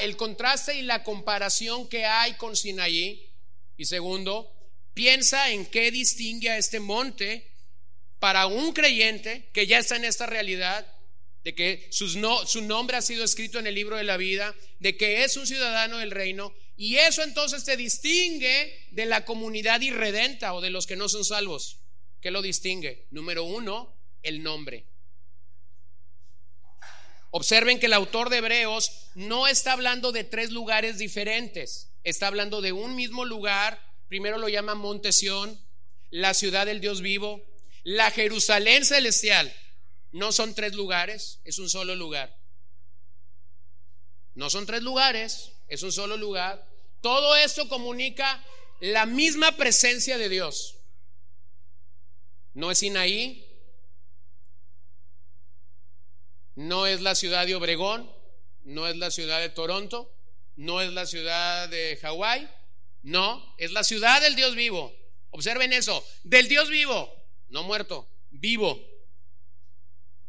el 0.00 0.16
contraste 0.16 0.76
y 0.76 0.82
la 0.82 1.02
comparación 1.02 1.88
que 1.88 2.04
hay 2.04 2.34
con 2.34 2.56
Sinaí. 2.56 3.30
Y 3.76 3.84
segundo, 3.86 4.52
piensa 4.94 5.50
en 5.50 5.66
qué 5.66 5.90
distingue 5.90 6.50
a 6.50 6.58
este 6.58 6.80
monte 6.80 7.50
para 8.18 8.46
un 8.46 8.72
creyente 8.72 9.48
que 9.52 9.66
ya 9.66 9.78
está 9.78 9.96
en 9.96 10.04
esta 10.04 10.26
realidad, 10.26 10.86
de 11.42 11.54
que 11.54 11.88
su 11.90 12.60
nombre 12.62 12.96
ha 12.96 13.02
sido 13.02 13.24
escrito 13.24 13.58
en 13.58 13.66
el 13.66 13.74
libro 13.74 13.96
de 13.96 14.04
la 14.04 14.16
vida, 14.16 14.54
de 14.78 14.96
que 14.96 15.24
es 15.24 15.36
un 15.36 15.46
ciudadano 15.46 15.98
del 15.98 16.12
reino, 16.12 16.52
y 16.76 16.96
eso 16.96 17.22
entonces 17.22 17.64
te 17.64 17.76
distingue 17.76 18.86
de 18.90 19.06
la 19.06 19.24
comunidad 19.24 19.80
irredenta 19.80 20.54
o 20.54 20.60
de 20.60 20.70
los 20.70 20.86
que 20.86 20.96
no 20.96 21.08
son 21.08 21.24
salvos. 21.24 21.78
¿Qué 22.22 22.30
lo 22.30 22.40
distingue? 22.40 23.08
Número 23.10 23.42
uno, 23.42 23.92
el 24.22 24.44
nombre. 24.44 24.86
Observen 27.32 27.80
que 27.80 27.86
el 27.86 27.94
autor 27.94 28.30
de 28.30 28.36
Hebreos 28.36 29.08
no 29.16 29.48
está 29.48 29.72
hablando 29.72 30.12
de 30.12 30.22
tres 30.22 30.52
lugares 30.52 30.98
diferentes, 30.98 31.90
está 32.04 32.28
hablando 32.28 32.60
de 32.60 32.70
un 32.72 32.94
mismo 32.94 33.24
lugar, 33.24 33.80
primero 34.08 34.38
lo 34.38 34.48
llama 34.48 34.76
Monte 34.76 35.10
la 36.10 36.32
ciudad 36.34 36.66
del 36.66 36.80
Dios 36.80 37.00
vivo, 37.00 37.42
la 37.82 38.10
Jerusalén 38.12 38.84
celestial. 38.84 39.52
No 40.12 40.30
son 40.30 40.54
tres 40.54 40.74
lugares, 40.74 41.40
es 41.42 41.58
un 41.58 41.68
solo 41.68 41.96
lugar. 41.96 42.38
No 44.34 44.48
son 44.48 44.64
tres 44.64 44.82
lugares, 44.82 45.52
es 45.66 45.82
un 45.82 45.90
solo 45.90 46.16
lugar. 46.16 46.68
Todo 47.00 47.34
esto 47.34 47.68
comunica 47.68 48.44
la 48.78 49.06
misma 49.06 49.56
presencia 49.56 50.18
de 50.18 50.28
Dios. 50.28 50.76
No 52.54 52.70
es 52.70 52.78
Sinaí, 52.78 53.46
no 56.54 56.86
es 56.86 57.00
la 57.00 57.14
ciudad 57.14 57.46
de 57.46 57.54
Obregón, 57.54 58.10
no 58.64 58.86
es 58.86 58.96
la 58.96 59.10
ciudad 59.10 59.40
de 59.40 59.48
Toronto, 59.48 60.12
no 60.56 60.80
es 60.80 60.92
la 60.92 61.06
ciudad 61.06 61.68
de 61.68 61.98
Hawái, 62.00 62.48
no, 63.02 63.54
es 63.58 63.72
la 63.72 63.84
ciudad 63.84 64.20
del 64.20 64.36
Dios 64.36 64.54
vivo. 64.54 64.94
Observen 65.30 65.72
eso, 65.72 66.04
del 66.24 66.48
Dios 66.48 66.68
vivo, 66.68 67.12
no 67.48 67.62
muerto, 67.62 68.08
vivo. 68.30 68.80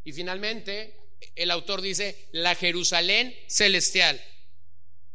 Y 0.04 0.14
finalmente, 0.14 0.98
el 1.36 1.52
autor 1.52 1.82
dice, 1.82 2.30
la 2.32 2.56
Jerusalén 2.56 3.36
celestial. 3.48 4.22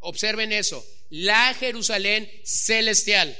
Observen 0.00 0.52
eso, 0.52 0.84
la 1.11 1.54
Jerusalén 1.54 2.30
celestial, 2.44 3.36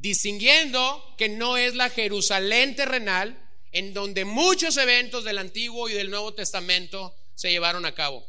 distinguiendo 0.00 1.14
que 1.16 1.28
no 1.28 1.56
es 1.56 1.74
la 1.74 1.90
Jerusalén 1.90 2.76
terrenal, 2.76 3.36
en 3.72 3.92
donde 3.92 4.24
muchos 4.24 4.76
eventos 4.76 5.24
del 5.24 5.38
Antiguo 5.38 5.88
y 5.88 5.94
del 5.94 6.10
Nuevo 6.10 6.34
Testamento 6.34 7.14
se 7.34 7.50
llevaron 7.50 7.84
a 7.84 7.94
cabo. 7.94 8.26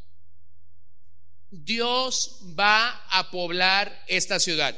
Dios 1.51 2.39
va 2.57 2.89
a 3.09 3.31
poblar 3.31 4.03
esta 4.07 4.39
ciudad. 4.39 4.77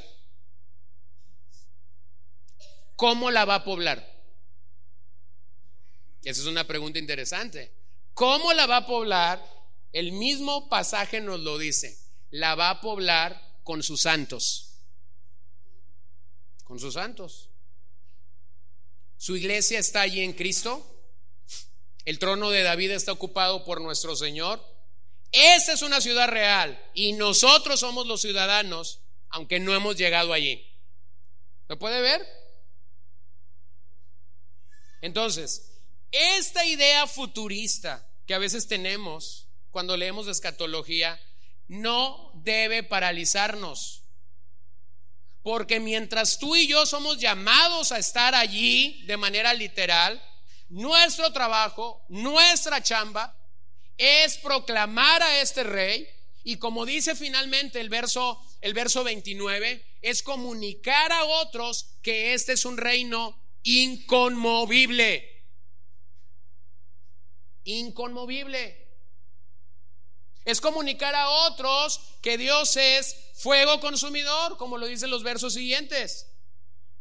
¿Cómo 2.96 3.32
la 3.32 3.46
va 3.46 3.56
a 3.56 3.64
poblar? 3.64 4.08
Esa 6.24 6.42
es 6.42 6.48
una 6.48 6.68
pregunta 6.68 7.00
interesante. 7.00 7.72
¿Cómo 8.14 8.54
la 8.54 8.68
va 8.68 8.78
a 8.78 8.86
poblar? 8.86 9.44
El 9.92 10.12
mismo 10.12 10.70
pasaje 10.70 11.20
nos 11.20 11.40
lo 11.40 11.58
dice. 11.58 11.98
La 12.30 12.56
va 12.56 12.70
a 12.70 12.82
poblar 12.82 13.42
con 13.64 13.82
sus 13.82 14.02
santos. 14.02 14.71
Con 16.72 16.80
sus 16.80 16.94
santos. 16.94 17.50
Su 19.18 19.36
iglesia 19.36 19.78
está 19.78 20.00
allí 20.00 20.22
en 20.22 20.32
Cristo. 20.32 20.88
El 22.06 22.18
trono 22.18 22.50
de 22.50 22.64
David 22.64 22.92
está 22.92 23.12
ocupado 23.12 23.66
por 23.66 23.82
nuestro 23.82 24.16
Señor. 24.16 24.66
Esta 25.34 25.74
es 25.74 25.82
una 25.82 26.00
ciudad 26.00 26.30
real 26.30 26.82
y 26.94 27.12
nosotros 27.12 27.82
somos 27.82 28.08
los 28.08 28.22
ciudadanos, 28.22 29.02
aunque 29.28 29.60
no 29.60 29.76
hemos 29.76 29.98
llegado 29.98 30.32
allí. 30.32 30.66
¿Lo 31.68 31.78
puede 31.78 32.00
ver? 32.00 32.26
Entonces, 35.02 35.74
esta 36.10 36.64
idea 36.64 37.06
futurista 37.06 38.08
que 38.26 38.34
a 38.34 38.40
veces 38.40 38.70
tenemos 38.70 39.50
cuando 39.72 39.98
leemos 39.98 40.30
escatología 40.30 41.20
no 41.68 42.32
debe 42.34 42.82
paralizarnos. 42.82 44.01
Porque 45.44 45.80
mientras 45.80 46.38
tú 46.38 46.56
y 46.56 46.68
yo 46.68 46.86
somos 46.86 47.18
llamados 47.18 47.92
a 47.92 47.98
estar 47.98 48.36
allí 48.36 49.04
de 49.06 49.18
manera 49.18 49.54
literal, 49.54 50.22
nuestro 50.70 51.32
trabajo, 51.34 52.06
nuestra 52.10 52.82
chamba, 52.84 53.36
es 53.98 54.38
proclamar 54.38 55.22
a 55.22 55.42
este 55.42 55.64
rey 55.64 56.08
y 56.44 56.58
como 56.58 56.86
dice 56.86 57.16
finalmente 57.16 57.80
el 57.80 57.90
verso 57.90 58.42
el 58.62 58.74
verso 58.74 59.04
29 59.04 59.86
es 60.02 60.24
comunicar 60.24 61.12
a 61.12 61.26
otros 61.26 61.98
que 62.02 62.34
este 62.34 62.54
es 62.54 62.66
un 62.66 62.78
reino 62.78 63.38
inconmovible. 63.64 65.28
Inconmovible. 67.64 68.91
Es 70.46 70.62
comunicar 70.62 71.16
a 71.16 71.30
otros 71.30 72.02
que 72.22 72.38
Dios 72.38 72.76
es 72.78 73.16
fuego 73.36 73.80
consumidor, 73.80 74.58
como 74.58 74.78
lo 74.78 74.88
dicen 74.88 75.10
los 75.10 75.24
versos 75.24 75.54
siguientes. 75.54 76.28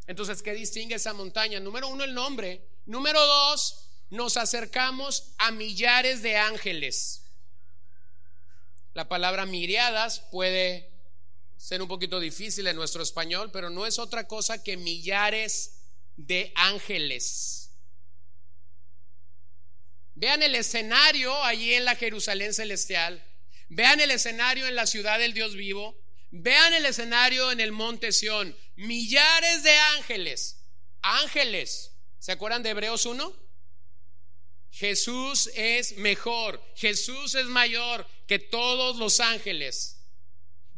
Entonces, 0.07 0.43
¿qué 0.43 0.53
distingue 0.53 0.97
esa 0.97 1.13
montaña? 1.13 1.61
Número 1.61 1.89
uno, 1.89 2.05
el 2.05 2.15
nombre. 2.15 2.67
Número 2.87 3.25
dos, 3.25 3.89
nos 4.11 4.37
acercamos 4.37 5.33
a 5.39 5.53
millares 5.53 6.23
de 6.23 6.37
ángeles. 6.37 7.23
La 8.93 9.09
palabra 9.09 9.47
miriadas 9.47 10.21
puede 10.31 10.91
ser 11.57 11.81
un 11.81 11.89
poquito 11.89 12.19
difícil 12.19 12.67
en 12.67 12.77
nuestro 12.77 13.03
español, 13.03 13.51
pero 13.53 13.71
no 13.71 13.87
es 13.87 13.99
otra 13.99 14.27
cosa 14.27 14.63
que 14.63 14.77
millares 14.77 15.83
de 16.17 16.53
ángeles. 16.57 17.71
Vean 20.15 20.43
el 20.43 20.55
escenario 20.55 21.33
allí 21.45 21.73
en 21.73 21.85
la 21.85 21.95
Jerusalén 21.95 22.53
celestial. 22.53 23.25
Vean 23.71 24.01
el 24.01 24.11
escenario 24.11 24.67
en 24.67 24.75
la 24.75 24.87
ciudad 24.87 25.19
del 25.19 25.33
Dios 25.33 25.55
vivo. 25.55 25.97
Vean 26.31 26.75
el 26.75 26.85
escenario 26.87 27.51
en 27.51 27.61
el 27.61 27.73
monte 27.73 28.13
Sión. 28.13 28.55
Millares 28.77 29.63
de 29.63 29.77
ángeles. 29.97 30.63
Ángeles. 31.01 31.93
¿Se 32.19 32.33
acuerdan 32.33 32.63
de 32.63 32.71
Hebreos 32.71 33.07
1? 33.07 33.35
Jesús 34.73 35.51
es 35.55 35.97
mejor, 35.97 36.63
Jesús 36.77 37.35
es 37.35 37.47
mayor 37.47 38.07
que 38.27 38.39
todos 38.39 38.97
los 38.97 39.19
ángeles. 39.19 39.97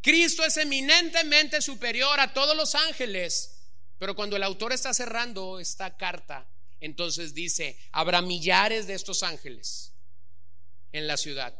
Cristo 0.00 0.44
es 0.44 0.56
eminentemente 0.56 1.60
superior 1.60 2.18
a 2.20 2.32
todos 2.32 2.56
los 2.56 2.74
ángeles. 2.74 3.58
Pero 3.98 4.16
cuando 4.16 4.36
el 4.36 4.42
autor 4.42 4.72
está 4.72 4.92
cerrando 4.92 5.60
esta 5.60 5.96
carta, 5.96 6.46
entonces 6.80 7.34
dice, 7.34 7.78
habrá 7.92 8.20
millares 8.20 8.86
de 8.86 8.94
estos 8.94 9.22
ángeles 9.22 9.92
en 10.90 11.06
la 11.06 11.16
ciudad. 11.16 11.56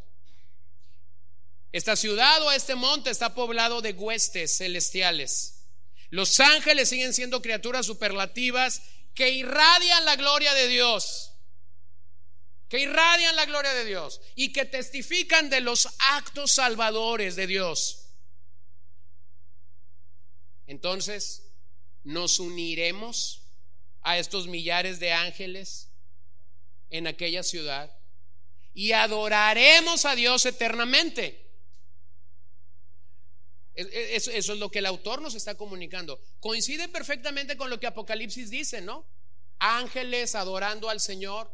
Esta 1.73 1.97
ciudad 1.97 2.43
o 2.43 2.53
este 2.53 2.75
monte 2.75 3.11
está 3.11 3.35
poblado 3.35 3.81
de 3.81 3.93
huestes 3.93 4.57
celestiales. 4.59 5.65
Los 6.11 6.39
ángeles 6.41 6.91
siguen 6.91 7.15
siendo 7.15 7.41
criaturas 7.41 7.87
superlativas 7.87 8.83
que 9.15 9.31
irradian 9.31 10.05
la 10.05 10.17
gloria 10.17 10.53
de 10.55 10.69
Dios 10.69 11.33
que 12.73 12.79
irradian 12.79 13.37
la 13.37 13.45
gloria 13.45 13.75
de 13.75 13.85
Dios 13.85 14.23
y 14.35 14.51
que 14.51 14.65
testifican 14.65 15.51
de 15.51 15.61
los 15.61 15.87
actos 15.99 16.53
salvadores 16.53 17.37
de 17.37 17.47
Dios. 17.47 18.07
Entonces, 20.67 21.43
nos 22.03 22.41
uniremos 22.41 23.43
a 24.01 24.17
estos 24.17 24.47
millares 24.47 25.01
de 25.01 25.13
ángeles 25.13 25.91
en 26.89 27.07
aquella 27.07 27.43
ciudad 27.43 27.95
y 28.73 28.93
adoraremos 28.93 30.07
a 30.07 30.15
Dios 30.15 30.47
eternamente. 30.47 31.52
Eso, 33.75 34.31
es 34.31 34.49
lo 34.49 34.71
que 34.71 34.81
el 34.81 34.87
autor 34.87 35.23
nos 35.23 35.35
está 35.35 35.57
comunicando. 35.57 36.21
Coincide 36.41 36.89
perfectamente 36.89 37.57
con 37.57 37.71
lo 37.71 37.81
que 37.81 37.87
Apocalipsis 37.87 38.51
dice, 38.51 38.81
¿no? 38.81 39.07
Ángeles 39.59 40.35
adorando 40.35 40.91
al 40.91 41.01
Señor 41.01 41.51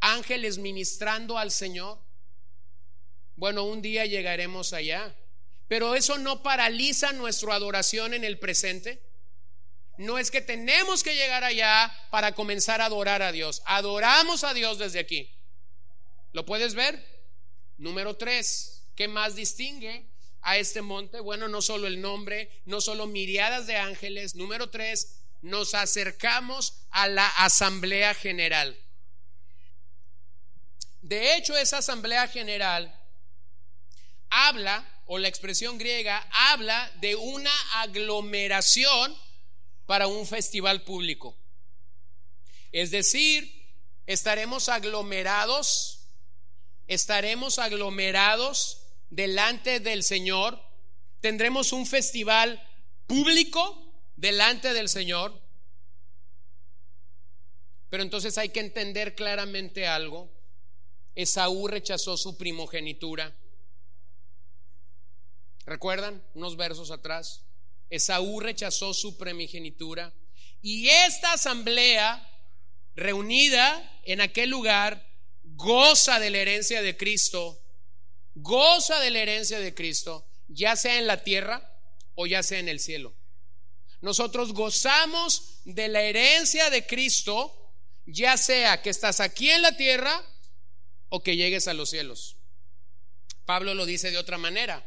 ángeles 0.00 0.58
ministrando 0.58 1.38
al 1.38 1.50
Señor. 1.50 1.98
Bueno, 3.36 3.64
un 3.64 3.80
día 3.80 4.04
llegaremos 4.06 4.72
allá, 4.72 5.14
pero 5.68 5.94
eso 5.94 6.18
no 6.18 6.42
paraliza 6.42 7.12
nuestra 7.12 7.54
adoración 7.54 8.14
en 8.14 8.24
el 8.24 8.38
presente. 8.38 9.02
No 9.96 10.18
es 10.18 10.30
que 10.30 10.40
tenemos 10.40 11.02
que 11.02 11.14
llegar 11.14 11.44
allá 11.44 11.92
para 12.10 12.34
comenzar 12.34 12.80
a 12.80 12.86
adorar 12.86 13.22
a 13.22 13.32
Dios. 13.32 13.62
Adoramos 13.66 14.44
a 14.44 14.54
Dios 14.54 14.78
desde 14.78 14.98
aquí. 14.98 15.30
¿Lo 16.32 16.46
puedes 16.46 16.74
ver? 16.74 17.04
Número 17.76 18.16
tres, 18.16 18.82
¿qué 18.94 19.08
más 19.08 19.34
distingue 19.34 20.06
a 20.42 20.58
este 20.58 20.82
monte? 20.82 21.20
Bueno, 21.20 21.48
no 21.48 21.62
solo 21.62 21.86
el 21.86 22.00
nombre, 22.00 22.50
no 22.64 22.80
solo 22.80 23.06
miriadas 23.06 23.66
de 23.66 23.76
ángeles. 23.76 24.34
Número 24.34 24.70
tres, 24.70 25.20
nos 25.42 25.74
acercamos 25.74 26.74
a 26.90 27.08
la 27.08 27.26
asamblea 27.28 28.14
general. 28.14 28.78
De 31.02 31.36
hecho, 31.36 31.56
esa 31.56 31.78
asamblea 31.78 32.28
general 32.28 32.94
habla, 34.28 34.86
o 35.06 35.18
la 35.18 35.28
expresión 35.28 35.76
griega, 35.76 36.26
habla 36.30 36.90
de 37.00 37.16
una 37.16 37.52
aglomeración 37.74 39.16
para 39.86 40.06
un 40.06 40.26
festival 40.26 40.82
público. 40.82 41.36
Es 42.70 42.92
decir, 42.92 43.66
estaremos 44.06 44.68
aglomerados, 44.68 46.06
estaremos 46.86 47.58
aglomerados 47.58 48.79
delante 49.10 49.80
del 49.80 50.02
Señor, 50.02 50.60
tendremos 51.20 51.72
un 51.72 51.86
festival 51.86 52.62
público 53.06 53.92
delante 54.16 54.72
del 54.72 54.88
Señor. 54.88 55.38
Pero 57.90 58.02
entonces 58.02 58.38
hay 58.38 58.50
que 58.50 58.60
entender 58.60 59.14
claramente 59.14 59.86
algo. 59.86 60.30
Esaú 61.14 61.66
rechazó 61.66 62.16
su 62.16 62.36
primogenitura. 62.36 63.34
¿Recuerdan 65.66 66.22
unos 66.34 66.56
versos 66.56 66.90
atrás? 66.90 67.42
Esaú 67.90 68.40
rechazó 68.40 68.94
su 68.94 69.16
primogenitura. 69.16 70.12
Y 70.62 70.88
esta 70.88 71.32
asamblea 71.32 72.26
reunida 72.94 74.00
en 74.04 74.20
aquel 74.20 74.50
lugar 74.50 75.06
goza 75.42 76.20
de 76.20 76.30
la 76.30 76.38
herencia 76.38 76.82
de 76.82 76.96
Cristo, 76.96 77.60
goza 78.34 79.00
de 79.00 79.10
la 79.10 79.20
herencia 79.20 79.58
de 79.58 79.74
Cristo, 79.74 80.26
ya 80.48 80.76
sea 80.76 80.98
en 80.98 81.06
la 81.06 81.22
tierra 81.22 81.70
o 82.14 82.26
ya 82.26 82.42
sea 82.42 82.58
en 82.58 82.68
el 82.68 82.80
cielo. 82.80 83.14
Nosotros 84.00 84.52
gozamos 84.52 85.60
de 85.64 85.88
la 85.88 86.02
herencia 86.02 86.70
de 86.70 86.86
Cristo, 86.86 87.54
ya 88.06 88.36
sea 88.36 88.82
que 88.82 88.90
estás 88.90 89.20
aquí 89.20 89.50
en 89.50 89.62
la 89.62 89.76
tierra 89.76 90.24
o 91.10 91.22
que 91.22 91.36
llegues 91.36 91.68
a 91.68 91.74
los 91.74 91.90
cielos. 91.90 92.36
Pablo 93.44 93.74
lo 93.74 93.84
dice 93.84 94.10
de 94.10 94.18
otra 94.18 94.38
manera. 94.38 94.86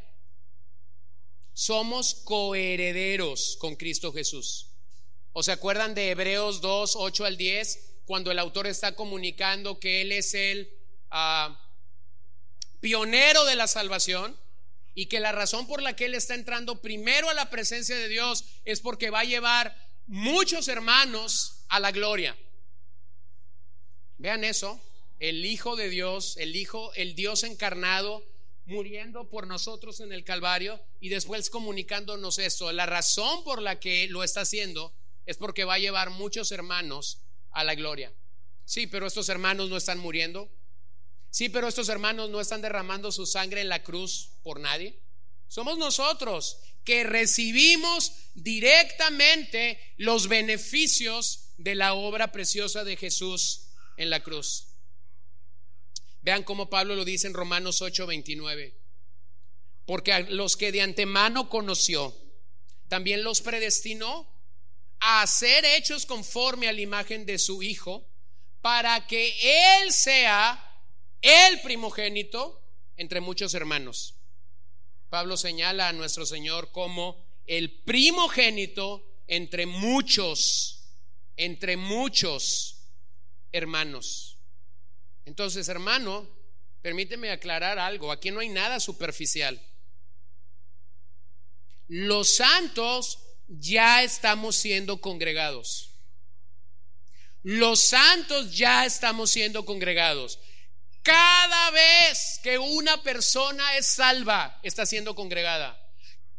Somos 1.54 2.16
coherederos 2.16 3.58
con 3.60 3.76
Cristo 3.76 4.12
Jesús. 4.12 4.70
¿O 5.34 5.44
se 5.44 5.52
acuerdan 5.52 5.94
de 5.94 6.10
Hebreos 6.10 6.62
2, 6.62 6.96
8 6.96 7.26
al 7.26 7.38
10, 7.38 7.94
cuando 8.06 8.32
el 8.32 8.40
autor 8.40 8.68
está 8.68 8.96
comunicando 8.96 9.80
que 9.80 10.02
Él 10.02 10.12
es 10.12 10.34
el 10.34 10.72
ah, 11.12 11.60
pionero 12.84 13.46
de 13.46 13.56
la 13.56 13.68
salvación 13.68 14.38
y 14.94 15.06
que 15.06 15.22
la 15.22 15.32
razón 15.32 15.68
por 15.68 15.82
la 15.82 15.96
que 15.96 16.04
Él 16.04 16.16
está 16.16 16.36
entrando 16.36 16.82
primero 16.82 17.30
a 17.30 17.34
la 17.34 17.50
presencia 17.50 17.96
de 17.96 18.10
Dios 18.10 18.44
es 18.66 18.82
porque 18.82 19.10
va 19.10 19.22
a 19.22 19.24
llevar 19.24 19.74
muchos 20.06 20.68
hermanos 20.68 21.64
a 21.70 21.80
la 21.80 21.94
gloria? 21.94 22.38
Vean 24.18 24.44
eso 24.44 24.82
el 25.20 25.46
Hijo 25.46 25.78
de 25.78 25.88
Dios, 25.88 26.36
el 26.36 26.58
Hijo, 26.58 26.94
el 26.96 27.16
Dios 27.16 27.46
encarnado, 27.46 28.22
muriendo 28.66 29.30
por 29.30 29.48
nosotros 29.48 30.02
en 30.02 30.12
el 30.12 30.26
Calvario 30.26 30.82
y 31.00 31.08
después 31.08 31.50
comunicándonos 31.50 32.38
esto. 32.38 32.70
La 32.74 32.86
razón 32.86 33.46
por 33.46 33.62
la 33.62 33.80
que 33.80 34.10
lo 34.10 34.26
está 34.26 34.42
haciendo 34.42 34.94
es 35.26 35.38
porque 35.38 35.64
va 35.64 35.76
a 35.76 35.80
llevar 35.80 36.10
muchos 36.10 36.52
hermanos 36.52 37.22
a 37.52 37.64
la 37.64 37.76
gloria. 37.76 38.12
Sí, 38.66 38.88
pero 38.88 39.08
estos 39.08 39.30
hermanos 39.30 39.70
no 39.70 39.78
están 39.78 40.00
muriendo. 40.00 40.52
Sí, 41.34 41.50
pero 41.50 41.68
estos 41.68 41.90
hermanos 41.90 42.30
no 42.30 42.40
están 42.40 42.62
derramando 42.62 43.12
su 43.12 43.26
sangre 43.26 43.62
en 43.62 43.68
la 43.68 43.82
cruz 43.82 44.30
por 44.44 44.60
nadie. 44.60 45.00
Somos 45.48 45.80
nosotros 45.80 46.60
que 46.84 47.04
recibimos 47.04 48.12
directamente 48.36 49.80
los 49.98 50.28
beneficios 50.28 51.50
de 51.58 51.74
la 51.74 51.96
obra 51.96 52.32
preciosa 52.32 52.84
de 52.84 52.98
Jesús 52.98 53.70
en 53.98 54.12
la 54.12 54.20
cruz. 54.20 54.68
Vean 56.22 56.44
cómo 56.44 56.70
Pablo 56.70 56.94
lo 56.96 57.04
dice 57.04 57.26
en 57.26 57.34
Romanos 57.34 57.82
8, 57.82 58.06
29. 58.06 58.76
Porque 59.88 60.14
a 60.14 60.20
los 60.20 60.56
que 60.56 60.72
de 60.72 60.84
antemano 60.84 61.50
conoció, 61.50 62.16
también 62.90 63.24
los 63.24 63.42
predestinó 63.42 64.32
a 65.00 65.26
ser 65.26 65.66
hechos 65.66 66.06
conforme 66.06 66.68
a 66.68 66.74
la 66.74 66.82
imagen 66.82 67.26
de 67.26 67.40
su 67.40 67.64
Hijo, 67.64 68.08
para 68.62 69.08
que 69.08 69.82
Él 69.82 69.92
sea 69.92 70.70
el 71.24 71.62
primogénito 71.62 72.62
entre 72.98 73.22
muchos 73.22 73.56
hermanos. 73.56 74.14
Pablo 75.10 75.38
señala 75.38 75.88
a 75.90 75.94
nuestro 75.94 76.26
Señor 76.26 76.72
como 76.72 77.26
el 77.48 77.72
primogénito 77.72 79.04
entre 79.28 79.66
muchos, 79.66 80.84
entre 81.38 81.78
muchos 81.78 82.84
hermanos. 83.52 84.38
Entonces, 85.26 85.70
hermano, 85.70 86.30
permíteme 86.82 87.32
aclarar 87.32 87.80
algo, 87.80 88.12
aquí 88.12 88.30
no 88.30 88.42
hay 88.42 88.50
nada 88.50 88.80
superficial. 88.80 89.62
Los 91.88 92.36
santos 92.36 93.20
ya 93.48 94.04
estamos 94.04 94.56
siendo 94.56 95.00
congregados. 95.00 95.92
Los 97.44 97.82
santos 97.82 98.56
ya 98.56 98.86
estamos 98.86 99.32
siendo 99.32 99.66
congregados. 99.66 100.40
Cada 101.04 101.72
vez 101.72 102.40
que 102.42 102.58
una 102.58 103.04
persona 103.04 103.76
es 103.78 103.88
salva, 103.88 104.60
está 104.64 104.86
siendo 104.86 105.14
congregada. 105.16 105.78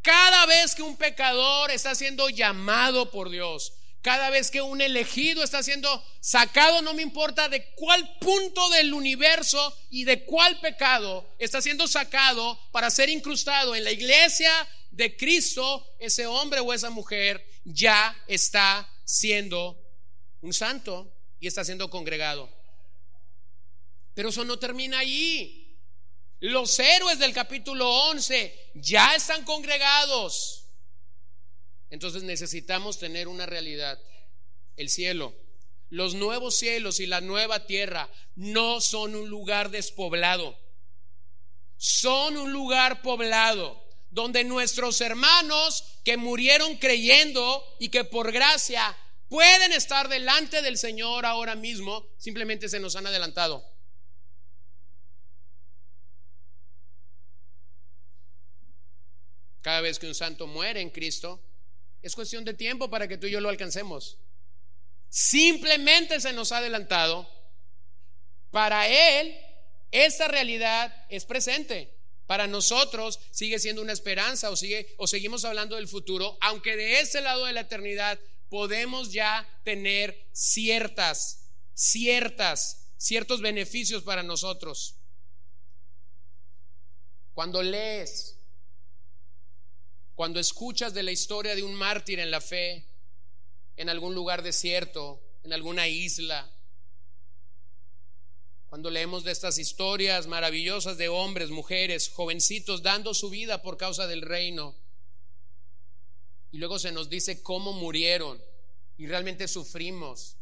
Cada 0.01 0.45
vez 0.47 0.73
que 0.73 0.81
un 0.81 0.97
pecador 0.97 1.69
está 1.69 1.93
siendo 1.93 2.29
llamado 2.29 3.11
por 3.11 3.29
Dios, 3.29 3.73
cada 4.01 4.29
vez 4.29 4.51
que 4.51 4.61
un 4.61 4.81
elegido 4.81 5.43
está 5.43 5.63
siendo 5.63 6.03
sacado, 6.19 6.81
no 6.81 6.93
me 6.93 7.01
importa 7.03 7.49
de 7.49 7.73
cuál 7.73 8.17
punto 8.19 8.69
del 8.69 8.93
universo 8.93 9.75
y 9.89 10.03
de 10.03 10.25
cuál 10.25 10.59
pecado 10.59 11.27
está 11.39 11.61
siendo 11.61 11.87
sacado 11.87 12.59
para 12.71 12.91
ser 12.91 13.09
incrustado 13.09 13.75
en 13.75 13.83
la 13.83 13.91
iglesia 13.91 14.51
de 14.91 15.15
Cristo, 15.15 15.95
ese 15.99 16.27
hombre 16.27 16.59
o 16.59 16.71
esa 16.71 16.89
mujer 16.89 17.43
ya 17.63 18.15
está 18.27 18.87
siendo 19.03 19.79
un 20.41 20.53
santo 20.53 21.11
y 21.39 21.47
está 21.47 21.63
siendo 21.63 21.89
congregado. 21.89 22.54
Pero 24.15 24.29
eso 24.29 24.43
no 24.43 24.57
termina 24.57 24.99
ahí. 24.99 25.77
Los 26.39 26.79
héroes 26.79 27.19
del 27.19 27.33
capítulo 27.33 27.87
11 28.09 28.71
ya 28.75 29.13
están 29.13 29.43
congregados. 29.43 30.65
Entonces 31.91 32.23
necesitamos 32.23 32.97
tener 32.97 33.27
una 33.27 33.45
realidad. 33.45 33.99
El 34.77 34.89
cielo, 34.89 35.35
los 35.89 36.15
nuevos 36.15 36.57
cielos 36.57 36.99
y 36.99 37.05
la 37.05 37.21
nueva 37.21 37.67
tierra 37.67 38.09
no 38.35 38.81
son 38.81 39.15
un 39.15 39.29
lugar 39.29 39.69
despoblado. 39.69 40.57
Son 41.77 42.37
un 42.37 42.51
lugar 42.51 43.01
poblado 43.01 43.83
donde 44.09 44.45
nuestros 44.45 45.01
hermanos 45.01 45.83
que 46.05 46.15
murieron 46.15 46.77
creyendo 46.77 47.63
y 47.79 47.89
que 47.89 48.05
por 48.05 48.31
gracia 48.31 48.97
pueden 49.27 49.73
estar 49.73 50.07
delante 50.07 50.61
del 50.61 50.77
Señor 50.77 51.25
ahora 51.25 51.55
mismo, 51.55 52.07
simplemente 52.17 52.69
se 52.69 52.79
nos 52.79 52.95
han 52.95 53.07
adelantado. 53.07 53.74
Cada 59.65 59.81
vez 59.81 59.97
que 59.97 60.05
un 60.05 60.13
santo 60.13 60.45
muere 60.45 60.79
en 60.79 60.91
Cristo, 60.91 61.41
es 62.03 62.13
cuestión 62.13 62.45
de 62.45 62.53
tiempo 62.53 62.87
para 62.87 63.07
que 63.07 63.17
tú 63.17 63.25
y 63.25 63.31
yo 63.31 63.41
lo 63.41 63.49
alcancemos. 63.49 64.19
Simplemente 65.09 66.21
se 66.21 66.33
nos 66.33 66.51
ha 66.51 66.59
adelantado. 66.59 67.27
Para 68.51 68.87
Él, 68.87 69.35
esta 69.89 70.27
realidad 70.27 70.93
es 71.09 71.25
presente. 71.25 71.97
Para 72.27 72.45
nosotros 72.45 73.19
sigue 73.31 73.57
siendo 73.57 73.81
una 73.81 73.91
esperanza 73.91 74.51
o, 74.51 74.55
sigue, 74.55 74.93
o 74.97 75.07
seguimos 75.07 75.45
hablando 75.45 75.77
del 75.77 75.87
futuro, 75.87 76.37
aunque 76.41 76.75
de 76.75 76.99
ese 76.99 77.21
lado 77.21 77.45
de 77.45 77.53
la 77.53 77.61
eternidad 77.61 78.19
podemos 78.49 79.13
ya 79.13 79.49
tener 79.63 80.27
ciertas, 80.31 81.49
ciertas, 81.73 82.85
ciertos 82.97 83.41
beneficios 83.41 84.03
para 84.03 84.21
nosotros. 84.21 84.93
Cuando 87.33 87.63
lees 87.63 88.34
cuando 90.15 90.39
escuchas 90.39 90.93
de 90.93 91.03
la 91.03 91.11
historia 91.11 91.55
de 91.55 91.63
un 91.63 91.75
mártir 91.75 92.19
en 92.19 92.31
la 92.31 92.41
fe, 92.41 92.87
en 93.75 93.89
algún 93.89 94.15
lugar 94.15 94.41
desierto, 94.41 95.21
en 95.43 95.53
alguna 95.53 95.87
isla, 95.87 96.49
cuando 98.67 98.89
leemos 98.89 99.23
de 99.23 99.31
estas 99.31 99.57
historias 99.57 100.27
maravillosas 100.27 100.97
de 100.97 101.09
hombres, 101.09 101.49
mujeres, 101.49 102.09
jovencitos 102.09 102.81
dando 102.81 103.13
su 103.13 103.29
vida 103.29 103.61
por 103.61 103.77
causa 103.77 104.07
del 104.07 104.21
reino, 104.21 104.75
y 106.51 106.57
luego 106.57 106.79
se 106.79 106.93
nos 106.93 107.09
dice 107.09 107.43
cómo 107.43 107.73
murieron 107.73 108.41
y 108.97 109.07
realmente 109.07 109.47
sufrimos, 109.47 110.37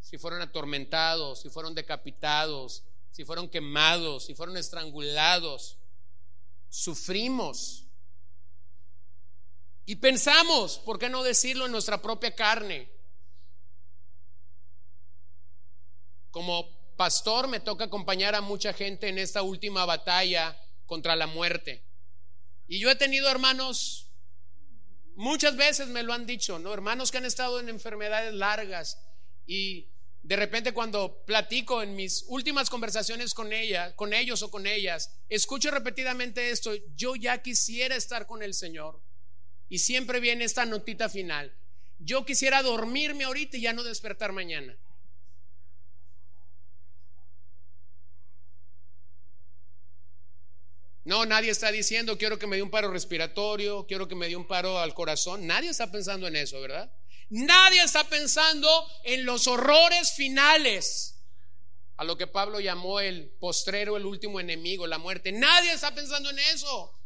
si 0.00 0.16
fueron 0.16 0.40
atormentados, 0.40 1.40
si 1.42 1.50
fueron 1.50 1.74
decapitados, 1.74 2.84
si 3.10 3.24
fueron 3.24 3.50
quemados, 3.50 4.24
si 4.24 4.34
fueron 4.34 4.56
estrangulados, 4.56 5.76
sufrimos. 6.70 7.87
Y 9.88 9.96
pensamos, 9.96 10.78
¿por 10.80 10.98
qué 10.98 11.08
no 11.08 11.22
decirlo 11.22 11.64
en 11.64 11.72
nuestra 11.72 12.02
propia 12.02 12.34
carne? 12.34 12.90
Como 16.30 16.94
pastor 16.94 17.48
me 17.48 17.60
toca 17.60 17.84
acompañar 17.84 18.34
a 18.34 18.42
mucha 18.42 18.74
gente 18.74 19.08
en 19.08 19.18
esta 19.18 19.40
última 19.40 19.86
batalla 19.86 20.54
contra 20.84 21.16
la 21.16 21.26
muerte. 21.26 21.82
Y 22.66 22.78
yo 22.80 22.90
he 22.90 22.96
tenido 22.96 23.30
hermanos, 23.30 24.10
muchas 25.14 25.56
veces 25.56 25.88
me 25.88 26.02
lo 26.02 26.12
han 26.12 26.26
dicho, 26.26 26.58
¿no? 26.58 26.74
Hermanos 26.74 27.10
que 27.10 27.16
han 27.16 27.24
estado 27.24 27.58
en 27.58 27.70
enfermedades 27.70 28.34
largas 28.34 29.00
y 29.46 29.88
de 30.22 30.36
repente 30.36 30.74
cuando 30.74 31.24
platico 31.24 31.82
en 31.82 31.96
mis 31.96 32.26
últimas 32.28 32.68
conversaciones 32.68 33.32
con 33.32 33.54
ella, 33.54 33.96
con 33.96 34.12
ellos 34.12 34.42
o 34.42 34.50
con 34.50 34.66
ellas, 34.66 35.14
escucho 35.30 35.70
repetidamente 35.70 36.50
esto, 36.50 36.72
yo 36.94 37.16
ya 37.16 37.40
quisiera 37.40 37.96
estar 37.96 38.26
con 38.26 38.42
el 38.42 38.52
Señor. 38.52 39.07
Y 39.68 39.78
siempre 39.78 40.20
viene 40.20 40.44
esta 40.44 40.64
notita 40.64 41.08
final. 41.08 41.52
Yo 41.98 42.24
quisiera 42.24 42.62
dormirme 42.62 43.24
ahorita 43.24 43.56
y 43.56 43.62
ya 43.62 43.72
no 43.72 43.82
despertar 43.82 44.32
mañana. 44.32 44.76
No, 51.08 51.24
nadie 51.24 51.50
está 51.50 51.72
diciendo 51.72 52.18
quiero 52.18 52.38
que 52.38 52.46
me 52.46 52.56
dé 52.56 52.62
un 52.62 52.70
paro 52.70 52.90
respiratorio, 52.90 53.86
quiero 53.86 54.06
que 54.08 54.14
me 54.14 54.28
dé 54.28 54.36
un 54.36 54.46
paro 54.46 54.78
al 54.78 54.92
corazón. 54.92 55.46
Nadie 55.46 55.70
está 55.70 55.90
pensando 55.90 56.26
en 56.26 56.36
eso, 56.36 56.60
¿verdad? 56.60 56.92
Nadie 57.30 57.82
está 57.82 58.04
pensando 58.04 58.68
en 59.04 59.24
los 59.24 59.46
horrores 59.46 60.12
finales, 60.12 61.16
a 61.96 62.04
lo 62.04 62.18
que 62.18 62.26
Pablo 62.26 62.60
llamó 62.60 63.00
el 63.00 63.30
postrero, 63.40 63.96
el 63.96 64.04
último 64.04 64.38
enemigo, 64.38 64.86
la 64.86 64.98
muerte. 64.98 65.32
Nadie 65.32 65.72
está 65.72 65.94
pensando 65.94 66.28
en 66.28 66.38
eso. 66.38 66.97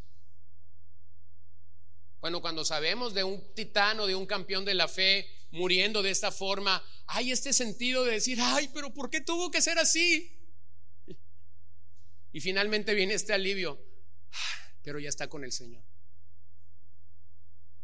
Bueno, 2.22 2.40
cuando 2.40 2.64
sabemos 2.64 3.14
de 3.14 3.24
un 3.24 3.52
titano, 3.52 4.06
de 4.06 4.14
un 4.14 4.26
campeón 4.26 4.64
de 4.64 4.74
la 4.74 4.86
fe 4.86 5.28
muriendo 5.50 6.04
de 6.04 6.10
esta 6.12 6.30
forma, 6.30 6.80
hay 7.08 7.32
este 7.32 7.52
sentido 7.52 8.04
de 8.04 8.12
decir, 8.12 8.38
ay, 8.40 8.70
pero 8.72 8.94
¿por 8.94 9.10
qué 9.10 9.20
tuvo 9.20 9.50
que 9.50 9.60
ser 9.60 9.76
así? 9.80 10.30
Y 12.32 12.40
finalmente 12.40 12.94
viene 12.94 13.14
este 13.14 13.32
alivio, 13.32 13.84
pero 14.82 15.00
ya 15.00 15.08
está 15.08 15.26
con 15.28 15.42
el 15.42 15.50
Señor. 15.50 15.82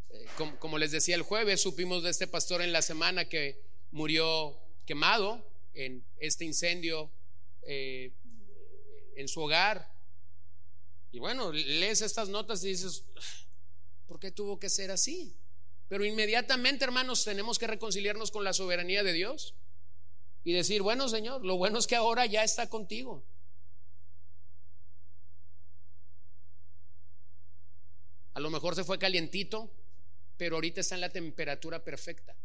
Eh, 0.09 0.25
como, 0.57 0.77
les 0.77 0.91
decía 0.91 1.15
el 1.15 1.23
jueves, 1.23 1.61
supimos 1.61 2.03
de 2.03 2.09
este 2.09 2.25
pastor 2.25 2.61
en 2.61 2.71
la 2.71 2.81
semana 2.81 3.27
que 3.27 3.61
murió 3.91 4.57
quemado 4.85 5.45
en 5.73 6.05
este 6.17 6.45
incendio 6.45 7.11
eh, 7.63 8.13
en 9.17 9.27
su 9.27 9.41
hogar. 9.41 9.91
Y 11.11 11.19
bueno, 11.19 11.51
lees 11.51 12.01
estas 12.01 12.29
notas 12.29 12.63
y 12.63 12.69
dices, 12.69 13.03
¿Por 14.09 14.19
qué 14.19 14.31
tuvo 14.31 14.57
que 14.57 14.71
ser 14.71 14.89
así? 14.89 15.35
Pero 15.87 16.03
inmediatamente, 16.03 16.83
hermanos, 16.83 17.23
tenemos 17.23 17.59
que 17.59 17.67
reconciliarnos 17.67 18.31
con 18.31 18.43
la 18.43 18.53
soberanía 18.53 19.03
de 19.03 19.13
Dios 19.13 19.53
y 20.43 20.51
decir, 20.51 20.81
bueno, 20.81 21.07
Señor, 21.07 21.45
lo 21.45 21.57
bueno 21.57 21.77
es 21.77 21.85
que 21.85 21.95
ahora 21.95 22.25
ya 22.25 22.43
está 22.43 22.67
contigo. 22.67 23.23
A 28.33 28.39
lo 28.39 28.49
mejor 28.49 28.73
se 28.73 28.83
fue 28.83 28.97
calientito, 28.97 29.69
pero 30.37 30.55
ahorita 30.55 30.81
está 30.81 30.95
en 30.95 31.01
la 31.01 31.09
temperatura 31.11 31.83
perfecta. 31.83 32.35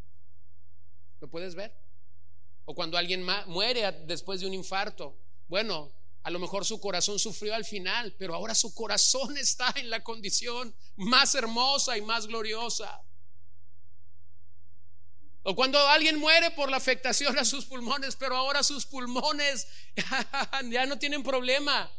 ¿Lo 1.22 1.28
puedes 1.28 1.54
ver? 1.54 1.72
O 2.66 2.74
cuando 2.74 2.98
alguien 2.98 3.24
muere 3.46 3.90
después 4.06 4.40
de 4.40 4.46
un 4.48 4.52
infarto. 4.52 5.16
Bueno, 5.48 5.90
a 6.24 6.30
lo 6.30 6.38
mejor 6.38 6.64
su 6.64 6.80
corazón 6.80 7.18
sufrió 7.18 7.54
al 7.54 7.66
final, 7.66 8.14
pero 8.18 8.34
ahora 8.34 8.54
su 8.54 8.74
corazón 8.74 9.36
está 9.38 9.72
en 9.76 9.90
la 9.90 10.02
condición 10.02 10.74
más 10.96 11.34
hermosa 11.34 11.96
y 11.96 12.02
más 12.02 12.26
gloriosa. 12.26 13.02
O 15.42 15.54
cuando 15.54 15.78
alguien 15.88 16.18
muere 16.18 16.50
por 16.52 16.70
la 16.70 16.78
afectación 16.78 17.38
a 17.38 17.44
sus 17.44 17.66
pulmones, 17.66 18.16
pero 18.16 18.34
ahora 18.34 18.62
sus 18.62 18.86
pulmones 18.86 19.68
ya 20.70 20.86
no 20.86 20.98
tienen 20.98 21.22
problema. 21.22 21.92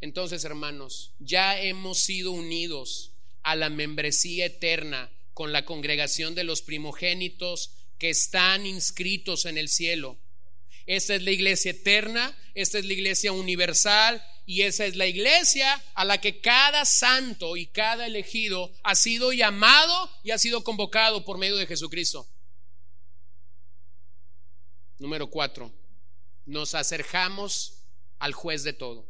Entonces, 0.00 0.44
hermanos, 0.44 1.12
ya 1.18 1.60
hemos 1.60 1.98
sido 1.98 2.32
unidos 2.32 3.12
a 3.42 3.54
la 3.54 3.68
membresía 3.68 4.46
eterna 4.46 5.12
con 5.34 5.52
la 5.52 5.66
congregación 5.66 6.34
de 6.34 6.44
los 6.44 6.62
primogénitos 6.62 7.72
que 7.98 8.08
están 8.08 8.64
inscritos 8.64 9.44
en 9.44 9.58
el 9.58 9.68
cielo 9.68 10.23
esta 10.86 11.14
es 11.14 11.22
la 11.22 11.30
iglesia 11.30 11.70
eterna, 11.70 12.36
esta 12.54 12.78
es 12.78 12.84
la 12.84 12.92
iglesia 12.92 13.32
universal, 13.32 14.22
y 14.46 14.62
esa 14.62 14.84
es 14.84 14.96
la 14.96 15.06
iglesia 15.06 15.82
a 15.94 16.04
la 16.04 16.20
que 16.20 16.40
cada 16.40 16.84
santo 16.84 17.56
y 17.56 17.66
cada 17.66 18.06
elegido 18.06 18.70
ha 18.82 18.94
sido 18.94 19.32
llamado 19.32 20.10
y 20.22 20.32
ha 20.32 20.38
sido 20.38 20.62
convocado 20.62 21.24
por 21.24 21.38
medio 21.38 21.56
de 21.56 21.66
Jesucristo. 21.66 22.28
Número 24.98 25.30
cuatro, 25.30 25.72
nos 26.44 26.74
acercamos 26.74 27.84
al 28.18 28.34
juez 28.34 28.62
de 28.64 28.74
todo. 28.74 29.08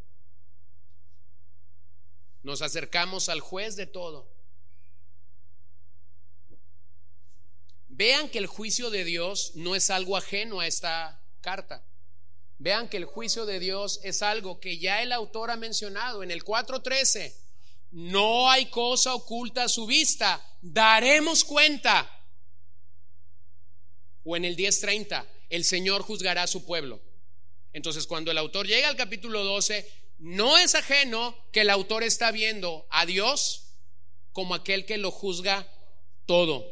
Nos 2.42 2.62
acercamos 2.62 3.28
al 3.28 3.40
juez 3.40 3.74
de 3.74 3.86
todo. 3.86 4.30
Vean 7.88 8.28
que 8.28 8.38
el 8.38 8.46
juicio 8.46 8.90
de 8.90 9.04
Dios 9.04 9.52
no 9.54 9.74
es 9.74 9.90
algo 9.90 10.16
ajeno 10.16 10.60
a 10.60 10.66
esta 10.66 11.23
carta. 11.44 11.84
Vean 12.58 12.88
que 12.88 12.96
el 12.96 13.04
juicio 13.04 13.44
de 13.44 13.60
Dios 13.60 14.00
es 14.02 14.22
algo 14.22 14.58
que 14.60 14.78
ya 14.78 15.02
el 15.02 15.12
autor 15.12 15.50
ha 15.50 15.56
mencionado 15.56 16.22
en 16.22 16.30
el 16.30 16.42
4.13. 16.42 17.34
No 17.90 18.50
hay 18.50 18.66
cosa 18.70 19.14
oculta 19.14 19.64
a 19.64 19.68
su 19.68 19.84
vista. 19.84 20.42
Daremos 20.62 21.44
cuenta. 21.44 22.10
O 24.24 24.36
en 24.36 24.46
el 24.46 24.56
10.30, 24.56 25.26
el 25.50 25.64
Señor 25.64 26.00
juzgará 26.00 26.44
a 26.44 26.46
su 26.46 26.64
pueblo. 26.64 27.02
Entonces, 27.74 28.06
cuando 28.06 28.30
el 28.30 28.38
autor 28.38 28.66
llega 28.66 28.88
al 28.88 28.96
capítulo 28.96 29.44
12, 29.44 29.86
no 30.20 30.56
es 30.56 30.74
ajeno 30.74 31.36
que 31.52 31.60
el 31.60 31.70
autor 31.70 32.04
está 32.04 32.30
viendo 32.30 32.86
a 32.88 33.04
Dios 33.04 33.74
como 34.32 34.54
aquel 34.54 34.86
que 34.86 34.96
lo 34.96 35.10
juzga 35.10 35.68
todo. 36.24 36.64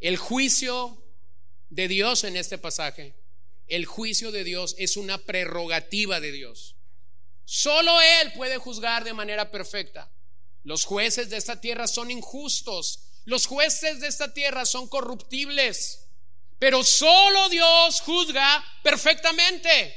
El 0.00 0.16
juicio 0.16 1.05
de 1.70 1.88
Dios 1.88 2.24
en 2.24 2.36
este 2.36 2.58
pasaje, 2.58 3.14
el 3.68 3.84
juicio 3.86 4.30
de 4.30 4.44
Dios 4.44 4.74
es 4.78 4.96
una 4.96 5.18
prerrogativa 5.18 6.20
de 6.20 6.32
Dios. 6.32 6.76
Solo 7.44 8.00
Él 8.00 8.32
puede 8.34 8.58
juzgar 8.58 9.04
de 9.04 9.14
manera 9.14 9.50
perfecta. 9.50 10.10
Los 10.62 10.84
jueces 10.84 11.30
de 11.30 11.36
esta 11.36 11.60
tierra 11.60 11.86
son 11.86 12.10
injustos. 12.10 13.04
Los 13.24 13.46
jueces 13.46 14.00
de 14.00 14.08
esta 14.08 14.32
tierra 14.32 14.64
son 14.66 14.88
corruptibles. 14.88 16.08
Pero 16.58 16.82
solo 16.82 17.48
Dios 17.48 18.00
juzga 18.00 18.64
perfectamente. 18.82 19.94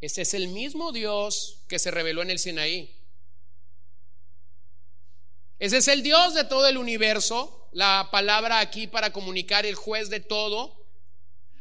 Ese 0.00 0.22
es 0.22 0.32
el 0.34 0.48
mismo 0.48 0.92
Dios 0.92 1.62
que 1.68 1.78
se 1.78 1.90
reveló 1.90 2.22
en 2.22 2.30
el 2.30 2.38
Sinaí. 2.38 2.99
Ese 5.60 5.76
es 5.76 5.88
el 5.88 6.02
Dios 6.02 6.32
de 6.32 6.44
todo 6.44 6.66
el 6.66 6.78
universo. 6.78 7.68
La 7.72 8.08
palabra 8.10 8.58
aquí 8.60 8.86
para 8.86 9.12
comunicar 9.12 9.66
el 9.66 9.74
juez 9.74 10.08
de 10.08 10.20
todo. 10.20 10.74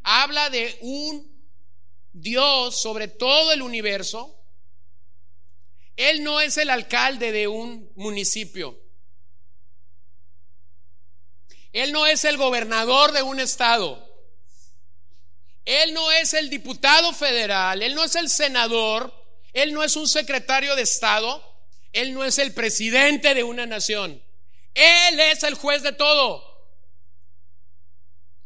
Habla 0.03 0.49
de 0.49 0.77
un 0.81 1.29
Dios 2.13 2.81
sobre 2.81 3.09
todo 3.09 3.51
el 3.51 3.61
universo. 3.61 4.35
Él 5.97 6.23
no 6.23 6.39
es 6.39 6.55
el 6.57 6.69
alcalde 6.69 7.33
de 7.33 7.49
un 7.49 7.91
municipio. 7.95 8.79
Él 11.73 11.91
no 11.91 12.07
es 12.07 12.23
el 12.23 12.37
gobernador 12.37 13.11
de 13.11 13.21
un 13.21 13.41
estado. 13.41 14.07
Él 15.65 15.93
no 15.93 16.09
es 16.13 16.33
el 16.33 16.49
diputado 16.49 17.11
federal. 17.11 17.83
Él 17.83 17.95
no 17.95 18.05
es 18.05 18.15
el 18.15 18.29
senador. 18.29 19.13
Él 19.51 19.73
no 19.73 19.83
es 19.83 19.97
un 19.97 20.07
secretario 20.07 20.73
de 20.77 20.83
estado. 20.83 21.48
Él 21.93 22.13
no 22.13 22.23
es 22.23 22.37
el 22.37 22.53
presidente 22.53 23.33
de 23.33 23.43
una 23.43 23.65
nación. 23.65 24.21
Él 24.73 25.19
es 25.19 25.43
el 25.43 25.55
juez 25.55 25.83
de 25.83 25.93
todo. 25.93 26.43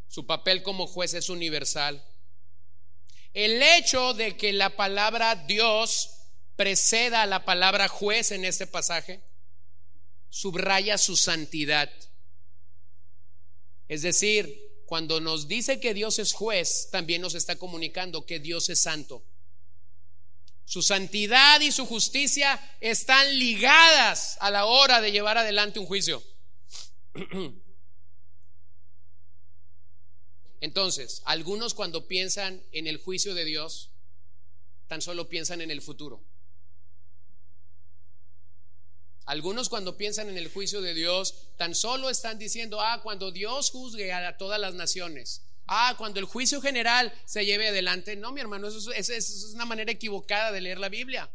Su 0.08 0.26
papel 0.26 0.62
como 0.62 0.86
juez 0.86 1.14
es 1.14 1.28
universal. 1.28 2.02
El 3.32 3.62
hecho 3.62 4.14
de 4.14 4.36
que 4.36 4.52
la 4.52 4.76
palabra 4.76 5.34
Dios 5.34 6.10
preceda 6.56 7.22
a 7.22 7.26
la 7.26 7.44
palabra 7.44 7.88
juez 7.88 8.30
en 8.30 8.44
este 8.44 8.66
pasaje 8.66 9.20
subraya 10.30 10.98
su 10.98 11.16
santidad. 11.16 11.90
Es 13.88 14.02
decir, 14.02 14.64
cuando 14.86 15.20
nos 15.20 15.48
dice 15.48 15.80
que 15.80 15.94
Dios 15.94 16.18
es 16.18 16.32
juez, 16.32 16.88
también 16.90 17.22
nos 17.22 17.34
está 17.34 17.56
comunicando 17.56 18.24
que 18.24 18.38
Dios 18.38 18.68
es 18.68 18.80
santo. 18.80 19.24
Su 20.64 20.82
santidad 20.82 21.60
y 21.60 21.70
su 21.72 21.86
justicia 21.86 22.60
están 22.80 23.38
ligadas 23.38 24.38
a 24.40 24.50
la 24.50 24.64
hora 24.66 25.00
de 25.00 25.12
llevar 25.12 25.38
adelante 25.38 25.78
un 25.78 25.86
juicio. 25.86 26.22
Entonces, 30.60 31.22
algunos 31.26 31.74
cuando 31.74 32.08
piensan 32.08 32.62
en 32.72 32.86
el 32.86 32.96
juicio 32.96 33.34
de 33.34 33.44
Dios, 33.44 33.90
tan 34.88 35.02
solo 35.02 35.28
piensan 35.28 35.60
en 35.60 35.70
el 35.70 35.82
futuro. 35.82 36.22
Algunos 39.26 39.68
cuando 39.68 39.96
piensan 39.96 40.28
en 40.28 40.36
el 40.36 40.52
juicio 40.52 40.82
de 40.82 40.94
Dios, 40.94 41.34
tan 41.56 41.74
solo 41.74 42.10
están 42.10 42.38
diciendo, 42.38 42.80
ah, 42.80 43.00
cuando 43.02 43.30
Dios 43.30 43.70
juzgue 43.70 44.12
a 44.12 44.36
todas 44.36 44.60
las 44.60 44.74
naciones, 44.74 45.42
Ah, 45.66 45.94
cuando 45.96 46.20
el 46.20 46.26
juicio 46.26 46.60
general 46.60 47.12
se 47.24 47.44
lleve 47.44 47.68
adelante. 47.68 48.16
No, 48.16 48.32
mi 48.32 48.40
hermano, 48.40 48.68
eso 48.68 48.92
es, 48.92 49.52
una 49.54 49.64
manera 49.64 49.92
equivocada 49.92 50.52
de 50.52 50.60
leer 50.60 50.78
la 50.78 50.88
Biblia. 50.88 51.30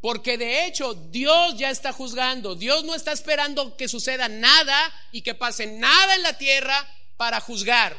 Porque 0.00 0.38
de 0.38 0.66
hecho 0.66 0.94
Dios 0.94 1.56
ya 1.56 1.70
está 1.70 1.92
juzgando. 1.92 2.54
Dios 2.54 2.84
no 2.84 2.94
está 2.94 3.12
esperando 3.12 3.76
que 3.76 3.88
suceda 3.88 4.28
nada 4.28 4.92
y 5.12 5.22
que 5.22 5.34
pase 5.34 5.66
nada 5.66 6.14
en 6.14 6.22
la 6.22 6.36
tierra 6.36 6.86
para 7.16 7.40
juzgar. 7.40 7.96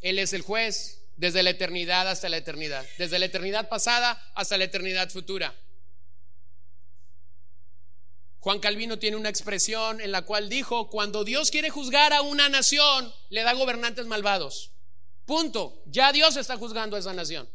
Él 0.00 0.18
es 0.18 0.32
el 0.32 0.42
juez 0.42 1.00
desde 1.16 1.42
la 1.42 1.50
eternidad 1.50 2.08
hasta 2.08 2.28
la 2.28 2.36
eternidad. 2.36 2.84
Desde 2.98 3.18
la 3.18 3.26
eternidad 3.26 3.68
pasada 3.68 4.20
hasta 4.34 4.58
la 4.58 4.64
eternidad 4.64 5.10
futura. 5.10 5.54
Juan 8.40 8.60
Calvino 8.60 8.98
tiene 8.98 9.16
una 9.16 9.28
expresión 9.28 10.00
en 10.00 10.12
la 10.12 10.22
cual 10.22 10.48
dijo, 10.48 10.90
cuando 10.90 11.24
Dios 11.24 11.50
quiere 11.50 11.70
juzgar 11.70 12.12
a 12.12 12.22
una 12.22 12.48
nación, 12.48 13.12
le 13.30 13.42
da 13.42 13.52
gobernantes 13.52 14.06
malvados. 14.06 14.70
Punto. 15.26 15.82
Ya 15.86 16.12
Dios 16.12 16.36
está 16.36 16.56
juzgando 16.56 16.96
a 16.96 17.00
esa 17.00 17.12
nación. 17.12 17.48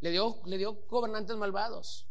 Le 0.00 0.10
dio, 0.10 0.40
le 0.46 0.56
dio 0.58 0.72
gobernantes 0.88 1.36
malvados. 1.36 2.06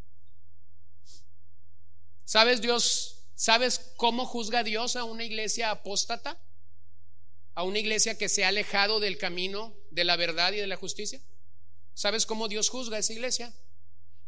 ¿Sabes 2.23 2.61
Dios? 2.61 3.23
¿Sabes 3.33 3.91
cómo 3.97 4.25
juzga 4.25 4.63
Dios 4.63 4.95
a 4.95 5.03
una 5.03 5.23
iglesia 5.23 5.71
apóstata? 5.71 6.37
A 7.55 7.63
una 7.63 7.79
iglesia 7.79 8.17
que 8.17 8.29
se 8.29 8.45
ha 8.45 8.49
alejado 8.49 8.99
del 8.99 9.17
camino 9.17 9.73
de 9.89 10.03
la 10.03 10.15
verdad 10.15 10.53
y 10.53 10.57
de 10.57 10.67
la 10.67 10.75
justicia. 10.75 11.19
¿Sabes 11.95 12.27
cómo 12.27 12.47
Dios 12.47 12.69
juzga 12.69 12.97
a 12.97 12.99
esa 12.99 13.13
iglesia? 13.13 13.51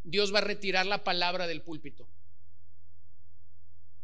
Dios 0.02 0.34
va 0.34 0.38
a 0.38 0.42
retirar 0.42 0.84
la 0.84 1.04
palabra 1.04 1.46
del 1.46 1.62
púlpito. 1.62 2.08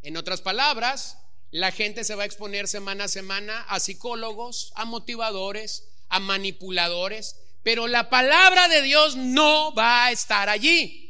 En 0.03 0.17
otras 0.17 0.41
palabras, 0.41 1.19
la 1.51 1.73
gente 1.73 2.05
se 2.05 2.15
va 2.15 2.25
a 2.25 2.27
exponer 2.27 2.69
semana 2.69 3.05
a 3.05 3.09
semana 3.09 3.63
a 3.69 3.81
psicólogos, 3.81 4.73
a 4.75 4.85
motivadores, 4.85 5.89
a 6.09 6.21
manipuladores, 6.21 7.37
pero 7.63 7.87
la 7.87 8.11
palabra 8.11 8.69
de 8.69 8.83
Dios 8.83 9.17
no 9.17 9.75
va 9.75 10.07
a 10.07 10.13
estar 10.13 10.49
allí. 10.49 11.05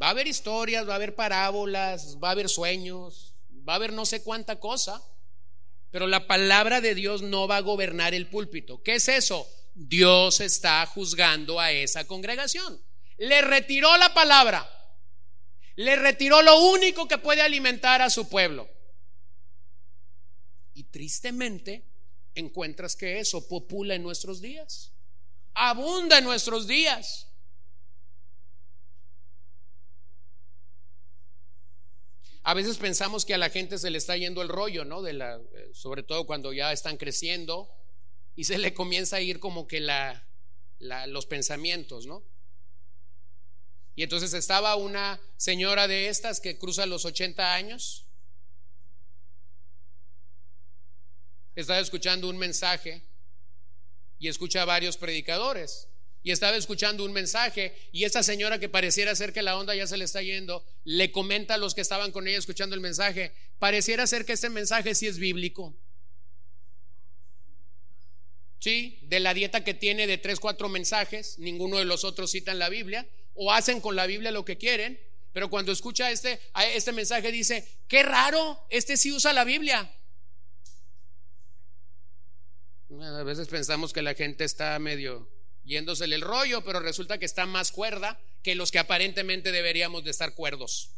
Va 0.00 0.06
a 0.06 0.10
haber 0.10 0.28
historias, 0.28 0.88
va 0.88 0.92
a 0.92 0.96
haber 0.96 1.14
parábolas, 1.14 2.16
va 2.22 2.28
a 2.28 2.32
haber 2.32 2.48
sueños, 2.48 3.34
va 3.68 3.74
a 3.74 3.76
haber 3.76 3.92
no 3.92 4.06
sé 4.06 4.22
cuánta 4.22 4.58
cosa, 4.58 5.02
pero 5.90 6.06
la 6.06 6.26
palabra 6.26 6.80
de 6.80 6.94
Dios 6.94 7.22
no 7.22 7.48
va 7.48 7.56
a 7.58 7.60
gobernar 7.60 8.14
el 8.14 8.28
púlpito. 8.28 8.82
¿Qué 8.82 8.94
es 8.94 9.08
eso? 9.08 9.46
Dios 9.74 10.40
está 10.40 10.86
juzgando 10.86 11.60
a 11.60 11.72
esa 11.72 12.06
congregación 12.06 12.80
le 13.20 13.42
retiró 13.42 13.94
la 13.98 14.14
palabra, 14.14 14.66
le 15.76 15.94
retiró 15.96 16.40
lo 16.40 16.58
único 16.70 17.06
que 17.06 17.18
puede 17.18 17.42
alimentar 17.42 18.00
a 18.00 18.08
su 18.08 18.30
pueblo. 18.30 18.66
Y 20.72 20.84
tristemente 20.84 21.84
encuentras 22.34 22.96
que 22.96 23.20
eso 23.20 23.46
popula 23.46 23.94
en 23.94 24.02
nuestros 24.02 24.40
días, 24.40 24.92
abunda 25.52 26.16
en 26.16 26.24
nuestros 26.24 26.66
días. 26.66 27.26
A 32.42 32.54
veces 32.54 32.78
pensamos 32.78 33.26
que 33.26 33.34
a 33.34 33.38
la 33.38 33.50
gente 33.50 33.76
se 33.76 33.90
le 33.90 33.98
está 33.98 34.16
yendo 34.16 34.40
el 34.40 34.48
rollo, 34.48 34.86
¿no? 34.86 35.06
Eh, 35.06 35.70
sobre 35.74 36.02
todo 36.02 36.24
cuando 36.24 36.54
ya 36.54 36.72
están 36.72 36.96
creciendo 36.96 37.68
y 38.34 38.44
se 38.44 38.56
le 38.56 38.72
comienza 38.72 39.16
a 39.16 39.20
ir 39.20 39.40
como 39.40 39.66
que 39.66 39.80
la, 39.80 40.26
los 40.78 41.26
pensamientos, 41.26 42.06
¿no? 42.06 42.24
Y 44.00 44.02
entonces 44.02 44.32
estaba 44.32 44.76
una 44.76 45.20
señora 45.36 45.86
de 45.86 46.08
estas 46.08 46.40
que 46.40 46.56
cruza 46.56 46.86
los 46.86 47.04
80 47.04 47.52
años. 47.52 48.06
Estaba 51.54 51.80
escuchando 51.80 52.26
un 52.30 52.38
mensaje 52.38 53.02
y 54.18 54.28
escucha 54.28 54.62
a 54.62 54.64
varios 54.64 54.96
predicadores. 54.96 55.86
y 56.22 56.30
estaba 56.30 56.56
escuchando 56.56 57.04
un 57.04 57.12
mensaje 57.12 57.74
y 57.92 58.04
esta 58.04 58.22
señora 58.22 58.58
que 58.58 58.70
pareciera 58.70 59.14
ser 59.14 59.34
que 59.34 59.42
la 59.42 59.58
onda 59.58 59.74
ya 59.74 59.86
se 59.86 59.98
le 59.98 60.04
está 60.04 60.22
yendo, 60.22 60.64
le 60.84 61.12
comenta 61.12 61.54
a 61.54 61.58
los 61.58 61.74
que 61.74 61.82
estaban 61.82 62.10
con 62.10 62.26
ella 62.26 62.38
escuchando 62.38 62.74
el 62.74 62.80
mensaje, 62.80 63.32
pareciera 63.58 64.06
ser 64.06 64.24
que 64.24 64.32
este 64.32 64.48
mensaje 64.48 64.94
sí 64.94 65.08
es 65.08 65.18
bíblico. 65.18 65.74
Sí, 68.60 68.98
de 69.02 69.20
la 69.20 69.34
dieta 69.34 69.62
que 69.62 69.74
tiene 69.74 70.06
de 70.06 70.16
tres, 70.16 70.40
cuatro 70.40 70.70
mensajes, 70.70 71.38
ninguno 71.38 71.78
de 71.78 71.86
los 71.86 72.04
otros 72.04 72.30
citan 72.30 72.58
la 72.58 72.68
Biblia, 72.70 73.06
o 73.34 73.52
hacen 73.52 73.80
con 73.80 73.96
la 73.96 74.06
Biblia 74.06 74.30
lo 74.30 74.44
que 74.44 74.58
quieren, 74.58 75.00
pero 75.32 75.48
cuando 75.48 75.72
escucha 75.72 76.10
este, 76.10 76.40
este 76.74 76.92
mensaje 76.92 77.30
dice, 77.30 77.66
qué 77.88 78.02
raro, 78.02 78.66
este 78.70 78.96
sí 78.96 79.12
usa 79.12 79.32
la 79.32 79.44
Biblia. 79.44 79.90
A 83.00 83.22
veces 83.22 83.48
pensamos 83.48 83.92
que 83.92 84.02
la 84.02 84.14
gente 84.14 84.44
está 84.44 84.78
medio 84.78 85.28
yéndosele 85.64 86.16
el 86.16 86.22
rollo, 86.22 86.62
pero 86.64 86.80
resulta 86.80 87.18
que 87.18 87.26
está 87.26 87.46
más 87.46 87.70
cuerda 87.70 88.20
que 88.42 88.54
los 88.54 88.70
que 88.70 88.78
aparentemente 88.78 89.52
deberíamos 89.52 90.02
de 90.04 90.10
estar 90.10 90.34
cuerdos. 90.34 90.90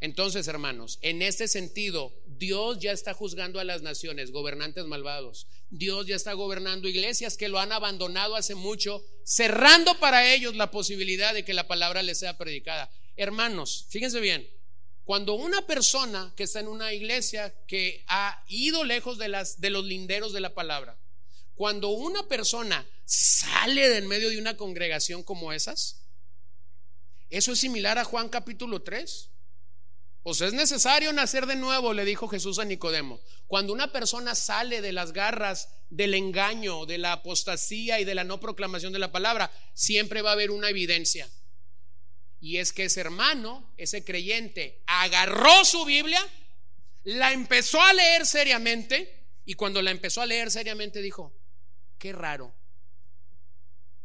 Entonces, 0.00 0.48
hermanos, 0.48 0.98
en 1.02 1.22
este 1.22 1.46
sentido, 1.46 2.12
Dios 2.40 2.78
ya 2.78 2.92
está 2.92 3.12
juzgando 3.12 3.60
a 3.60 3.64
las 3.64 3.82
naciones, 3.82 4.32
gobernantes 4.32 4.86
malvados. 4.86 5.46
Dios 5.68 6.06
ya 6.06 6.16
está 6.16 6.32
gobernando 6.32 6.88
iglesias 6.88 7.36
que 7.36 7.48
lo 7.48 7.58
han 7.58 7.70
abandonado 7.70 8.34
hace 8.34 8.54
mucho, 8.54 9.04
cerrando 9.24 10.00
para 10.00 10.32
ellos 10.32 10.56
la 10.56 10.70
posibilidad 10.70 11.34
de 11.34 11.44
que 11.44 11.52
la 11.52 11.68
palabra 11.68 12.02
les 12.02 12.18
sea 12.18 12.38
predicada. 12.38 12.90
Hermanos, 13.14 13.84
fíjense 13.90 14.20
bien, 14.20 14.48
cuando 15.04 15.34
una 15.34 15.66
persona 15.66 16.32
que 16.34 16.44
está 16.44 16.60
en 16.60 16.68
una 16.68 16.94
iglesia 16.94 17.54
que 17.66 18.06
ha 18.08 18.42
ido 18.48 18.84
lejos 18.84 19.18
de, 19.18 19.28
las, 19.28 19.60
de 19.60 19.68
los 19.68 19.84
linderos 19.84 20.32
de 20.32 20.40
la 20.40 20.54
palabra, 20.54 20.98
cuando 21.56 21.90
una 21.90 22.26
persona 22.26 22.88
sale 23.04 23.86
de 23.90 23.98
en 23.98 24.08
medio 24.08 24.30
de 24.30 24.38
una 24.38 24.56
congregación 24.56 25.22
como 25.22 25.52
esas, 25.52 26.06
eso 27.28 27.52
es 27.52 27.60
similar 27.60 27.98
a 27.98 28.04
Juan 28.04 28.30
capítulo 28.30 28.80
3. 28.80 29.28
Sea, 30.32 30.48
es 30.48 30.52
necesario 30.52 31.12
nacer 31.12 31.46
de 31.46 31.56
nuevo, 31.56 31.92
le 31.94 32.04
dijo 32.04 32.28
Jesús 32.28 32.58
a 32.58 32.64
Nicodemo. 32.64 33.20
Cuando 33.46 33.72
una 33.72 33.90
persona 33.90 34.34
sale 34.34 34.80
de 34.80 34.92
las 34.92 35.12
garras 35.12 35.68
del 35.88 36.14
engaño, 36.14 36.86
de 36.86 36.98
la 36.98 37.12
apostasía 37.12 38.00
y 38.00 38.04
de 38.04 38.14
la 38.14 38.24
no 38.24 38.38
proclamación 38.38 38.92
de 38.92 38.98
la 38.98 39.12
palabra, 39.12 39.50
siempre 39.74 40.22
va 40.22 40.30
a 40.30 40.34
haber 40.34 40.50
una 40.50 40.68
evidencia. 40.68 41.28
Y 42.40 42.58
es 42.58 42.72
que 42.72 42.84
ese 42.84 43.00
hermano, 43.00 43.72
ese 43.76 44.04
creyente, 44.04 44.82
agarró 44.86 45.64
su 45.64 45.84
Biblia, 45.84 46.20
la 47.04 47.32
empezó 47.32 47.80
a 47.80 47.92
leer 47.92 48.26
seriamente 48.26 49.26
y 49.44 49.54
cuando 49.54 49.82
la 49.82 49.90
empezó 49.90 50.22
a 50.22 50.26
leer 50.26 50.50
seriamente 50.50 51.02
dijo, 51.02 51.34
Qué 52.00 52.12
raro. 52.14 52.54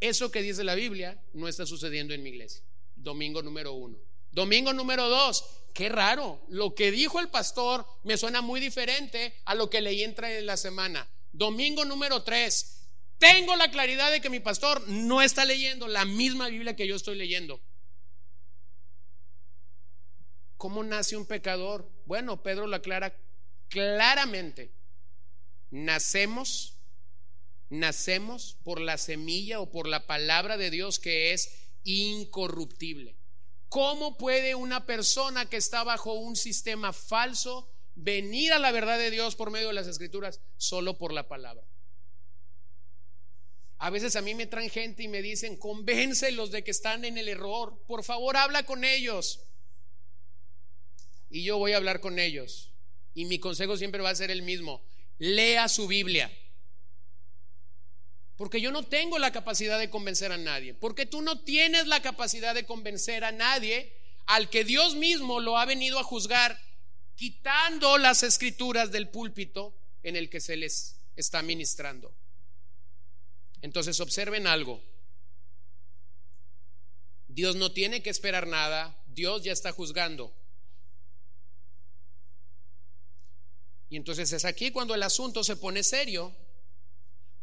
Eso 0.02 0.30
que 0.30 0.42
dice 0.42 0.66
la 0.66 0.76
Biblia 0.76 1.24
no 1.34 1.48
está 1.48 1.66
sucediendo 1.66 2.14
en 2.14 2.22
mi 2.22 2.30
iglesia. 2.30 2.62
Domingo 2.94 3.42
número 3.42 3.72
uno. 3.72 3.98
Domingo 4.36 4.74
número 4.74 5.08
dos. 5.08 5.46
Qué 5.74 5.88
raro. 5.88 6.42
Lo 6.50 6.76
que 6.76 6.92
dijo 6.92 7.22
el 7.22 7.30
pastor 7.30 7.88
me 8.04 8.18
suena 8.18 8.42
muy 8.42 8.60
diferente 8.60 9.34
a 9.46 9.56
lo 9.56 9.70
que 9.70 9.80
leí 9.80 10.04
entre 10.04 10.42
la 10.42 10.58
semana. 10.58 11.08
Domingo 11.32 11.86
número 11.86 12.22
tres. 12.22 12.82
Tengo 13.18 13.56
la 13.56 13.72
claridad 13.72 14.12
de 14.12 14.20
que 14.20 14.30
mi 14.30 14.42
pastor 14.42 14.86
no 14.90 15.22
está 15.22 15.46
leyendo 15.46 15.88
la 15.88 16.04
misma 16.04 16.50
Biblia 16.50 16.76
que 16.76 16.86
yo 16.86 16.98
estoy 16.98 17.16
leyendo. 17.16 17.62
¿Cómo 20.58 20.84
nace 20.84 21.16
un 21.16 21.26
pecador? 21.26 21.90
Bueno, 22.06 22.44
Pedro 22.44 22.68
lo 22.68 22.76
aclara 22.76 23.16
claramente. 23.70 24.70
Nacemos 25.72 26.74
nacemos 27.70 28.58
por 28.64 28.82
la 28.82 28.98
semilla 28.98 29.62
o 29.62 29.72
por 29.72 29.88
la 29.88 30.06
palabra 30.06 30.58
de 30.58 30.72
Dios 30.72 31.00
que 31.00 31.32
es 31.32 31.70
incorruptible. 31.86 33.16
¿Cómo 33.76 34.18
puede 34.18 34.56
una 34.56 34.86
persona 34.86 35.50
que 35.50 35.58
está 35.58 35.84
bajo 35.84 36.14
un 36.14 36.38
sistema 36.38 36.94
falso 36.94 37.70
venir 37.96 38.54
a 38.54 38.58
la 38.58 38.72
verdad 38.72 38.98
de 38.98 39.12
Dios 39.12 39.36
por 39.36 39.52
medio 39.52 39.68
de 39.68 39.74
las 39.74 39.86
escrituras? 39.86 40.40
Solo 40.56 40.98
por 40.98 41.12
la 41.12 41.28
palabra. 41.28 41.68
A 43.80 43.90
veces 43.90 44.16
a 44.16 44.22
mí 44.22 44.34
me 44.34 44.46
traen 44.46 44.70
gente 44.70 45.04
y 45.04 45.10
me 45.10 45.22
dicen, 45.22 45.58
convéncelos 45.58 46.52
de 46.52 46.64
que 46.64 46.72
están 46.72 47.04
en 47.04 47.18
el 47.18 47.28
error. 47.28 47.78
Por 47.86 48.06
favor, 48.06 48.38
habla 48.38 48.66
con 48.66 48.86
ellos. 48.86 49.42
Y 51.30 51.44
yo 51.44 51.58
voy 51.58 51.74
a 51.74 51.76
hablar 51.76 52.00
con 52.00 52.18
ellos. 52.18 52.72
Y 53.14 53.26
mi 53.26 53.40
consejo 53.40 53.76
siempre 53.76 54.02
va 54.02 54.12
a 54.12 54.16
ser 54.16 54.32
el 54.32 54.42
mismo. 54.42 54.82
Lea 55.18 55.68
su 55.68 55.86
Biblia. 55.86 56.32
Porque 58.38 58.60
yo 58.60 58.72
no 58.72 58.84
tengo 58.84 59.18
la 59.18 59.32
capacidad 59.32 59.80
de 59.80 59.90
convencer 59.90 60.32
a 60.32 60.38
nadie. 60.38 60.74
Porque 60.74 61.06
tú 61.06 61.22
no 61.22 61.42
tienes 61.42 61.88
la 61.88 62.02
capacidad 62.02 62.54
de 62.54 62.66
convencer 62.66 63.24
a 63.24 63.32
nadie 63.32 63.94
al 64.26 64.50
que 64.50 64.64
Dios 64.64 64.96
mismo 64.96 65.40
lo 65.40 65.58
ha 65.58 65.66
venido 65.66 66.00
a 66.00 66.04
juzgar 66.04 66.60
quitando 67.16 67.98
las 67.98 68.24
escrituras 68.24 68.92
del 68.92 69.10
púlpito 69.10 69.74
en 70.04 70.16
el 70.16 70.30
que 70.30 70.42
se 70.42 70.58
les 70.58 70.98
está 71.16 71.42
ministrando. 71.42 72.14
Entonces 73.62 74.00
observen 74.00 74.48
algo. 74.48 74.84
Dios 77.28 77.56
no 77.56 77.72
tiene 77.72 78.02
que 78.02 78.10
esperar 78.10 78.48
nada, 78.48 78.98
Dios 79.08 79.44
ya 79.44 79.52
está 79.52 79.72
juzgando. 79.72 80.34
Y 83.90 83.98
entonces 83.98 84.32
es 84.34 84.46
aquí 84.46 84.72
cuando 84.72 84.96
el 84.96 85.04
asunto 85.04 85.44
se 85.44 85.56
pone 85.56 85.84
serio, 85.84 86.36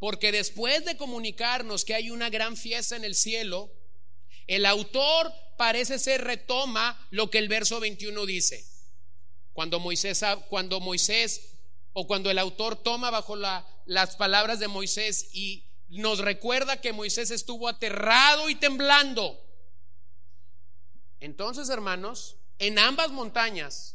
porque 0.03 0.32
después 0.32 0.84
de 0.84 0.96
comunicarnos 0.96 1.84
que 1.84 1.94
hay 1.94 2.11
una 2.11 2.28
gran 2.28 2.57
fiesta 2.57 2.96
en 2.96 3.05
el 3.05 3.14
cielo, 3.14 3.70
el 4.48 4.66
autor 4.66 5.32
parece 5.57 5.96
ser 6.00 6.24
retoma 6.24 7.07
lo 7.12 7.30
que 7.30 7.38
el 7.38 7.46
verso 7.46 7.78
21 7.78 8.26
dice. 8.26 8.66
Cuando 9.53 9.78
Moisés, 9.78 10.20
cuando 10.48 10.80
Moisés 10.80 11.57
o 11.92 12.09
cuando 12.09 12.32
el 12.32 12.40
autor 12.40 12.82
toma 12.82 13.11
bajo 13.11 13.36
las 13.36 14.16
palabras 14.16 14.59
de 14.59 14.66
Moisés 14.66 15.28
y 15.34 15.66
nos 15.88 16.18
recuerda 16.18 16.80
que 16.80 16.92
Moisés 16.92 17.30
estuvo 17.30 17.68
aterrado 17.68 18.50
y 18.50 18.57
temblando. 18.57 19.40
Entonces, 21.20 21.68
hermanos, 21.68 22.34
en 22.59 22.80
ambas 22.80 23.12
montañas, 23.12 23.94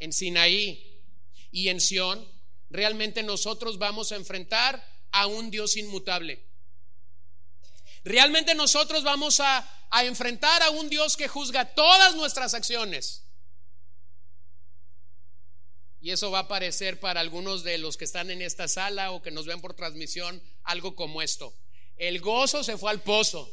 en 0.00 0.12
Sinaí 0.12 1.02
y 1.50 1.70
en 1.70 1.80
Sión, 1.80 2.35
realmente 2.70 3.22
nosotros 3.22 3.78
vamos 3.78 4.12
a 4.12 4.16
enfrentar 4.16 4.84
a 5.12 5.26
un 5.26 5.50
Dios 5.50 5.76
inmutable. 5.76 6.44
Realmente 8.06 8.54
nosotros 8.54 9.02
vamos 9.02 9.40
a, 9.40 9.68
enfrentar 10.04 10.62
a 10.62 10.70
un 10.70 10.88
Dios 10.88 11.16
que 11.16 11.26
juzga 11.26 11.74
todas 11.74 12.14
nuestras 12.14 12.54
acciones. 12.54 13.24
Y 16.00 16.12
eso 16.12 16.30
va 16.30 16.40
a 16.40 16.48
parecer 16.48 17.00
para 17.00 17.20
algunos 17.20 17.64
de 17.64 17.78
los 17.78 17.96
que 17.96 18.04
están 18.04 18.30
en 18.30 18.42
esta 18.42 18.68
sala 18.68 19.10
o 19.10 19.22
que 19.22 19.32
nos 19.32 19.46
ven 19.46 19.60
por 19.60 19.74
transmisión 19.74 20.40
algo 20.62 20.94
como 20.94 21.20
esto. 21.20 21.52
El 21.96 22.20
gozo 22.20 22.62
se 22.62 22.78
fue 22.78 22.90
al 22.90 23.02
pozo. 23.02 23.50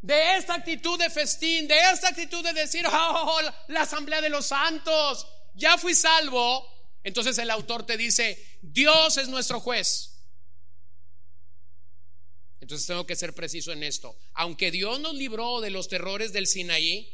De 0.00 0.36
esta 0.36 0.54
actitud 0.54 0.96
de 0.96 1.10
festín, 1.10 1.66
de 1.66 1.78
esta 1.92 2.08
actitud 2.08 2.44
de 2.44 2.52
decir, 2.52 2.86
oh, 2.86 3.40
la 3.68 3.82
asamblea 3.82 4.20
de 4.20 4.28
los 4.28 4.46
santos, 4.46 5.26
ya 5.54 5.76
fui 5.76 5.94
salvo, 5.94 6.68
entonces 7.04 7.38
el 7.38 7.50
autor 7.50 7.84
te 7.84 7.96
dice, 7.96 8.58
Dios 8.62 9.16
es 9.16 9.28
nuestro 9.28 9.60
juez. 9.60 10.12
Entonces 12.60 12.86
tengo 12.86 13.06
que 13.06 13.16
ser 13.16 13.34
preciso 13.34 13.72
en 13.72 13.82
esto. 13.82 14.16
Aunque 14.34 14.70
Dios 14.70 15.00
nos 15.00 15.14
libró 15.14 15.60
de 15.60 15.70
los 15.70 15.88
terrores 15.88 16.32
del 16.32 16.46
Sinaí, 16.46 17.12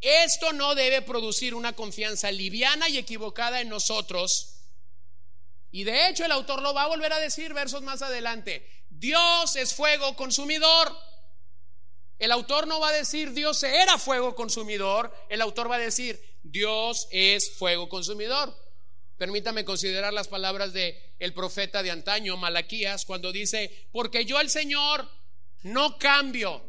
esto 0.00 0.52
no 0.52 0.74
debe 0.76 1.02
producir 1.02 1.54
una 1.54 1.72
confianza 1.72 2.30
liviana 2.30 2.88
y 2.88 2.98
equivocada 2.98 3.60
en 3.60 3.68
nosotros. 3.68 4.60
Y 5.72 5.82
de 5.82 6.08
hecho 6.08 6.24
el 6.24 6.30
autor 6.30 6.62
lo 6.62 6.72
va 6.72 6.84
a 6.84 6.88
volver 6.88 7.12
a 7.12 7.18
decir 7.18 7.52
versos 7.52 7.82
más 7.82 8.02
adelante. 8.02 8.64
Dios 8.88 9.56
es 9.56 9.74
fuego 9.74 10.14
consumidor. 10.14 10.96
El 12.18 12.30
autor 12.30 12.66
no 12.66 12.78
va 12.78 12.90
a 12.90 12.92
decir 12.92 13.32
Dios 13.32 13.62
era 13.64 13.98
fuego 13.98 14.36
consumidor. 14.36 15.12
El 15.28 15.42
autor 15.42 15.68
va 15.68 15.76
a 15.76 15.80
decir 15.80 16.22
Dios 16.44 17.08
es 17.10 17.56
fuego 17.56 17.88
consumidor. 17.88 18.65
Permítame 19.18 19.64
considerar 19.64 20.12
las 20.12 20.28
palabras 20.28 20.72
de 20.72 21.14
el 21.18 21.32
profeta 21.32 21.82
de 21.82 21.90
antaño, 21.90 22.36
Malaquías, 22.36 23.06
cuando 23.06 23.32
dice, 23.32 23.88
porque 23.92 24.24
yo 24.24 24.36
al 24.36 24.50
Señor 24.50 25.08
no 25.62 25.98
cambio. 25.98 26.62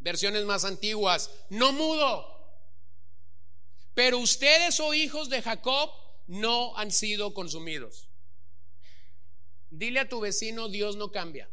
Versiones 0.00 0.44
más 0.44 0.64
antiguas, 0.64 1.30
no 1.50 1.72
mudo. 1.72 2.38
Pero 3.94 4.18
ustedes, 4.18 4.80
oh 4.80 4.94
hijos 4.94 5.28
de 5.28 5.42
Jacob, 5.42 5.90
no 6.26 6.76
han 6.76 6.90
sido 6.90 7.32
consumidos. 7.32 8.08
Dile 9.70 10.00
a 10.00 10.08
tu 10.08 10.20
vecino, 10.20 10.68
Dios 10.68 10.96
no 10.96 11.12
cambia. 11.12 11.48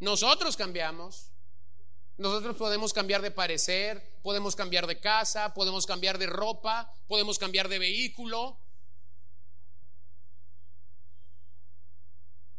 Nosotros 0.00 0.56
cambiamos. 0.56 1.30
Nosotros 2.18 2.56
podemos 2.56 2.92
cambiar 2.92 3.20
de 3.20 3.30
parecer, 3.30 4.18
podemos 4.22 4.56
cambiar 4.56 4.86
de 4.86 4.98
casa, 4.98 5.52
podemos 5.52 5.84
cambiar 5.86 6.18
de 6.18 6.26
ropa, 6.26 6.90
podemos 7.08 7.38
cambiar 7.38 7.68
de 7.68 7.78
vehículo. 7.78 8.58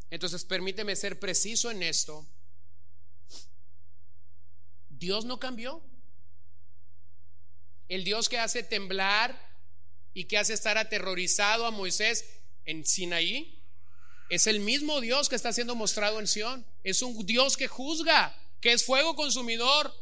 Entonces 0.10 0.46
permíteme 0.46 0.96
ser 0.96 1.20
preciso 1.20 1.72
en 1.72 1.84
esto. 1.84 2.26
Dios 4.90 5.26
no 5.26 5.40
cambió. 5.40 5.82
El 7.90 8.04
Dios 8.04 8.30
que 8.30 8.38
hace 8.38 8.64
temblar 8.64 9.40
y 10.14 10.26
que 10.26 10.38
hace 10.38 10.54
estar 10.54 10.78
aterrorizado 10.78 11.66
a 11.66 11.72
Moisés 11.72 12.26
en 12.66 12.86
Sinaí 12.86 13.64
es 14.30 14.46
el 14.48 14.60
mismo 14.60 15.00
Dios 15.00 15.30
que 15.30 15.36
está 15.36 15.54
siendo 15.54 15.76
mostrado 15.76 16.20
en 16.20 16.28
Sión. 16.28 16.66
Es 16.84 17.02
un 17.02 17.26
Dios 17.26 17.56
que 17.56 17.68
juzga, 17.68 18.36
que 18.62 18.74
es 18.74 18.86
fuego 18.86 19.16
consumidor. 19.16 19.94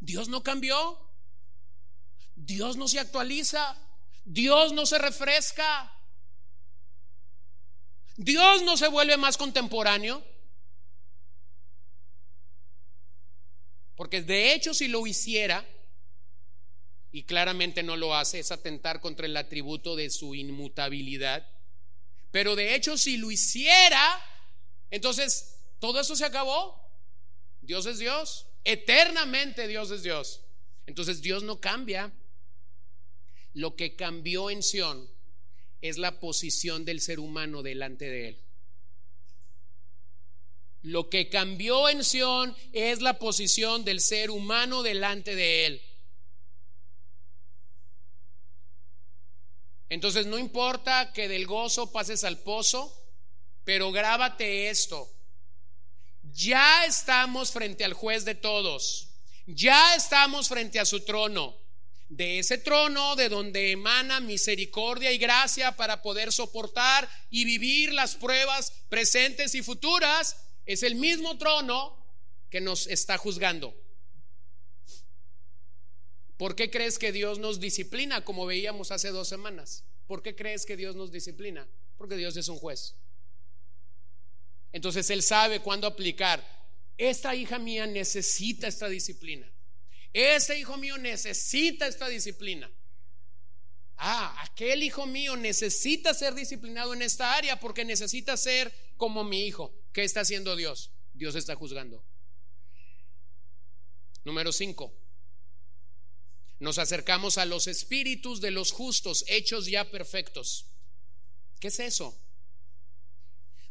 Dios 0.00 0.28
no 0.28 0.42
cambió. 0.42 0.98
Dios 2.36 2.76
no 2.76 2.88
se 2.88 3.00
actualiza. 3.00 3.76
Dios 4.24 4.72
no 4.72 4.86
se 4.86 4.98
refresca. 4.98 5.92
Dios 8.16 8.62
no 8.62 8.76
se 8.76 8.88
vuelve 8.88 9.16
más 9.16 9.36
contemporáneo. 9.36 10.24
Porque 13.96 14.22
de 14.22 14.54
hecho 14.54 14.74
si 14.74 14.88
lo 14.88 15.06
hiciera, 15.06 15.64
y 17.10 17.24
claramente 17.24 17.82
no 17.82 17.96
lo 17.96 18.14
hace, 18.14 18.38
es 18.38 18.52
atentar 18.52 19.00
contra 19.00 19.26
el 19.26 19.36
atributo 19.36 19.96
de 19.96 20.10
su 20.10 20.34
inmutabilidad. 20.34 21.48
Pero 22.30 22.54
de 22.54 22.74
hecho 22.74 22.98
si 22.98 23.16
lo 23.16 23.30
hiciera, 23.30 24.20
entonces 24.90 25.56
todo 25.78 26.00
eso 26.00 26.14
se 26.14 26.24
acabó. 26.24 26.87
Dios 27.68 27.84
es 27.84 27.98
Dios, 27.98 28.46
eternamente 28.64 29.68
Dios 29.68 29.90
es 29.90 30.02
Dios. 30.02 30.40
Entonces 30.86 31.20
Dios 31.20 31.42
no 31.42 31.60
cambia. 31.60 32.10
Lo 33.52 33.76
que 33.76 33.94
cambió 33.94 34.48
en 34.48 34.62
Sión 34.62 35.06
es 35.82 35.98
la 35.98 36.18
posición 36.18 36.86
del 36.86 37.02
ser 37.02 37.20
humano 37.20 37.62
delante 37.62 38.06
de 38.06 38.28
él. 38.28 38.38
Lo 40.80 41.10
que 41.10 41.28
cambió 41.28 41.90
en 41.90 42.04
Sión 42.04 42.56
es 42.72 43.02
la 43.02 43.18
posición 43.18 43.84
del 43.84 44.00
ser 44.00 44.30
humano 44.30 44.82
delante 44.82 45.34
de 45.34 45.66
él. 45.66 45.82
Entonces 49.90 50.24
no 50.24 50.38
importa 50.38 51.12
que 51.12 51.28
del 51.28 51.46
gozo 51.46 51.92
pases 51.92 52.24
al 52.24 52.38
pozo, 52.38 52.98
pero 53.64 53.92
grábate 53.92 54.70
esto. 54.70 55.17
Ya 56.32 56.84
estamos 56.86 57.50
frente 57.52 57.84
al 57.84 57.92
juez 57.92 58.24
de 58.24 58.34
todos. 58.34 59.08
Ya 59.46 59.94
estamos 59.94 60.48
frente 60.48 60.78
a 60.78 60.84
su 60.84 61.00
trono 61.00 61.56
de 62.08 62.38
ese 62.38 62.58
trono 62.58 63.16
de 63.16 63.28
donde 63.28 63.72
emana 63.72 64.20
misericordia 64.20 65.12
y 65.12 65.18
gracia 65.18 65.76
para 65.76 66.02
poder 66.02 66.32
soportar 66.32 67.08
y 67.30 67.44
vivir 67.44 67.92
las 67.92 68.14
pruebas 68.14 68.72
presentes 68.88 69.54
y 69.54 69.62
futuras, 69.62 70.36
es 70.64 70.82
el 70.82 70.94
mismo 70.94 71.36
trono 71.36 71.96
que 72.50 72.60
nos 72.60 72.86
está 72.86 73.18
juzgando. 73.18 73.74
¿Por 76.38 76.54
qué 76.54 76.70
crees 76.70 76.98
que 76.98 77.12
Dios 77.12 77.38
nos 77.38 77.60
disciplina 77.60 78.24
como 78.24 78.46
veíamos 78.46 78.90
hace 78.90 79.10
dos 79.10 79.28
semanas? 79.28 79.84
¿Por 80.06 80.22
qué 80.22 80.34
crees 80.34 80.64
que 80.64 80.76
Dios 80.76 80.96
nos 80.96 81.12
disciplina? 81.12 81.66
Porque 81.98 82.16
Dios 82.16 82.36
es 82.36 82.48
un 82.48 82.58
juez. 82.58 82.94
Entonces 84.72 85.08
Él 85.10 85.22
sabe 85.22 85.60
cuándo 85.60 85.86
aplicar. 85.86 86.44
Esta 86.96 87.34
hija 87.34 87.58
mía 87.58 87.86
necesita 87.86 88.66
esta 88.66 88.88
disciplina. 88.88 89.50
Ese 90.12 90.58
hijo 90.58 90.76
mío 90.76 90.98
necesita 90.98 91.86
esta 91.86 92.08
disciplina. 92.08 92.70
Ah, 93.96 94.36
aquel 94.42 94.82
hijo 94.82 95.06
mío 95.06 95.36
necesita 95.36 96.14
ser 96.14 96.34
disciplinado 96.34 96.94
en 96.94 97.02
esta 97.02 97.34
área 97.34 97.58
porque 97.58 97.84
necesita 97.84 98.36
ser 98.36 98.72
como 98.96 99.24
mi 99.24 99.46
hijo. 99.46 99.74
¿Qué 99.92 100.04
está 100.04 100.20
haciendo 100.20 100.54
Dios? 100.56 100.92
Dios 101.14 101.34
está 101.34 101.56
juzgando. 101.56 102.04
Número 104.24 104.52
5. 104.52 104.92
Nos 106.60 106.78
acercamos 106.78 107.38
a 107.38 107.44
los 107.44 107.66
espíritus 107.66 108.40
de 108.40 108.50
los 108.50 108.72
justos, 108.72 109.24
hechos 109.28 109.66
ya 109.66 109.90
perfectos. 109.90 110.66
¿Qué 111.60 111.68
es 111.68 111.80
eso? 111.80 112.16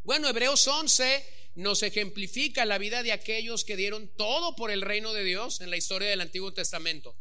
Bueno, 0.08 0.30
Hebreos 0.30 0.66
11 0.66 1.26
nos 1.56 1.84
ejemplifica 1.84 2.64
la 2.64 2.78
vida 2.78 3.04
de 3.04 3.12
aquellos 3.12 3.66
que 3.66 3.76
dieron 3.76 4.08
todo 4.16 4.56
por 4.56 4.72
el 4.72 4.82
reino 4.82 5.12
de 5.12 5.26
Dios 5.26 5.60
en 5.60 5.70
la 5.70 5.76
historia 5.76 6.08
del 6.08 6.22
Antiguo 6.22 6.54
Testamento. 6.54 7.14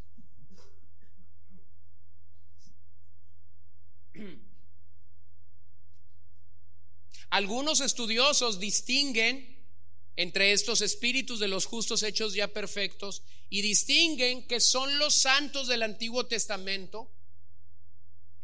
Algunos 7.31 7.81
estudiosos 7.81 8.61
distinguen 8.61 9.67
entre 10.15 10.53
estos 10.53 10.81
espíritus 10.81 11.41
de 11.41 11.49
los 11.49 11.67
justos 11.67 12.05
hechos 12.05 12.35
ya 12.35 12.47
perfectos 12.47 13.25
y 13.51 13.63
distinguen 13.63 14.47
que 14.47 14.61
son 14.61 15.01
los 15.01 15.17
santos 15.17 15.67
del 15.67 15.83
Antiguo 15.83 16.27
Testamento, 16.27 17.11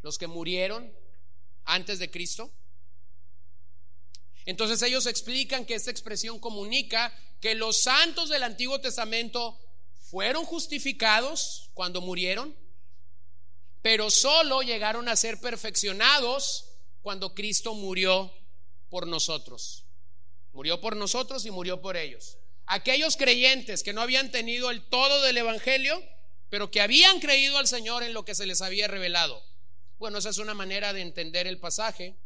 los 0.03 0.19
que 0.19 0.27
murieron 0.27 0.93
antes 1.65 2.01
de 2.01 2.11
Cristo 2.11 2.53
entonces 4.45 4.83
ellos 4.83 5.07
explican 5.07 5.65
que 5.65 5.75
esta 5.75 5.91
expresión 5.91 6.39
comunica 6.39 7.15
que 7.41 7.55
los 7.55 7.83
santos 7.83 8.29
del 8.29 8.43
Antiguo 8.43 8.81
Testamento 8.81 9.59
fueron 10.11 10.45
justificados 10.45 11.71
cuando 11.75 12.01
murieron, 12.01 12.55
pero 13.83 14.11
solo 14.11 14.63
llegaron 14.63 15.09
a 15.09 15.17
ser 15.17 15.41
perfeccionados 15.41 16.67
cuando 17.03 17.35
Cristo 17.35 17.75
murió 17.75 18.33
por 18.89 19.07
nosotros. 19.07 19.85
Murió 20.53 20.81
por 20.81 20.97
nosotros 20.97 21.47
y 21.47 21.51
murió 21.51 21.81
por 21.81 21.97
ellos. 21.97 22.37
Aquellos 22.67 23.17
creyentes 23.17 23.83
que 23.83 23.93
no 23.93 24.03
habían 24.03 24.31
tenido 24.31 24.71
el 24.71 24.83
todo 24.83 25.23
del 25.23 25.39
Evangelio, 25.39 26.01
pero 26.49 26.71
que 26.71 26.81
habían 26.81 27.19
creído 27.19 27.59
al 27.59 27.67
Señor 27.67 28.03
en 28.03 28.13
lo 28.13 28.25
que 28.25 28.35
se 28.35 28.47
les 28.47 28.61
había 28.61 28.87
revelado. 28.87 29.43
Bueno, 29.99 30.19
esa 30.19 30.29
es 30.31 30.39
una 30.39 30.55
manera 30.55 30.93
de 30.93 31.01
entender 31.01 31.47
el 31.47 31.59
pasaje. 31.59 32.17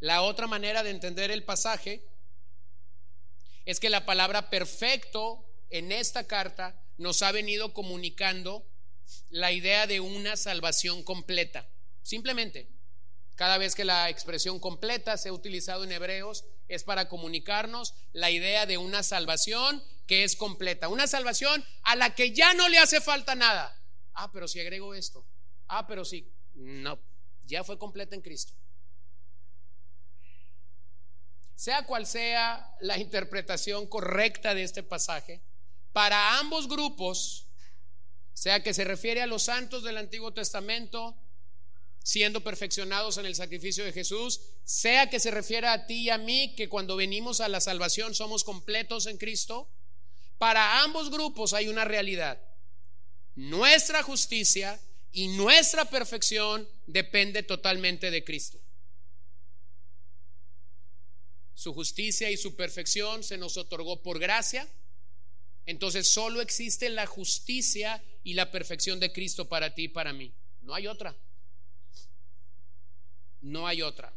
La 0.00 0.22
otra 0.22 0.46
manera 0.46 0.82
de 0.82 0.90
entender 0.90 1.30
el 1.30 1.44
pasaje 1.44 2.02
es 3.66 3.78
que 3.80 3.90
la 3.90 4.06
palabra 4.06 4.50
perfecto 4.50 5.46
en 5.68 5.92
esta 5.92 6.26
carta 6.26 6.82
nos 6.96 7.22
ha 7.22 7.32
venido 7.32 7.72
comunicando 7.72 8.66
la 9.28 9.52
idea 9.52 9.86
de 9.86 10.00
una 10.00 10.36
salvación 10.36 11.02
completa. 11.02 11.68
Simplemente, 12.02 12.68
cada 13.36 13.58
vez 13.58 13.74
que 13.74 13.84
la 13.84 14.08
expresión 14.10 14.58
completa 14.58 15.16
se 15.16 15.28
ha 15.28 15.32
utilizado 15.32 15.84
en 15.84 15.92
hebreos 15.92 16.44
es 16.68 16.84
para 16.84 17.08
comunicarnos 17.08 17.94
la 18.12 18.30
idea 18.30 18.66
de 18.66 18.78
una 18.78 19.02
salvación 19.02 19.82
que 20.06 20.24
es 20.24 20.36
completa. 20.36 20.88
Una 20.88 21.06
salvación 21.06 21.64
a 21.82 21.96
la 21.96 22.14
que 22.14 22.32
ya 22.32 22.52
no 22.54 22.68
le 22.68 22.78
hace 22.78 23.00
falta 23.00 23.34
nada. 23.34 23.74
Ah, 24.12 24.30
pero 24.32 24.48
si 24.48 24.60
agrego 24.60 24.94
esto. 24.94 25.24
Ah, 25.68 25.86
pero 25.86 26.04
si. 26.04 26.30
No, 26.54 26.98
ya 27.44 27.64
fue 27.64 27.78
completa 27.78 28.14
en 28.14 28.22
Cristo. 28.22 28.52
Sea 31.60 31.84
cual 31.84 32.06
sea 32.06 32.74
la 32.80 32.96
interpretación 32.96 33.86
correcta 33.86 34.54
de 34.54 34.62
este 34.62 34.82
pasaje, 34.82 35.42
para 35.92 36.38
ambos 36.38 36.66
grupos, 36.68 37.48
sea 38.32 38.62
que 38.62 38.72
se 38.72 38.82
refiere 38.82 39.20
a 39.20 39.26
los 39.26 39.42
santos 39.42 39.84
del 39.84 39.98
Antiguo 39.98 40.32
Testamento, 40.32 41.14
siendo 42.02 42.42
perfeccionados 42.42 43.18
en 43.18 43.26
el 43.26 43.34
sacrificio 43.34 43.84
de 43.84 43.92
Jesús, 43.92 44.40
sea 44.64 45.10
que 45.10 45.20
se 45.20 45.30
refiere 45.30 45.66
a 45.66 45.84
ti 45.84 46.04
y 46.04 46.08
a 46.08 46.16
mí, 46.16 46.54
que 46.56 46.70
cuando 46.70 46.96
venimos 46.96 47.42
a 47.42 47.48
la 47.48 47.60
salvación 47.60 48.14
somos 48.14 48.42
completos 48.42 49.04
en 49.04 49.18
Cristo, 49.18 49.68
para 50.38 50.80
ambos 50.82 51.10
grupos 51.10 51.52
hay 51.52 51.68
una 51.68 51.84
realidad. 51.84 52.40
Nuestra 53.34 54.02
justicia 54.02 54.80
y 55.12 55.28
nuestra 55.28 55.84
perfección 55.84 56.66
depende 56.86 57.42
totalmente 57.42 58.10
de 58.10 58.24
Cristo. 58.24 58.58
Su 61.60 61.74
justicia 61.74 62.30
y 62.30 62.38
su 62.38 62.56
perfección 62.56 63.22
se 63.22 63.36
nos 63.36 63.58
otorgó 63.58 64.00
por 64.00 64.18
gracia. 64.18 64.66
Entonces 65.66 66.10
solo 66.10 66.40
existe 66.40 66.88
la 66.88 67.04
justicia 67.04 68.02
y 68.24 68.32
la 68.32 68.50
perfección 68.50 68.98
de 68.98 69.12
Cristo 69.12 69.46
para 69.46 69.74
ti 69.74 69.82
y 69.82 69.88
para 69.88 70.14
mí. 70.14 70.32
No 70.62 70.72
hay 70.74 70.86
otra. 70.86 71.14
No 73.42 73.66
hay 73.66 73.82
otra. 73.82 74.10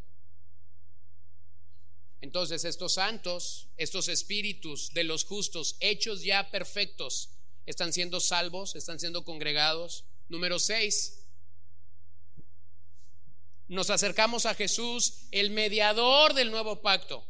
Entonces 2.22 2.64
estos 2.64 2.94
santos, 2.94 3.68
estos 3.76 4.08
espíritus 4.08 4.94
de 4.94 5.04
los 5.04 5.26
justos, 5.26 5.76
hechos 5.82 6.24
ya 6.24 6.50
perfectos, 6.50 7.32
están 7.66 7.92
siendo 7.92 8.22
salvos, 8.22 8.78
están 8.78 9.02
siendo 9.02 9.26
congregados. 9.26 10.06
Número 10.30 10.60
seis, 10.60 11.26
nos 13.68 13.90
acercamos 13.90 14.46
a 14.46 14.56
Jesús, 14.56 15.26
el 15.32 15.50
mediador 15.50 16.36
del 16.36 16.50
nuevo 16.50 16.82
pacto. 16.82 17.28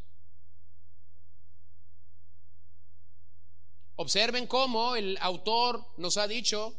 Observen 3.96 4.46
cómo 4.46 4.96
el 4.96 5.16
autor 5.20 5.86
nos 5.98 6.16
ha 6.16 6.26
dicho 6.26 6.74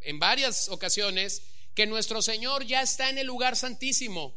en 0.00 0.18
varias 0.18 0.68
ocasiones 0.68 1.42
que 1.74 1.86
nuestro 1.86 2.22
Señor 2.22 2.64
ya 2.64 2.80
está 2.82 3.10
en 3.10 3.18
el 3.18 3.26
lugar 3.26 3.56
santísimo. 3.56 4.34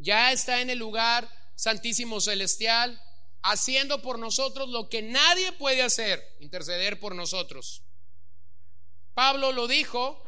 ya 0.00 0.30
está 0.30 0.60
en 0.60 0.70
el 0.70 0.78
lugar 0.78 1.28
santísimo 1.56 2.20
celestial, 2.20 3.02
haciendo 3.42 4.00
por 4.00 4.20
nosotros 4.20 4.68
lo 4.68 4.88
que 4.88 5.02
nadie 5.02 5.50
puede 5.50 5.82
hacer, 5.82 6.22
interceder 6.38 7.00
por 7.00 7.16
nosotros. 7.16 7.82
Pablo 9.12 9.50
lo 9.50 9.66
dijo 9.66 10.22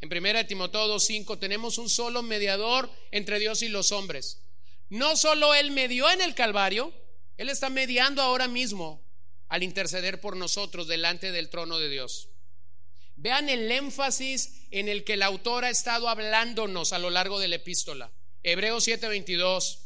en 0.00 0.16
1 0.16 0.46
Timoteo 0.46 0.86
2.5, 0.86 1.40
tenemos 1.40 1.78
un 1.78 1.90
solo 1.90 2.22
mediador 2.22 2.88
entre 3.10 3.40
Dios 3.40 3.62
y 3.62 3.68
los 3.68 3.90
hombres. 3.90 4.40
No 4.88 5.16
solo 5.16 5.54
Él 5.54 5.72
medió 5.72 6.08
en 6.08 6.20
el 6.20 6.36
Calvario, 6.36 6.92
Él 7.36 7.48
está 7.48 7.70
mediando 7.70 8.22
ahora 8.22 8.46
mismo 8.46 9.03
al 9.48 9.62
interceder 9.62 10.20
por 10.20 10.36
nosotros 10.36 10.88
delante 10.88 11.32
del 11.32 11.50
trono 11.50 11.78
de 11.78 11.88
Dios. 11.88 12.28
Vean 13.16 13.48
el 13.48 13.70
énfasis 13.70 14.66
en 14.70 14.88
el 14.88 15.04
que 15.04 15.14
el 15.14 15.22
autor 15.22 15.64
ha 15.64 15.70
estado 15.70 16.08
hablándonos 16.08 16.92
a 16.92 16.98
lo 16.98 17.10
largo 17.10 17.38
de 17.38 17.48
la 17.48 17.56
epístola. 17.56 18.10
Hebreos 18.42 18.86
7:22. 18.86 19.78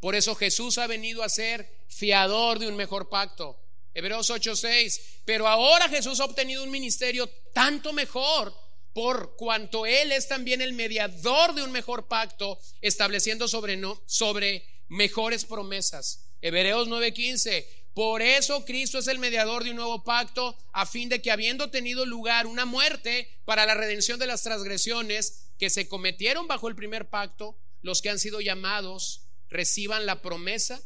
Por 0.00 0.14
eso 0.14 0.34
Jesús 0.34 0.78
ha 0.78 0.86
venido 0.86 1.22
a 1.22 1.28
ser 1.28 1.68
fiador 1.88 2.58
de 2.58 2.68
un 2.68 2.76
mejor 2.76 3.08
pacto. 3.08 3.58
Hebreos 3.94 4.30
8:6. 4.30 5.00
Pero 5.24 5.48
ahora 5.48 5.88
Jesús 5.88 6.20
ha 6.20 6.24
obtenido 6.24 6.62
un 6.62 6.70
ministerio 6.70 7.28
tanto 7.52 7.92
mejor 7.92 8.56
por 8.92 9.36
cuanto 9.36 9.86
Él 9.86 10.12
es 10.12 10.28
también 10.28 10.60
el 10.60 10.74
mediador 10.74 11.54
de 11.54 11.62
un 11.62 11.72
mejor 11.72 12.08
pacto, 12.08 12.58
estableciendo 12.80 13.48
sobre, 13.48 13.76
no, 13.76 14.02
sobre 14.06 14.66
mejores 14.88 15.44
promesas. 15.44 16.26
Hebreos 16.40 16.88
9:15. 16.88 17.66
Por 17.94 18.22
eso 18.22 18.64
Cristo 18.64 18.98
es 18.98 19.06
el 19.06 19.18
mediador 19.18 19.64
de 19.64 19.70
un 19.70 19.76
nuevo 19.76 20.02
pacto, 20.02 20.56
a 20.72 20.86
fin 20.86 21.08
de 21.08 21.20
que 21.20 21.30
habiendo 21.30 21.70
tenido 21.70 22.06
lugar 22.06 22.46
una 22.46 22.64
muerte 22.64 23.28
para 23.44 23.66
la 23.66 23.74
redención 23.74 24.18
de 24.18 24.26
las 24.26 24.42
transgresiones 24.42 25.50
que 25.58 25.68
se 25.68 25.88
cometieron 25.88 26.46
bajo 26.46 26.68
el 26.68 26.74
primer 26.74 27.10
pacto, 27.10 27.56
los 27.82 28.00
que 28.00 28.08
han 28.08 28.18
sido 28.18 28.40
llamados 28.40 29.26
reciban 29.50 30.06
la 30.06 30.22
promesa 30.22 30.80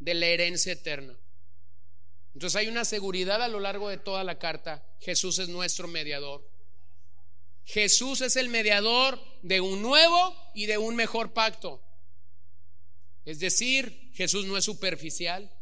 de 0.00 0.14
la 0.14 0.26
herencia 0.26 0.72
eterna. 0.72 1.16
Entonces 2.34 2.56
hay 2.56 2.68
una 2.68 2.84
seguridad 2.84 3.42
a 3.42 3.48
lo 3.48 3.60
largo 3.60 3.88
de 3.88 3.98
toda 3.98 4.24
la 4.24 4.38
carta. 4.38 4.84
Jesús 5.00 5.38
es 5.38 5.48
nuestro 5.48 5.86
mediador. 5.88 6.48
Jesús 7.64 8.20
es 8.20 8.34
el 8.36 8.48
mediador 8.48 9.20
de 9.42 9.60
un 9.60 9.82
nuevo 9.82 10.36
y 10.54 10.66
de 10.66 10.78
un 10.78 10.96
mejor 10.96 11.32
pacto. 11.32 11.80
Es 13.24 13.38
decir, 13.38 14.10
Jesús 14.14 14.46
no 14.46 14.56
es 14.56 14.64
superficial. 14.64 15.52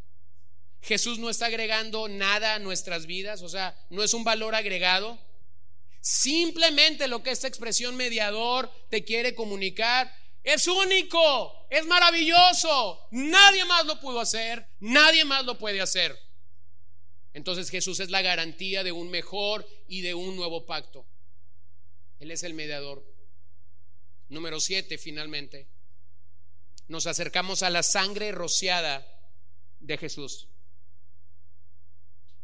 Jesús 0.82 1.18
no 1.18 1.28
está 1.28 1.46
agregando 1.46 2.08
nada 2.08 2.54
a 2.54 2.58
nuestras 2.58 3.06
vidas, 3.06 3.42
o 3.42 3.48
sea, 3.48 3.76
no 3.90 4.02
es 4.02 4.14
un 4.14 4.24
valor 4.24 4.54
agregado. 4.54 5.18
Simplemente 6.00 7.08
lo 7.08 7.22
que 7.22 7.30
esta 7.30 7.48
expresión 7.48 7.96
mediador 7.96 8.70
te 8.88 9.04
quiere 9.04 9.34
comunicar 9.34 10.12
es 10.44 10.66
único, 10.66 11.66
es 11.68 11.84
maravilloso. 11.86 13.06
Nadie 13.10 13.64
más 13.64 13.84
lo 13.84 14.00
pudo 14.00 14.20
hacer, 14.20 14.66
nadie 14.80 15.24
más 15.24 15.44
lo 15.44 15.58
puede 15.58 15.80
hacer. 15.80 16.18
Entonces 17.34 17.70
Jesús 17.70 18.00
es 18.00 18.10
la 18.10 18.22
garantía 18.22 18.82
de 18.82 18.92
un 18.92 19.10
mejor 19.10 19.68
y 19.86 20.00
de 20.00 20.14
un 20.14 20.36
nuevo 20.36 20.64
pacto. 20.64 21.06
Él 22.18 22.30
es 22.30 22.42
el 22.42 22.54
mediador. 22.54 23.04
Número 24.28 24.60
siete, 24.60 24.98
finalmente. 24.98 25.68
Nos 26.86 27.06
acercamos 27.06 27.62
a 27.62 27.70
la 27.70 27.82
sangre 27.82 28.32
rociada 28.32 29.06
de 29.80 29.98
Jesús. 29.98 30.48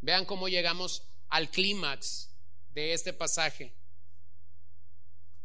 Vean 0.04 0.26
cómo 0.26 0.48
llegamos 0.48 1.02
al 1.30 1.50
clímax 1.50 2.28
de 2.74 2.92
este 2.92 3.14
pasaje. 3.14 3.72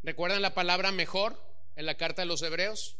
¿Recuerdan 0.03 0.41
la 0.41 0.53
palabra 0.53 0.91
mejor 0.91 1.41
en 1.77 1.85
la 1.85 1.95
carta 1.95 2.23
de 2.23 2.25
los 2.25 2.41
hebreos? 2.41 2.97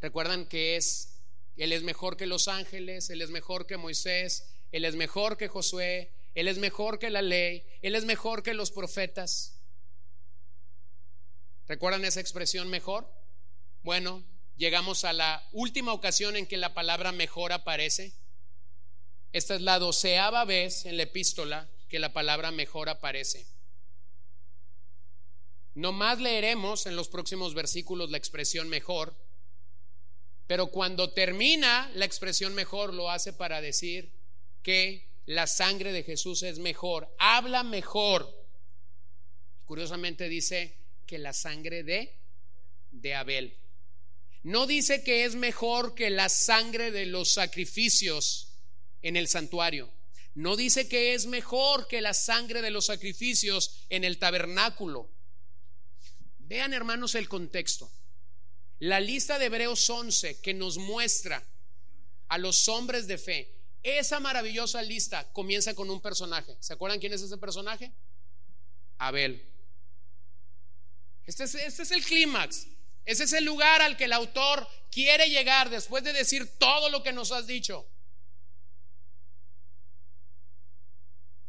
¿Recuerdan 0.00 0.46
que 0.46 0.76
es, 0.76 1.20
Él 1.58 1.72
es 1.72 1.82
mejor 1.82 2.16
que 2.16 2.26
los 2.26 2.48
ángeles, 2.48 3.10
Él 3.10 3.20
es 3.20 3.28
mejor 3.28 3.66
que 3.66 3.76
Moisés, 3.76 4.50
Él 4.72 4.86
es 4.86 4.96
mejor 4.96 5.36
que 5.36 5.48
Josué, 5.48 6.10
él 6.34 6.48
es 6.48 6.58
mejor 6.58 6.98
que 6.98 7.10
la 7.10 7.22
ley, 7.22 7.64
Él 7.82 7.94
es 7.94 8.04
mejor 8.04 8.42
que 8.42 8.54
los 8.54 8.70
profetas. 8.70 9.56
¿Recuerdan 11.66 12.04
esa 12.04 12.20
expresión 12.20 12.68
mejor? 12.68 13.12
Bueno, 13.82 14.24
llegamos 14.56 15.04
a 15.04 15.12
la 15.12 15.46
última 15.52 15.92
ocasión 15.92 16.36
en 16.36 16.46
que 16.46 16.56
la 16.56 16.72
palabra 16.72 17.12
mejor 17.12 17.52
aparece. 17.52 18.14
Esta 19.32 19.54
es 19.54 19.60
la 19.60 19.78
doceava 19.78 20.44
vez 20.44 20.86
en 20.86 20.96
la 20.96 21.04
epístola 21.04 21.68
que 21.88 21.98
la 21.98 22.12
palabra 22.12 22.50
mejor 22.50 22.88
aparece. 22.88 23.46
No 25.74 25.92
más 25.92 26.18
leeremos 26.20 26.86
en 26.86 26.96
los 26.96 27.08
próximos 27.08 27.54
versículos 27.54 28.10
la 28.10 28.18
expresión 28.18 28.68
mejor, 28.68 29.14
pero 30.46 30.66
cuando 30.66 31.12
termina 31.12 31.90
la 31.94 32.04
expresión 32.04 32.54
mejor 32.54 32.92
lo 32.92 33.08
hace 33.08 33.32
para 33.32 33.60
decir 33.60 34.10
que 34.62 35.08
la 35.26 35.46
sangre 35.46 35.92
de 35.92 36.02
Jesús 36.02 36.42
es 36.42 36.58
mejor, 36.58 37.08
habla 37.18 37.62
mejor. 37.62 38.36
Curiosamente 39.64 40.28
dice 40.28 40.76
que 41.06 41.18
la 41.18 41.32
sangre 41.32 41.84
de, 41.84 42.18
de 42.90 43.14
Abel. 43.14 43.56
No 44.42 44.66
dice 44.66 45.04
que 45.04 45.24
es 45.24 45.36
mejor 45.36 45.94
que 45.94 46.10
la 46.10 46.28
sangre 46.28 46.90
de 46.90 47.06
los 47.06 47.32
sacrificios 47.32 48.49
en 49.02 49.16
el 49.16 49.28
santuario. 49.28 49.90
No 50.34 50.56
dice 50.56 50.88
que 50.88 51.14
es 51.14 51.26
mejor 51.26 51.88
que 51.88 52.00
la 52.00 52.14
sangre 52.14 52.62
de 52.62 52.70
los 52.70 52.86
sacrificios 52.86 53.84
en 53.88 54.04
el 54.04 54.18
tabernáculo. 54.18 55.10
Vean 56.38 56.72
hermanos 56.72 57.14
el 57.14 57.28
contexto. 57.28 57.90
La 58.78 59.00
lista 59.00 59.38
de 59.38 59.46
Hebreos 59.46 59.88
11 59.88 60.40
que 60.40 60.54
nos 60.54 60.78
muestra 60.78 61.44
a 62.28 62.38
los 62.38 62.68
hombres 62.68 63.06
de 63.06 63.18
fe 63.18 63.60
esa 63.82 64.20
maravillosa 64.20 64.82
lista 64.82 65.30
comienza 65.32 65.74
con 65.74 65.90
un 65.90 66.00
personaje. 66.00 66.56
¿Se 66.60 66.72
acuerdan 66.72 67.00
quién 67.00 67.12
es 67.12 67.22
ese 67.22 67.38
personaje? 67.38 67.92
Abel. 68.98 69.42
Este 71.26 71.44
es, 71.44 71.54
este 71.54 71.82
es 71.82 71.90
el 71.90 72.04
clímax. 72.04 72.66
Ese 73.06 73.24
es 73.24 73.32
el 73.32 73.44
lugar 73.44 73.80
al 73.80 73.96
que 73.96 74.04
el 74.04 74.12
autor 74.12 74.68
quiere 74.90 75.30
llegar 75.30 75.70
después 75.70 76.04
de 76.04 76.12
decir 76.12 76.58
todo 76.58 76.90
lo 76.90 77.02
que 77.02 77.12
nos 77.12 77.32
has 77.32 77.46
dicho. 77.46 77.86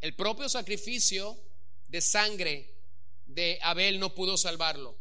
El 0.02 0.14
propio 0.14 0.50
sacrificio 0.50 1.38
de 1.88 2.02
sangre 2.02 2.74
de 3.24 3.58
Abel 3.62 3.98
no 3.98 4.14
pudo 4.14 4.36
salvarlo. 4.36 4.98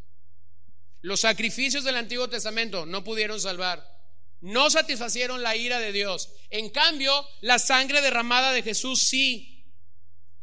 Los 1.02 1.20
sacrificios 1.20 1.84
del 1.84 1.98
Antiguo 1.98 2.30
Testamento 2.30 2.86
no 2.86 3.04
pudieron 3.04 3.42
salvar 3.42 3.92
no 4.42 4.72
satisfacieron 4.72 5.44
la 5.44 5.56
ira 5.56 5.80
de 5.80 5.92
Dios. 5.92 6.30
En 6.50 6.70
cambio, 6.70 7.14
la 7.42 7.60
sangre 7.60 8.02
derramada 8.02 8.52
de 8.52 8.64
Jesús 8.64 9.04
sí. 9.04 9.64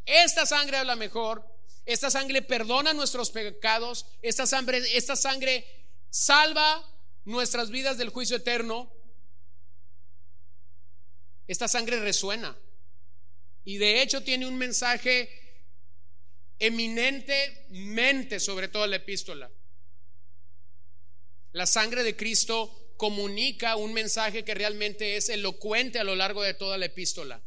Esta 0.06 0.46
sangre 0.46 0.78
habla 0.78 0.96
mejor. 0.96 1.44
Esta 1.84 2.10
sangre 2.10 2.42
perdona 2.42 2.92
nuestros 2.92 3.30
pecados. 3.30 4.06
Esta 4.22 4.46
sangre, 4.46 4.82
esta 4.96 5.16
sangre 5.16 5.66
salva 6.10 6.84
nuestras 7.24 7.70
vidas 7.70 7.98
del 7.98 8.10
juicio 8.10 8.36
eterno. 8.36 8.92
Esta 11.48 11.66
sangre 11.66 11.98
resuena. 11.98 12.56
Y 13.64 13.78
de 13.78 14.02
hecho 14.02 14.22
tiene 14.22 14.46
un 14.46 14.56
mensaje 14.56 15.30
eminentemente 16.58 18.40
sobre 18.40 18.68
toda 18.68 18.86
la 18.86 18.96
epístola. 18.96 19.50
La 21.52 21.66
sangre 21.66 22.02
de 22.02 22.16
Cristo 22.16 22.94
comunica 22.96 23.76
un 23.76 23.92
mensaje 23.92 24.44
que 24.44 24.54
realmente 24.54 25.16
es 25.16 25.28
elocuente 25.28 25.98
a 25.98 26.04
lo 26.04 26.16
largo 26.16 26.42
de 26.42 26.54
toda 26.54 26.78
la 26.78 26.86
epístola. 26.86 27.40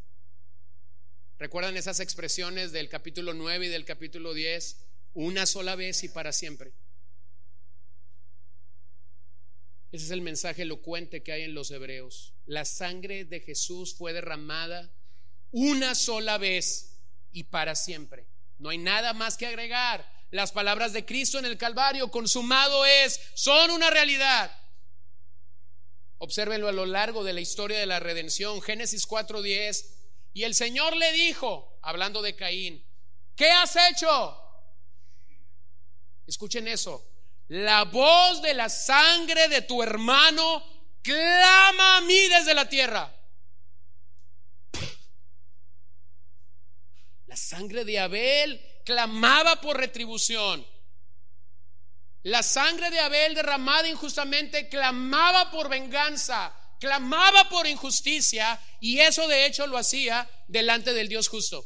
¿Recuerdan 1.37 1.75
esas 1.75 1.99
expresiones 1.99 2.71
del 2.71 2.87
capítulo 2.87 3.33
9 3.33 3.65
y 3.65 3.69
del 3.69 3.83
capítulo 3.83 4.33
10? 4.33 4.77
Una 5.13 5.45
sola 5.45 5.75
vez 5.75 6.03
y 6.03 6.09
para 6.09 6.31
siempre. 6.31 6.71
Ese 9.91 10.05
es 10.05 10.11
el 10.11 10.21
mensaje 10.21 10.61
elocuente 10.61 11.21
que 11.21 11.33
hay 11.33 11.41
en 11.41 11.53
los 11.53 11.69
hebreos. 11.71 12.33
La 12.45 12.63
sangre 12.63 13.25
de 13.25 13.41
Jesús 13.41 13.93
fue 13.93 14.13
derramada 14.13 14.89
una 15.51 15.95
sola 15.95 16.37
vez 16.37 16.99
y 17.31 17.43
para 17.43 17.75
siempre. 17.75 18.27
No 18.57 18.69
hay 18.69 18.77
nada 18.77 19.13
más 19.13 19.37
que 19.37 19.47
agregar. 19.47 20.09
Las 20.29 20.51
palabras 20.51 20.93
de 20.93 21.05
Cristo 21.05 21.39
en 21.39 21.45
el 21.45 21.57
Calvario, 21.57 22.09
consumado 22.09 22.85
es, 22.85 23.19
son 23.33 23.71
una 23.71 23.89
realidad. 23.89 24.51
Obsérvenlo 26.19 26.67
a 26.67 26.71
lo 26.71 26.85
largo 26.85 27.23
de 27.23 27.33
la 27.33 27.41
historia 27.41 27.79
de 27.79 27.85
la 27.85 27.99
redención. 27.99 28.61
Génesis 28.61 29.07
4:10. 29.07 29.85
Y 30.33 30.43
el 30.43 30.55
Señor 30.55 30.95
le 30.95 31.11
dijo, 31.11 31.79
hablando 31.81 32.21
de 32.21 32.35
Caín, 32.35 32.85
¿qué 33.35 33.49
has 33.49 33.75
hecho? 33.75 34.37
Escuchen 36.27 36.67
eso. 36.67 37.05
La 37.49 37.83
voz 37.83 38.41
de 38.41 38.53
la 38.53 38.69
sangre 38.69 39.49
de 39.49 39.63
tu 39.63 39.83
hermano 39.83 40.63
clama 41.01 41.97
a 41.97 42.01
mí 42.01 42.27
desde 42.29 42.53
la 42.53 42.69
tierra. 42.69 43.13
La 47.31 47.37
sangre 47.37 47.85
de 47.85 47.97
Abel 47.97 48.61
clamaba 48.83 49.61
por 49.61 49.77
retribución. 49.77 50.67
La 52.23 52.43
sangre 52.43 52.89
de 52.89 52.99
Abel 52.99 53.35
derramada 53.35 53.87
injustamente 53.87 54.67
clamaba 54.67 55.49
por 55.49 55.69
venganza, 55.69 56.53
clamaba 56.77 57.47
por 57.47 57.67
injusticia 57.67 58.59
y 58.81 58.99
eso 58.99 59.29
de 59.29 59.45
hecho 59.45 59.65
lo 59.65 59.77
hacía 59.77 60.29
delante 60.49 60.93
del 60.93 61.07
Dios 61.07 61.29
justo. 61.29 61.65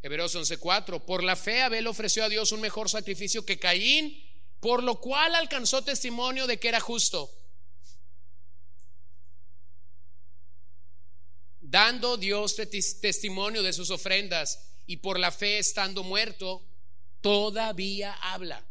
Hebreos 0.00 0.36
11:4, 0.36 1.04
por 1.04 1.24
la 1.24 1.34
fe 1.34 1.62
Abel 1.62 1.88
ofreció 1.88 2.22
a 2.22 2.28
Dios 2.28 2.52
un 2.52 2.60
mejor 2.60 2.88
sacrificio 2.88 3.44
que 3.44 3.58
Caín, 3.58 4.16
por 4.60 4.84
lo 4.84 5.00
cual 5.00 5.34
alcanzó 5.34 5.82
testimonio 5.82 6.46
de 6.46 6.60
que 6.60 6.68
era 6.68 6.78
justo. 6.78 7.39
Dando 11.70 12.16
Dios 12.16 12.56
testimonio 12.56 13.62
de 13.62 13.72
sus 13.72 13.90
ofrendas 13.90 14.58
y 14.86 14.96
por 14.96 15.20
la 15.20 15.30
fe 15.30 15.60
estando 15.60 16.02
muerto, 16.02 16.66
todavía 17.20 18.12
habla. 18.14 18.66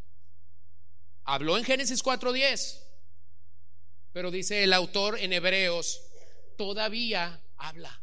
Habló 1.23 1.57
en 1.57 1.63
Génesis 1.63 2.03
4:10, 2.03 2.83
pero 4.11 4.31
dice 4.31 4.65
el 4.65 4.73
autor 4.73 5.17
en 5.17 5.31
Hebreos, 5.31 6.01
todavía 6.57 7.41
habla. 7.55 8.01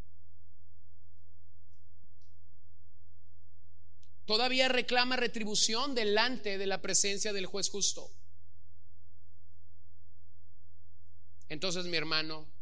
Todavía 4.25 4.69
reclama 4.69 5.17
retribución 5.17 5.95
delante 5.95 6.57
de 6.57 6.67
la 6.67 6.81
presencia 6.81 7.35
del 7.35 7.45
juez 7.45 7.69
justo. 7.69 8.11
Entonces, 11.51 11.85
mi 11.85 11.99
hermano, 11.99 12.56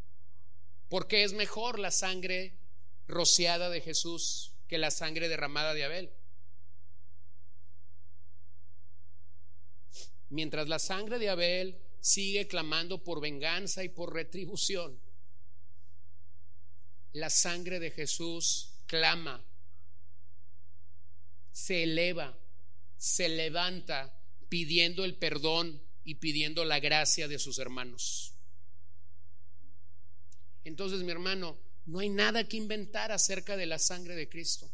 ¿por 0.88 1.08
qué 1.08 1.24
es 1.24 1.32
mejor 1.32 1.78
la 1.78 1.90
sangre 1.90 2.58
rociada 3.06 3.70
de 3.70 3.80
Jesús 3.80 4.52
que 4.68 4.78
la 4.78 4.90
sangre 4.90 5.28
derramada 5.28 5.74
de 5.74 5.84
Abel? 5.84 6.10
Mientras 10.30 10.68
la 10.68 10.78
sangre 10.78 11.18
de 11.18 11.28
Abel 11.28 11.78
sigue 12.00 12.48
clamando 12.48 13.02
por 13.04 13.20
venganza 13.20 13.84
y 13.84 13.88
por 13.88 14.12
retribución, 14.12 14.98
la 17.12 17.30
sangre 17.30 17.78
de 17.78 17.90
Jesús 17.90 18.74
clama 18.86 19.44
se 21.54 21.84
eleva, 21.84 22.36
se 22.96 23.28
levanta 23.28 24.20
pidiendo 24.48 25.04
el 25.04 25.14
perdón 25.14 25.80
y 26.04 26.16
pidiendo 26.16 26.64
la 26.64 26.80
gracia 26.80 27.28
de 27.28 27.38
sus 27.38 27.58
hermanos. 27.58 28.33
Entonces, 30.64 31.02
mi 31.02 31.10
hermano, 31.10 31.58
no 31.86 31.98
hay 31.98 32.08
nada 32.08 32.48
que 32.48 32.56
inventar 32.56 33.12
acerca 33.12 33.56
de 33.56 33.66
la 33.66 33.78
sangre 33.78 34.16
de 34.16 34.28
Cristo. 34.28 34.70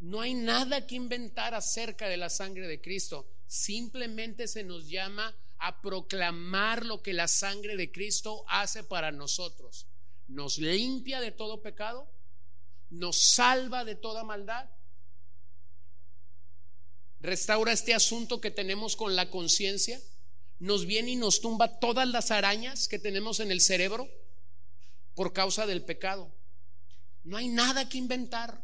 No 0.00 0.20
hay 0.20 0.34
nada 0.34 0.86
que 0.86 0.94
inventar 0.94 1.54
acerca 1.54 2.08
de 2.08 2.16
la 2.16 2.30
sangre 2.30 2.66
de 2.66 2.80
Cristo. 2.80 3.26
Simplemente 3.46 4.48
se 4.48 4.64
nos 4.64 4.88
llama 4.88 5.34
a 5.58 5.80
proclamar 5.82 6.86
lo 6.86 7.02
que 7.02 7.12
la 7.12 7.28
sangre 7.28 7.76
de 7.76 7.92
Cristo 7.92 8.44
hace 8.48 8.82
para 8.82 9.12
nosotros. 9.12 9.86
Nos 10.26 10.58
limpia 10.58 11.20
de 11.20 11.32
todo 11.32 11.60
pecado, 11.60 12.08
nos 12.88 13.22
salva 13.22 13.84
de 13.84 13.94
toda 13.94 14.24
maldad 14.24 14.68
restaura 17.20 17.72
este 17.72 17.94
asunto 17.94 18.40
que 18.40 18.50
tenemos 18.50 18.96
con 18.96 19.14
la 19.14 19.30
conciencia, 19.30 20.00
nos 20.60 20.84
viene 20.84 21.12
y 21.12 21.16
nos 21.16 21.40
tumba 21.40 21.80
todas 21.80 22.06
las 22.06 22.30
arañas 22.30 22.86
que 22.86 22.98
tenemos 22.98 23.40
en 23.40 23.50
el 23.50 23.62
cerebro 23.62 24.08
por 25.14 25.32
causa 25.32 25.66
del 25.66 25.82
pecado. 25.82 26.30
No 27.24 27.38
hay 27.38 27.48
nada 27.48 27.88
que 27.88 27.98
inventar. 27.98 28.60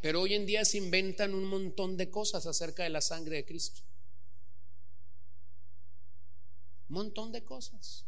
Pero 0.00 0.20
hoy 0.20 0.34
en 0.34 0.46
día 0.46 0.64
se 0.64 0.78
inventan 0.78 1.34
un 1.34 1.46
montón 1.46 1.96
de 1.96 2.10
cosas 2.10 2.46
acerca 2.46 2.84
de 2.84 2.90
la 2.90 3.00
sangre 3.00 3.36
de 3.36 3.44
Cristo. 3.44 3.80
Un 6.88 6.94
montón 6.94 7.32
de 7.32 7.42
cosas. 7.42 8.04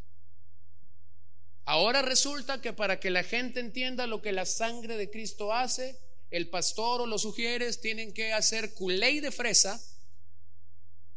Ahora 1.65 2.01
resulta 2.01 2.61
que 2.61 2.71
para 2.71 3.01
que 3.01 3.09
la 3.09 3.23
gente 3.23 3.59
entienda 3.59 4.07
lo 4.07 4.21
que 4.21 4.31
la 4.31 4.45
sangre 4.45 4.95
de 4.95 5.09
Cristo 5.09 5.51
hace, 5.51 5.99
el 6.29 6.49
pastor 6.49 7.01
o 7.01 7.05
los 7.05 7.21
sugieres 7.21 7.79
tienen 7.79 8.13
que 8.13 8.33
hacer 8.33 8.73
culé 8.73 9.21
de 9.21 9.31
fresa 9.31 9.81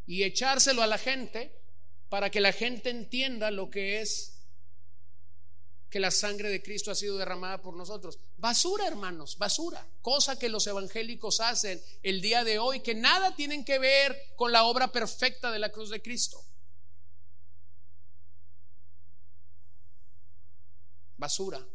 y 0.07 0.23
echárselo 0.23 0.83
a 0.83 0.87
la 0.87 0.99
gente 0.99 1.53
para 2.09 2.31
que 2.31 2.41
la 2.41 2.53
gente 2.53 2.91
entienda 2.91 3.51
lo 3.51 3.71
que 3.71 4.01
es 4.01 4.37
que 5.89 5.99
la 5.99 6.13
sangre 6.13 6.51
de 6.51 6.63
Cristo 6.63 6.93
ha 6.93 6.95
sido 6.95 7.19
derramada 7.19 7.61
por 7.61 7.77
nosotros. 7.77 8.21
Basura, 8.37 8.87
hermanos, 8.87 9.37
basura. 9.39 9.85
Cosa 10.01 10.39
que 10.39 10.49
los 10.49 10.65
evangélicos 10.69 11.41
hacen 11.41 11.83
el 12.05 12.21
día 12.21 12.45
de 12.45 12.61
hoy, 12.61 12.81
que 12.81 12.95
nada 12.95 13.35
tienen 13.35 13.65
que 13.65 13.81
ver 13.81 14.17
con 14.37 14.53
la 14.53 14.65
obra 14.65 14.93
perfecta 14.93 15.51
de 15.51 15.59
la 15.59 15.73
cruz 15.73 15.91
de 15.91 16.01
Cristo. 16.01 16.45
Basura 21.17 21.67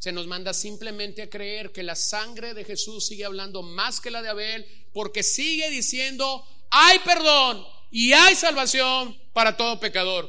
se 0.00 0.12
nos 0.12 0.26
manda 0.26 0.54
simplemente 0.54 1.20
a 1.20 1.28
creer 1.28 1.72
que 1.72 1.82
la 1.82 1.94
sangre 1.94 2.54
de 2.54 2.64
Jesús 2.64 3.06
sigue 3.06 3.26
hablando 3.26 3.62
más 3.62 4.00
que 4.00 4.10
la 4.10 4.22
de 4.22 4.30
Abel, 4.30 4.66
porque 4.94 5.22
sigue 5.22 5.68
diciendo, 5.68 6.42
hay 6.70 6.98
perdón 7.00 7.62
y 7.90 8.14
hay 8.14 8.34
salvación 8.34 9.14
para 9.34 9.58
todo 9.58 9.78
pecador. 9.78 10.26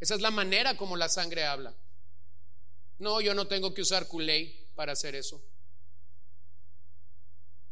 Esa 0.00 0.16
es 0.16 0.20
la 0.20 0.32
manera 0.32 0.76
como 0.76 0.96
la 0.96 1.08
sangre 1.08 1.44
habla. 1.44 1.72
No, 2.98 3.20
yo 3.20 3.34
no 3.34 3.46
tengo 3.46 3.72
que 3.72 3.82
usar 3.82 4.08
culé 4.08 4.66
para 4.74 4.94
hacer 4.94 5.14
eso. 5.14 5.40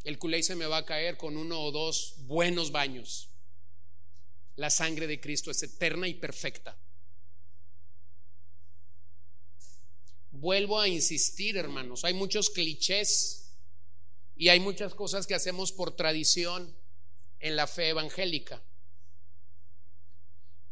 El 0.04 0.16
culé 0.16 0.44
se 0.44 0.54
me 0.54 0.66
va 0.66 0.76
a 0.76 0.86
caer 0.86 1.16
con 1.16 1.36
uno 1.36 1.60
o 1.60 1.72
dos 1.72 2.14
buenos 2.18 2.70
baños. 2.70 3.30
La 4.54 4.70
sangre 4.70 5.08
de 5.08 5.20
Cristo 5.20 5.50
es 5.50 5.60
eterna 5.64 6.06
y 6.06 6.14
perfecta. 6.14 6.76
Vuelvo 10.40 10.80
a 10.80 10.88
insistir, 10.88 11.58
hermanos, 11.58 12.02
hay 12.06 12.14
muchos 12.14 12.48
clichés 12.48 13.52
y 14.36 14.48
hay 14.48 14.58
muchas 14.58 14.94
cosas 14.94 15.26
que 15.26 15.34
hacemos 15.34 15.70
por 15.70 15.94
tradición 15.94 16.74
en 17.40 17.56
la 17.56 17.66
fe 17.66 17.90
evangélica. 17.90 18.62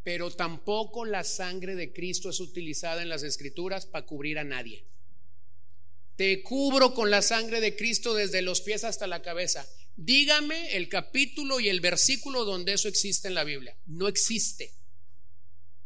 Pero 0.03 0.31
tampoco 0.31 1.05
la 1.05 1.23
sangre 1.23 1.75
de 1.75 1.93
Cristo 1.93 2.31
es 2.31 2.39
utilizada 2.39 3.03
en 3.03 3.09
las 3.09 3.21
escrituras 3.21 3.85
para 3.85 4.07
cubrir 4.07 4.39
a 4.39 4.43
nadie. 4.43 4.83
Te 6.15 6.41
cubro 6.41 6.95
con 6.95 7.11
la 7.11 7.21
sangre 7.21 7.61
de 7.61 7.75
Cristo 7.75 8.15
desde 8.15 8.41
los 8.41 8.61
pies 8.61 8.83
hasta 8.83 9.05
la 9.05 9.21
cabeza. 9.21 9.69
Dígame 9.95 10.77
el 10.77 10.89
capítulo 10.89 11.59
y 11.59 11.69
el 11.69 11.79
versículo 11.79 12.43
donde 12.43 12.73
eso 12.73 12.87
existe 12.87 13.27
en 13.27 13.35
la 13.35 13.43
Biblia. 13.43 13.77
No 13.85 14.07
existe. 14.07 14.73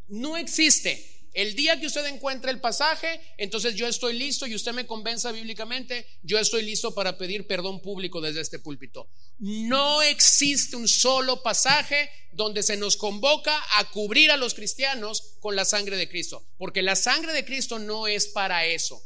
No 0.08 0.38
existe. 0.38 1.13
El 1.34 1.56
día 1.56 1.80
que 1.80 1.86
usted 1.86 2.06
encuentre 2.06 2.52
el 2.52 2.60
pasaje, 2.60 3.20
entonces 3.38 3.74
yo 3.74 3.88
estoy 3.88 4.16
listo 4.16 4.46
y 4.46 4.54
usted 4.54 4.72
me 4.72 4.86
convenza 4.86 5.32
bíblicamente, 5.32 6.06
yo 6.22 6.38
estoy 6.38 6.62
listo 6.62 6.94
para 6.94 7.18
pedir 7.18 7.48
perdón 7.48 7.82
público 7.82 8.20
desde 8.20 8.40
este 8.40 8.60
púlpito. 8.60 9.08
No 9.40 10.00
existe 10.00 10.76
un 10.76 10.86
solo 10.86 11.42
pasaje 11.42 12.08
donde 12.30 12.62
se 12.62 12.76
nos 12.76 12.96
convoca 12.96 13.60
a 13.74 13.90
cubrir 13.90 14.30
a 14.30 14.36
los 14.36 14.54
cristianos 14.54 15.34
con 15.40 15.56
la 15.56 15.64
sangre 15.64 15.96
de 15.96 16.08
Cristo, 16.08 16.46
porque 16.56 16.82
la 16.82 16.94
sangre 16.94 17.32
de 17.32 17.44
Cristo 17.44 17.80
no 17.80 18.06
es 18.06 18.28
para 18.28 18.66
eso, 18.66 19.02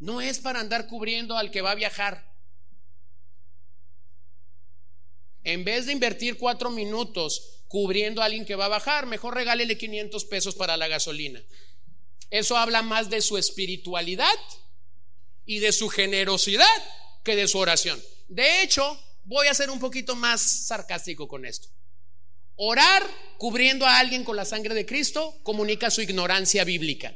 no 0.00 0.20
es 0.20 0.40
para 0.40 0.58
andar 0.58 0.88
cubriendo 0.88 1.36
al 1.36 1.52
que 1.52 1.62
va 1.62 1.70
a 1.70 1.76
viajar. 1.76 2.28
En 5.44 5.62
vez 5.62 5.86
de 5.86 5.92
invertir 5.92 6.36
cuatro 6.36 6.70
minutos 6.70 7.59
cubriendo 7.70 8.20
a 8.20 8.24
alguien 8.24 8.44
que 8.44 8.56
va 8.56 8.64
a 8.64 8.68
bajar, 8.80 9.06
mejor 9.06 9.36
regálele 9.36 9.78
500 9.78 10.24
pesos 10.24 10.56
para 10.56 10.76
la 10.76 10.88
gasolina. 10.88 11.40
Eso 12.28 12.56
habla 12.56 12.82
más 12.82 13.10
de 13.10 13.20
su 13.20 13.38
espiritualidad 13.38 14.26
y 15.46 15.60
de 15.60 15.70
su 15.70 15.88
generosidad 15.88 16.66
que 17.22 17.36
de 17.36 17.46
su 17.46 17.58
oración. 17.58 18.02
De 18.26 18.62
hecho, 18.62 19.00
voy 19.22 19.46
a 19.46 19.54
ser 19.54 19.70
un 19.70 19.78
poquito 19.78 20.16
más 20.16 20.40
sarcástico 20.66 21.28
con 21.28 21.44
esto. 21.44 21.68
Orar 22.56 23.08
cubriendo 23.38 23.86
a 23.86 24.00
alguien 24.00 24.24
con 24.24 24.34
la 24.34 24.44
sangre 24.44 24.74
de 24.74 24.84
Cristo 24.84 25.38
comunica 25.44 25.92
su 25.92 26.02
ignorancia 26.02 26.64
bíblica. 26.64 27.14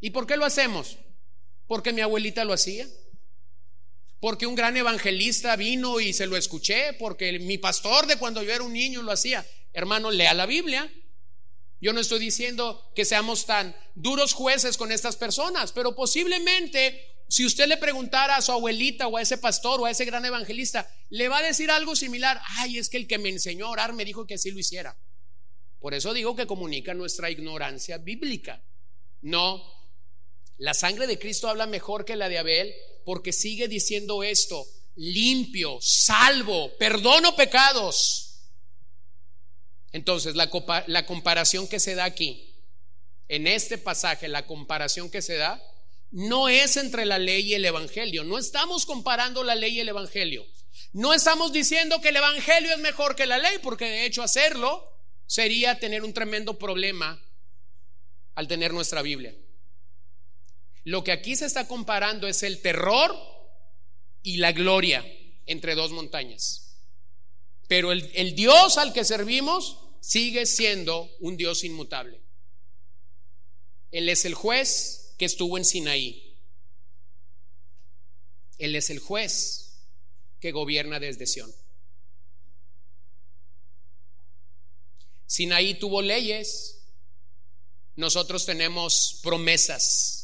¿Y 0.00 0.10
por 0.10 0.26
qué 0.26 0.36
lo 0.36 0.44
hacemos? 0.44 0.98
Porque 1.68 1.92
mi 1.92 2.00
abuelita 2.00 2.44
lo 2.44 2.54
hacía 2.54 2.88
porque 4.22 4.46
un 4.46 4.54
gran 4.54 4.76
evangelista 4.76 5.56
vino 5.56 5.98
y 5.98 6.12
se 6.12 6.28
lo 6.28 6.36
escuché, 6.36 6.92
porque 6.92 7.40
mi 7.40 7.58
pastor 7.58 8.06
de 8.06 8.14
cuando 8.14 8.40
yo 8.40 8.52
era 8.52 8.62
un 8.62 8.72
niño 8.72 9.02
lo 9.02 9.10
hacía. 9.10 9.44
Hermano, 9.72 10.12
lea 10.12 10.32
la 10.32 10.46
Biblia. 10.46 10.88
Yo 11.80 11.92
no 11.92 11.98
estoy 11.98 12.20
diciendo 12.20 12.92
que 12.94 13.04
seamos 13.04 13.46
tan 13.46 13.74
duros 13.96 14.32
jueces 14.32 14.76
con 14.76 14.92
estas 14.92 15.16
personas, 15.16 15.72
pero 15.72 15.96
posiblemente 15.96 17.24
si 17.26 17.44
usted 17.44 17.66
le 17.66 17.78
preguntara 17.78 18.36
a 18.36 18.42
su 18.42 18.52
abuelita 18.52 19.08
o 19.08 19.16
a 19.16 19.22
ese 19.22 19.38
pastor 19.38 19.80
o 19.80 19.86
a 19.86 19.90
ese 19.90 20.04
gran 20.04 20.24
evangelista, 20.24 20.88
le 21.10 21.26
va 21.28 21.38
a 21.38 21.42
decir 21.42 21.72
algo 21.72 21.96
similar. 21.96 22.40
Ay, 22.58 22.78
es 22.78 22.88
que 22.88 22.98
el 22.98 23.08
que 23.08 23.18
me 23.18 23.28
enseñó 23.28 23.66
a 23.66 23.70
orar 23.70 23.92
me 23.92 24.04
dijo 24.04 24.24
que 24.24 24.34
así 24.34 24.52
lo 24.52 24.60
hiciera. 24.60 24.96
Por 25.80 25.94
eso 25.94 26.14
digo 26.14 26.36
que 26.36 26.46
comunica 26.46 26.94
nuestra 26.94 27.28
ignorancia 27.28 27.98
bíblica. 27.98 28.62
No, 29.20 29.81
la 30.62 30.74
sangre 30.74 31.08
de 31.08 31.18
Cristo 31.18 31.48
habla 31.48 31.66
mejor 31.66 32.04
que 32.04 32.14
la 32.14 32.28
de 32.28 32.38
Abel 32.38 32.72
porque 33.04 33.32
sigue 33.32 33.66
diciendo 33.66 34.22
esto, 34.22 34.64
limpio, 34.94 35.80
salvo, 35.80 36.70
perdono 36.78 37.34
pecados. 37.34 38.36
Entonces, 39.90 40.36
la, 40.36 40.48
comparación 41.04 41.66
que 41.66 41.80
se 41.80 41.96
da 41.96 42.04
aquí, 42.04 42.54
en 43.26 43.48
este 43.48 43.76
pasaje, 43.76 44.28
la 44.28 44.46
comparación 44.46 45.10
que 45.10 45.20
se 45.20 45.34
da, 45.34 45.60
no 46.12 46.48
es 46.48 46.76
entre 46.76 47.06
la 47.06 47.18
ley 47.18 47.42
y 47.42 47.54
el 47.54 47.64
Evangelio. 47.64 48.22
No 48.22 48.38
estamos 48.38 48.86
comparando 48.86 49.42
la 49.42 49.56
ley 49.56 49.78
y 49.78 49.80
el 49.80 49.88
Evangelio. 49.88 50.46
No 50.92 51.12
estamos 51.12 51.52
diciendo 51.52 52.00
que 52.00 52.10
el 52.10 52.16
Evangelio 52.16 52.70
es 52.70 52.78
mejor 52.78 53.16
que 53.16 53.26
la 53.26 53.38
ley, 53.38 53.58
porque 53.64 53.86
de 53.86 54.06
hecho 54.06 54.22
hacerlo 54.22 54.88
sería 55.26 55.80
tener 55.80 56.04
un 56.04 56.14
tremendo 56.14 56.56
problema 56.56 57.20
al 58.36 58.46
tener 58.46 58.72
nuestra 58.72 59.02
Biblia. 59.02 59.34
Lo 60.84 61.04
que 61.04 61.12
aquí 61.12 61.36
se 61.36 61.46
está 61.46 61.68
comparando 61.68 62.26
es 62.26 62.42
el 62.42 62.60
terror 62.60 63.14
y 64.22 64.38
la 64.38 64.52
gloria 64.52 65.04
entre 65.46 65.74
dos 65.74 65.90
montañas. 65.92 66.76
Pero 67.68 67.92
el, 67.92 68.34
Dios 68.34 68.78
al 68.78 68.92
que 68.92 69.04
servimos 69.04 69.78
sigue 70.00 70.46
siendo 70.46 71.10
un 71.20 71.36
Dios 71.36 71.64
inmutable. 71.64 72.20
Él 73.90 74.08
es 74.08 74.24
el 74.24 74.34
juez 74.34 75.14
que 75.18 75.24
estuvo 75.24 75.56
en 75.56 75.64
Sinaí. 75.64 76.36
Él 78.58 78.74
es 78.76 78.90
el 78.90 78.98
juez 78.98 79.78
que 80.40 80.52
gobierna 80.52 80.98
desde 80.98 81.26
Sión. 81.26 81.52
Sinaí 85.26 85.74
tuvo 85.74 86.02
leyes, 86.02 86.82
nosotros 87.96 88.44
tenemos 88.44 89.20
promesas. 89.22 90.21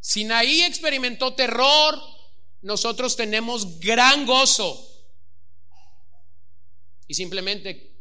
Sinaí 0.00 0.62
experimentó 0.62 1.34
terror, 1.34 2.00
nosotros 2.62 3.16
tenemos 3.16 3.78
gran 3.80 4.26
gozo. 4.26 4.86
Y 7.06 7.14
simplemente 7.14 7.92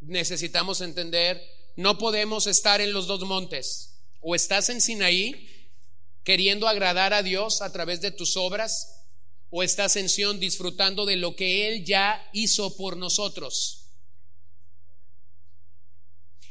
necesitamos 0.00 0.80
entender, 0.80 1.42
no 1.76 1.98
podemos 1.98 2.46
estar 2.46 2.80
en 2.80 2.92
los 2.92 3.06
dos 3.06 3.20
montes. 3.20 4.00
O 4.20 4.34
estás 4.34 4.68
en 4.68 4.80
Sinaí 4.80 5.68
queriendo 6.24 6.68
agradar 6.68 7.14
a 7.14 7.22
Dios 7.22 7.62
a 7.62 7.72
través 7.72 8.00
de 8.00 8.10
tus 8.10 8.36
obras, 8.36 9.02
o 9.50 9.62
estás 9.62 9.96
en 9.96 10.08
Sión 10.08 10.38
disfrutando 10.38 11.06
de 11.06 11.16
lo 11.16 11.34
que 11.34 11.68
Él 11.68 11.84
ya 11.84 12.28
hizo 12.32 12.76
por 12.76 12.96
nosotros. 12.96 13.86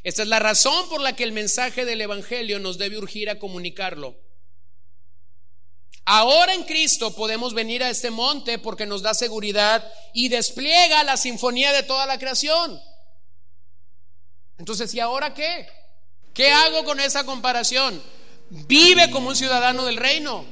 Esta 0.03 0.23
es 0.23 0.27
la 0.29 0.39
razón 0.39 0.89
por 0.89 1.01
la 1.01 1.15
que 1.15 1.23
el 1.23 1.31
mensaje 1.31 1.85
del 1.85 2.01
Evangelio 2.01 2.59
nos 2.59 2.77
debe 2.77 2.97
urgir 2.97 3.29
a 3.29 3.39
comunicarlo. 3.39 4.17
Ahora 6.09 6.53
en 6.53 6.63
Cristo 6.63 7.13
podemos 7.13 7.53
venir 7.53 7.83
a 7.83 7.89
este 7.89 8.11
monte 8.11 8.59
porque 8.59 8.85
nos 8.85 9.01
da 9.01 9.13
seguridad 9.13 9.85
y 10.13 10.29
despliega 10.29 11.03
la 11.03 11.17
sinfonía 11.17 11.73
de 11.73 11.83
toda 11.83 12.05
la 12.05 12.17
creación. 12.17 12.81
Entonces, 14.57 14.93
¿y 14.93 15.01
ahora 15.01 15.33
qué? 15.33 15.67
¿Qué 16.33 16.49
hago 16.49 16.85
con 16.85 17.01
esa 17.01 17.25
comparación? 17.25 18.01
Vive 18.49 19.11
como 19.11 19.27
un 19.27 19.35
ciudadano 19.35 19.83
del 19.83 19.97
reino. 19.97 20.45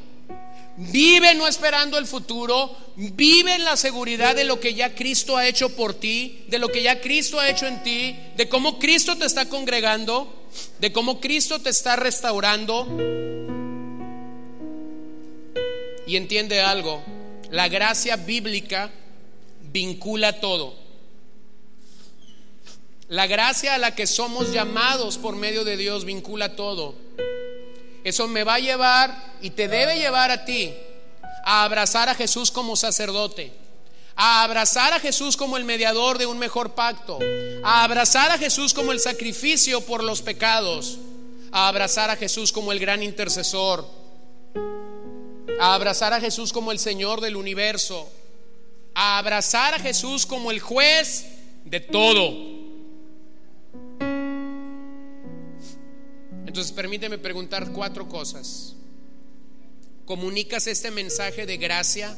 Vive 0.75 1.33
no 1.35 1.47
esperando 1.47 1.97
el 1.97 2.05
futuro. 2.05 2.75
Vive 2.97 3.55
en 3.55 3.63
la 3.63 3.77
seguridad 3.77 4.35
de 4.35 4.43
lo 4.43 4.59
que 4.59 4.73
ya 4.73 4.93
Cristo 4.93 5.37
ha 5.37 5.47
hecho 5.47 5.73
por 5.73 5.93
ti, 5.93 6.43
de 6.49 6.59
lo 6.59 6.67
que 6.67 6.83
ya 6.83 6.99
Cristo 6.99 7.39
ha 7.39 7.49
hecho 7.49 7.65
en 7.65 7.81
ti, 7.81 8.13
de 8.35 8.49
cómo 8.49 8.77
Cristo 8.77 9.15
te 9.15 9.25
está 9.25 9.47
congregando, 9.47 10.49
de 10.79 10.91
cómo 10.91 11.21
Cristo 11.21 11.59
te 11.59 11.69
está 11.69 11.95
restaurando 11.95 12.85
y 16.07 16.17
entiende 16.17 16.61
algo, 16.61 17.03
la 17.51 17.67
gracia 17.67 18.15
bíblica 18.15 18.91
vincula 19.71 20.39
todo. 20.39 20.75
La 23.07 23.27
gracia 23.27 23.75
a 23.75 23.77
la 23.77 23.93
que 23.93 24.07
somos 24.07 24.51
llamados 24.51 25.17
por 25.17 25.35
medio 25.35 25.63
de 25.63 25.77
Dios 25.77 26.05
vincula 26.05 26.55
todo. 26.55 26.95
Eso 28.03 28.27
me 28.27 28.43
va 28.43 28.55
a 28.55 28.59
llevar 28.59 29.35
y 29.41 29.51
te 29.51 29.67
debe 29.67 29.97
llevar 29.97 30.31
a 30.31 30.45
ti 30.45 30.73
a 31.43 31.63
abrazar 31.63 32.09
a 32.09 32.15
Jesús 32.15 32.49
como 32.49 32.75
sacerdote, 32.75 33.51
a 34.15 34.43
abrazar 34.43 34.93
a 34.93 34.99
Jesús 34.99 35.37
como 35.37 35.57
el 35.57 35.65
mediador 35.65 36.17
de 36.17 36.25
un 36.25 36.39
mejor 36.39 36.73
pacto, 36.73 37.19
a 37.63 37.83
abrazar 37.83 38.31
a 38.31 38.37
Jesús 38.37 38.73
como 38.73 38.91
el 38.91 38.99
sacrificio 38.99 39.81
por 39.81 40.03
los 40.03 40.21
pecados, 40.21 40.97
a 41.51 41.67
abrazar 41.67 42.09
a 42.09 42.15
Jesús 42.15 42.51
como 42.51 42.71
el 42.71 42.79
gran 42.79 43.03
intercesor 43.03 44.04
a 45.59 45.73
abrazar 45.75 46.13
a 46.13 46.19
Jesús 46.19 46.51
como 46.51 46.71
el 46.71 46.79
Señor 46.79 47.21
del 47.21 47.35
universo, 47.35 48.09
a 48.93 49.17
abrazar 49.17 49.73
a 49.73 49.79
Jesús 49.79 50.25
como 50.25 50.51
el 50.51 50.59
juez 50.59 51.25
de 51.65 51.79
todo. 51.79 52.55
Entonces 56.45 56.71
permíteme 56.71 57.17
preguntar 57.17 57.71
cuatro 57.71 58.07
cosas. 58.07 58.75
¿Comunicas 60.05 60.67
este 60.67 60.91
mensaje 60.91 61.45
de 61.45 61.57
gracia 61.57 62.15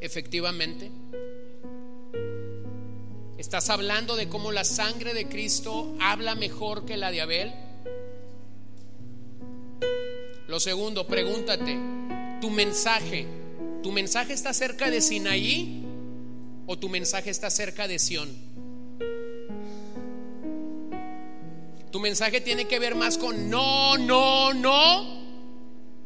efectivamente? 0.00 0.90
¿Estás 3.36 3.70
hablando 3.70 4.16
de 4.16 4.28
cómo 4.28 4.50
la 4.50 4.64
sangre 4.64 5.14
de 5.14 5.28
Cristo 5.28 5.94
habla 6.00 6.34
mejor 6.34 6.86
que 6.86 6.96
la 6.96 7.12
de 7.12 7.20
Abel? 7.20 7.52
Lo 10.48 10.58
segundo, 10.58 11.06
pregúntate, 11.06 11.78
tu 12.40 12.50
mensaje, 12.50 13.26
¿tu 13.82 13.92
mensaje 13.92 14.32
está 14.32 14.52
cerca 14.52 14.90
de 14.90 15.00
Sinaí 15.00 15.84
o 16.66 16.78
tu 16.78 16.88
mensaje 16.88 17.30
está 17.30 17.50
cerca 17.50 17.88
de 17.88 17.98
Sión? 17.98 18.28
¿Tu 21.90 22.00
mensaje 22.00 22.40
tiene 22.40 22.66
que 22.66 22.78
ver 22.78 22.94
más 22.94 23.16
con 23.16 23.48
no, 23.48 23.96
no, 23.96 24.52
no? 24.52 25.18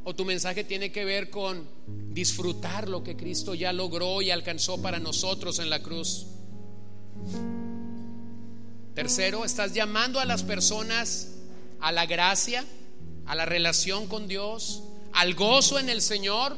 ¿O 0.05 0.15
tu 0.15 0.25
mensaje 0.25 0.65
tiene 0.65 0.93
que 0.93 1.05
ver 1.05 1.31
con 1.31 1.69
disfrutar 2.13 2.89
lo 2.89 3.03
que 3.03 3.17
Cristo 3.17 3.55
ya 3.55 3.73
logró 3.73 4.23
y 4.23 4.31
alcanzó 4.31 4.81
para 4.81 5.01
nosotros 5.01 5.59
en 5.59 5.71
la 5.71 5.83
cruz? 5.83 6.27
Tercero, 8.95 9.45
estás 9.45 9.73
llamando 9.73 10.21
a 10.21 10.25
las 10.25 10.43
personas 10.43 11.33
a 11.81 11.91
la 11.91 12.07
gracia, 12.07 12.65
a 13.27 13.35
la 13.35 13.45
relación 13.45 14.07
con 14.07 14.29
Dios, 14.29 14.85
al 15.13 15.35
gozo 15.35 15.79
en 15.79 15.89
el 15.89 16.01
Señor. 16.01 16.57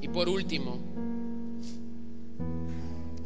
Y 0.00 0.08
por 0.08 0.28
último, 0.28 0.80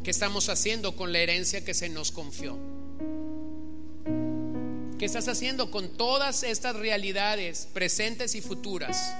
¿qué 0.03 0.11
estamos 0.11 0.49
haciendo 0.49 0.95
con 0.95 1.11
la 1.11 1.19
herencia 1.19 1.65
que 1.65 1.73
se 1.73 1.89
nos 1.89 2.11
confió? 2.11 2.57
¿Qué 4.99 5.05
estás 5.05 5.27
haciendo 5.27 5.69
con 5.69 5.89
todas 5.89 6.43
estas 6.43 6.75
realidades 6.75 7.67
presentes 7.73 8.35
y 8.35 8.41
futuras? 8.41 9.13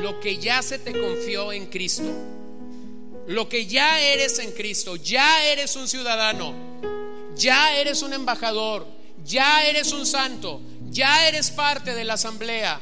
Lo 0.00 0.20
que 0.20 0.38
ya 0.38 0.62
se 0.62 0.78
te 0.78 0.92
confió 0.92 1.52
en 1.52 1.66
Cristo. 1.66 2.10
Lo 3.26 3.48
que 3.48 3.66
ya 3.66 4.00
eres 4.00 4.38
en 4.38 4.52
Cristo. 4.52 4.96
Ya 4.96 5.44
eres 5.50 5.76
un 5.76 5.86
ciudadano. 5.86 6.52
Ya 7.36 7.76
eres 7.76 8.02
un 8.02 8.12
embajador. 8.12 8.86
Ya 9.24 9.64
eres 9.68 9.92
un 9.92 10.06
santo 10.06 10.60
ya 10.90 11.28
eres 11.28 11.50
parte 11.50 11.94
de 11.94 12.04
la 12.04 12.14
asamblea, 12.14 12.80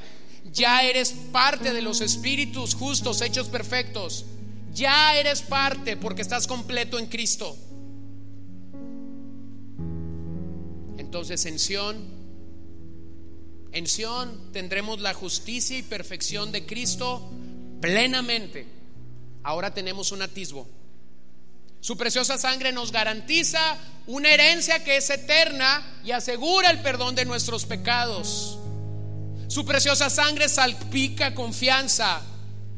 ya 0.53 0.83
eres 0.83 1.12
parte 1.33 1.73
de 1.73 1.83
los 1.83 2.01
espíritus 2.01 2.74
justos 2.74 3.20
hechos 3.20 3.49
perfectos, 3.49 4.24
ya 4.73 5.16
eres 5.16 5.43
parte 5.43 5.97
porque 5.97 6.23
estás 6.23 6.47
completo 6.47 6.99
en 6.99 7.07
Cristo. 7.07 7.57
Entonces 10.99 11.47
en 11.47 11.59
Sión, 11.59 12.09
en 13.73 13.87
Sión 13.87 14.53
tendremos 14.53 15.01
la 15.01 15.15
justicia 15.15 15.78
y 15.78 15.83
perfección 15.83 16.53
de 16.53 16.66
Cristo 16.66 17.31
plenamente. 17.81 18.66
Ahora 19.43 19.73
tenemos 19.73 20.12
un 20.12 20.23
atisbo. 20.23 20.66
Su 21.86 21.96
preciosa 21.96 22.36
sangre 22.36 22.72
nos 22.72 22.90
garantiza 22.90 23.60
una 24.08 24.28
herencia 24.28 24.82
que 24.82 24.96
es 24.96 25.08
eterna 25.08 26.00
y 26.04 26.10
asegura 26.10 26.68
el 26.68 26.80
perdón 26.80 27.14
de 27.14 27.24
nuestros 27.24 27.64
pecados. 27.64 28.58
Su 29.46 29.64
preciosa 29.64 30.10
sangre 30.10 30.48
salpica 30.48 31.32
confianza. 31.32 32.22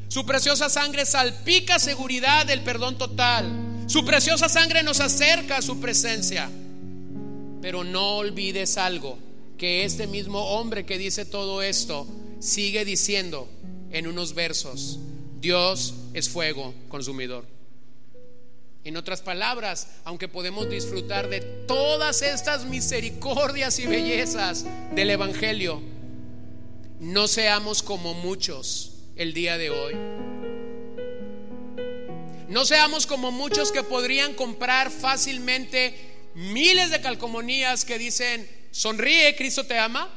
Su 0.08 0.26
preciosa 0.26 0.68
sangre 0.68 1.06
salpica 1.06 1.78
seguridad 1.78 2.44
del 2.44 2.60
perdón 2.60 2.98
total. 2.98 3.46
Su 3.86 4.04
preciosa 4.04 4.46
sangre 4.46 4.82
nos 4.82 5.00
acerca 5.00 5.56
a 5.56 5.62
su 5.62 5.80
presencia. 5.80 6.50
Pero 7.62 7.84
no 7.84 8.16
olvides 8.16 8.76
algo, 8.76 9.18
que 9.56 9.86
este 9.86 10.06
mismo 10.06 10.38
hombre 10.50 10.84
que 10.84 10.98
dice 10.98 11.24
todo 11.24 11.62
esto 11.62 12.06
sigue 12.40 12.84
diciendo 12.84 13.48
en 13.90 14.06
unos 14.06 14.34
versos, 14.34 14.98
Dios 15.40 15.94
es 16.12 16.28
fuego 16.28 16.74
consumidor. 16.90 17.57
En 18.84 18.96
otras 18.96 19.20
palabras, 19.20 19.88
aunque 20.04 20.28
podemos 20.28 20.70
disfrutar 20.70 21.28
de 21.28 21.40
todas 21.40 22.22
estas 22.22 22.64
misericordias 22.64 23.78
y 23.78 23.86
bellezas 23.86 24.64
del 24.94 25.10
Evangelio, 25.10 25.82
no 27.00 27.28
seamos 27.28 27.82
como 27.82 28.14
muchos 28.14 28.94
el 29.16 29.34
día 29.34 29.58
de 29.58 29.70
hoy. 29.70 29.94
No 32.48 32.64
seamos 32.64 33.06
como 33.06 33.30
muchos 33.30 33.72
que 33.72 33.82
podrían 33.82 34.32
comprar 34.34 34.90
fácilmente 34.90 35.94
miles 36.34 36.90
de 36.90 37.00
calcomanías 37.00 37.84
que 37.84 37.98
dicen, 37.98 38.48
sonríe, 38.70 39.36
Cristo 39.36 39.66
te 39.66 39.78
ama, 39.78 40.08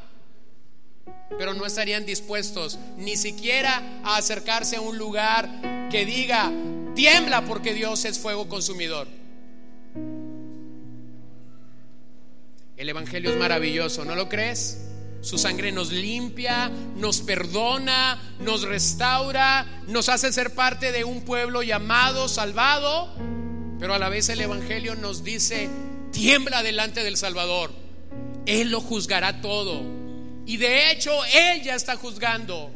pero 1.38 1.54
no 1.54 1.66
estarían 1.66 2.06
dispuestos 2.06 2.78
ni 2.98 3.18
siquiera 3.18 4.02
a 4.04 4.18
acercarse 4.18 4.76
a 4.76 4.82
un 4.82 4.98
lugar 4.98 5.88
que 5.90 6.06
diga, 6.06 6.52
tiembla 6.96 7.46
porque 7.46 7.74
Dios 7.74 8.06
es 8.06 8.20
fuego 8.20 8.48
consumidor. 8.48 9.08
El 12.78 12.90
Evangelio 12.90 13.30
es 13.30 13.38
maravilloso, 13.38 14.06
¿no 14.06 14.16
lo 14.16 14.28
crees? 14.28 14.88
Su 15.22 15.38
sangre 15.38 15.72
nos 15.72 15.92
limpia, 15.92 16.72
nos 16.98 17.22
perdona, 17.22 18.20
nos 18.40 18.64
restaura, 18.64 19.84
nos 19.88 20.10
hace 20.10 20.34
ser 20.34 20.56
parte 20.56 20.92
de 20.92 21.04
un 21.04 21.22
pueblo 21.22 21.62
llamado, 21.62 22.28
salvado, 22.28 23.14
pero 23.80 23.94
a 23.94 24.00
la 24.00 24.10
vez 24.10 24.30
el 24.30 24.42
Evangelio 24.42 24.96
nos 24.96 25.24
dice, 25.24 25.70
tiembla 26.12 26.64
delante 26.64 27.04
del 27.04 27.18
Salvador, 27.18 27.72
Él 28.48 28.72
lo 28.72 28.82
juzgará 28.82 29.42
todo. 29.42 30.01
Y 30.46 30.58
de 30.58 30.92
hecho, 30.92 31.12
Él 31.26 31.62
ya 31.64 31.76
está 31.76 31.96
juzgando. 31.96 32.72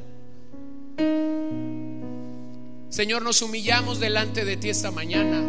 Señor, 2.90 3.24
nos 3.24 3.42
humillamos 3.42 4.00
delante 4.00 4.46
de 4.46 4.56
ti 4.56 4.70
esta 4.70 4.92
mañana. 4.92 5.42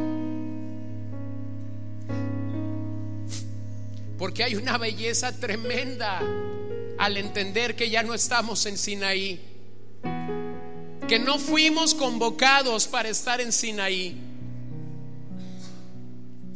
Porque 4.19 4.43
hay 4.43 4.57
una 4.57 4.79
belleza 4.79 5.39
tremenda 5.39 6.23
al 6.99 7.17
entender 7.17 7.77
que 7.77 7.91
ya 7.91 8.03
no 8.03 8.15
estamos 8.15 8.65
en 8.67 8.79
Sinaí. 8.79 9.41
Que 11.07 11.19
no 11.19 11.39
fuimos 11.39 11.95
convocados 11.95 12.89
para 12.89 13.09
estar 13.11 13.41
en 13.41 13.53
Sinaí. 13.53 14.17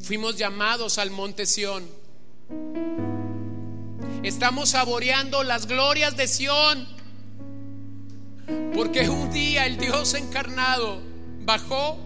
Fuimos 0.01 0.37
llamados 0.37 0.99
al 0.99 1.11
monte 1.11 1.47
Sión. 1.47 1.87
Estamos 4.23 4.71
saboreando 4.71 5.43
las 5.43 5.67
glorias 5.67 6.17
de 6.17 6.29
Sión 6.29 6.87
porque 8.75 9.09
un 9.09 9.31
día 9.31 9.67
el 9.67 9.77
Dios 9.77 10.15
encarnado 10.15 11.01
bajó, 11.43 11.99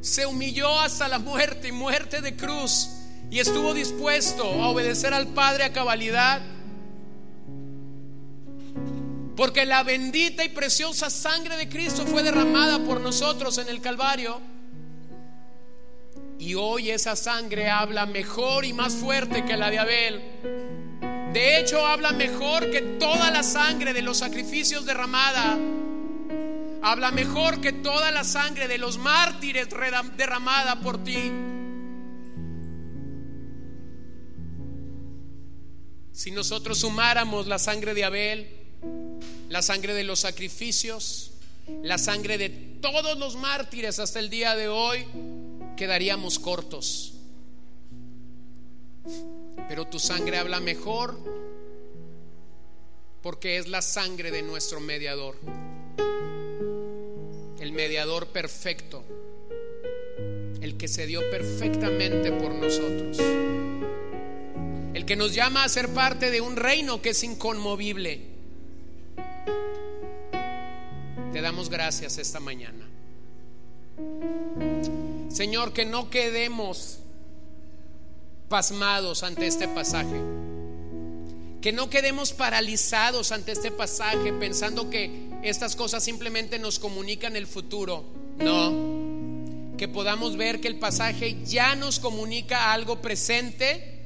se 0.00 0.26
humilló 0.26 0.78
hasta 0.80 1.08
la 1.08 1.18
muerte 1.18 1.68
y 1.68 1.72
muerte 1.72 2.20
de 2.20 2.36
cruz 2.36 2.90
y 3.30 3.40
estuvo 3.40 3.74
dispuesto 3.74 4.44
a 4.44 4.68
obedecer 4.68 5.12
al 5.12 5.28
Padre 5.28 5.64
a 5.64 5.72
cabalidad. 5.72 6.40
Porque 9.36 9.66
la 9.66 9.82
bendita 9.82 10.44
y 10.44 10.48
preciosa 10.48 11.10
sangre 11.10 11.56
de 11.56 11.68
Cristo 11.68 12.06
fue 12.06 12.22
derramada 12.22 12.78
por 12.80 13.00
nosotros 13.00 13.58
en 13.58 13.68
el 13.68 13.80
Calvario. 13.80 14.40
Y 16.38 16.54
hoy 16.54 16.90
esa 16.90 17.14
sangre 17.16 17.68
habla 17.68 18.06
mejor 18.06 18.64
y 18.64 18.72
más 18.72 18.94
fuerte 18.94 19.44
que 19.44 19.56
la 19.56 19.70
de 19.70 19.78
Abel. 19.78 20.22
De 21.32 21.60
hecho, 21.60 21.86
habla 21.86 22.12
mejor 22.12 22.70
que 22.70 22.80
toda 22.98 23.30
la 23.30 23.42
sangre 23.42 23.92
de 23.92 24.02
los 24.02 24.18
sacrificios 24.18 24.86
derramada. 24.86 25.58
Habla 26.82 27.10
mejor 27.10 27.60
que 27.60 27.72
toda 27.72 28.10
la 28.10 28.24
sangre 28.24 28.66
de 28.66 28.78
los 28.78 28.96
mártires 28.96 29.68
derramada 30.16 30.80
por 30.80 31.04
ti. 31.04 31.30
Si 36.12 36.30
nosotros 36.30 36.78
sumáramos 36.78 37.46
la 37.46 37.58
sangre 37.58 37.94
de 37.94 38.04
Abel, 38.04 38.48
la 39.48 39.60
sangre 39.60 39.94
de 39.94 40.04
los 40.04 40.20
sacrificios, 40.20 41.32
la 41.82 41.98
sangre 41.98 42.38
de 42.38 42.48
todos 42.80 43.18
los 43.18 43.36
mártires 43.36 43.98
hasta 43.98 44.18
el 44.18 44.30
día 44.30 44.56
de 44.56 44.68
hoy, 44.68 45.06
quedaríamos 45.76 46.38
cortos 46.38 47.14
pero 49.68 49.86
tu 49.86 49.98
sangre 49.98 50.38
habla 50.38 50.60
mejor 50.60 51.18
porque 53.22 53.58
es 53.58 53.68
la 53.68 53.82
sangre 53.82 54.30
de 54.30 54.42
nuestro 54.42 54.80
mediador, 54.80 55.36
el 57.60 57.72
mediador 57.72 58.28
perfecto, 58.28 59.04
el 60.62 60.76
que 60.78 60.88
se 60.88 61.06
dio 61.06 61.20
perfectamente 61.30 62.32
por 62.32 62.54
nosotros, 62.54 63.18
el 64.94 65.04
que 65.04 65.16
nos 65.16 65.34
llama 65.34 65.64
a 65.64 65.68
ser 65.68 65.90
parte 65.90 66.30
de 66.30 66.40
un 66.40 66.56
reino 66.56 67.02
que 67.02 67.10
es 67.10 67.22
inconmovible. 67.22 68.22
Te 71.32 71.42
damos 71.42 71.68
gracias 71.68 72.16
esta 72.16 72.40
mañana. 72.40 72.88
Señor, 75.28 75.72
que 75.72 75.84
no 75.84 76.08
quedemos 76.08 77.00
pasmados 78.48 79.22
ante 79.22 79.46
este 79.46 79.68
pasaje. 79.68 80.20
Que 81.60 81.72
no 81.72 81.90
quedemos 81.90 82.32
paralizados 82.32 83.32
ante 83.32 83.52
este 83.52 83.70
pasaje 83.70 84.32
pensando 84.32 84.90
que 84.90 85.28
estas 85.42 85.76
cosas 85.76 86.04
simplemente 86.04 86.58
nos 86.58 86.78
comunican 86.78 87.36
el 87.36 87.46
futuro. 87.46 88.04
No. 88.38 89.76
Que 89.76 89.88
podamos 89.88 90.36
ver 90.36 90.60
que 90.60 90.68
el 90.68 90.78
pasaje 90.78 91.38
ya 91.44 91.76
nos 91.76 92.00
comunica 92.00 92.72
algo 92.72 93.00
presente 93.00 94.04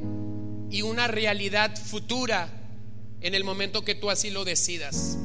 y 0.70 0.82
una 0.82 1.06
realidad 1.06 1.76
futura 1.76 2.48
en 3.20 3.34
el 3.34 3.44
momento 3.44 3.84
que 3.84 3.94
tú 3.94 4.10
así 4.10 4.30
lo 4.30 4.44
decidas. 4.44 5.18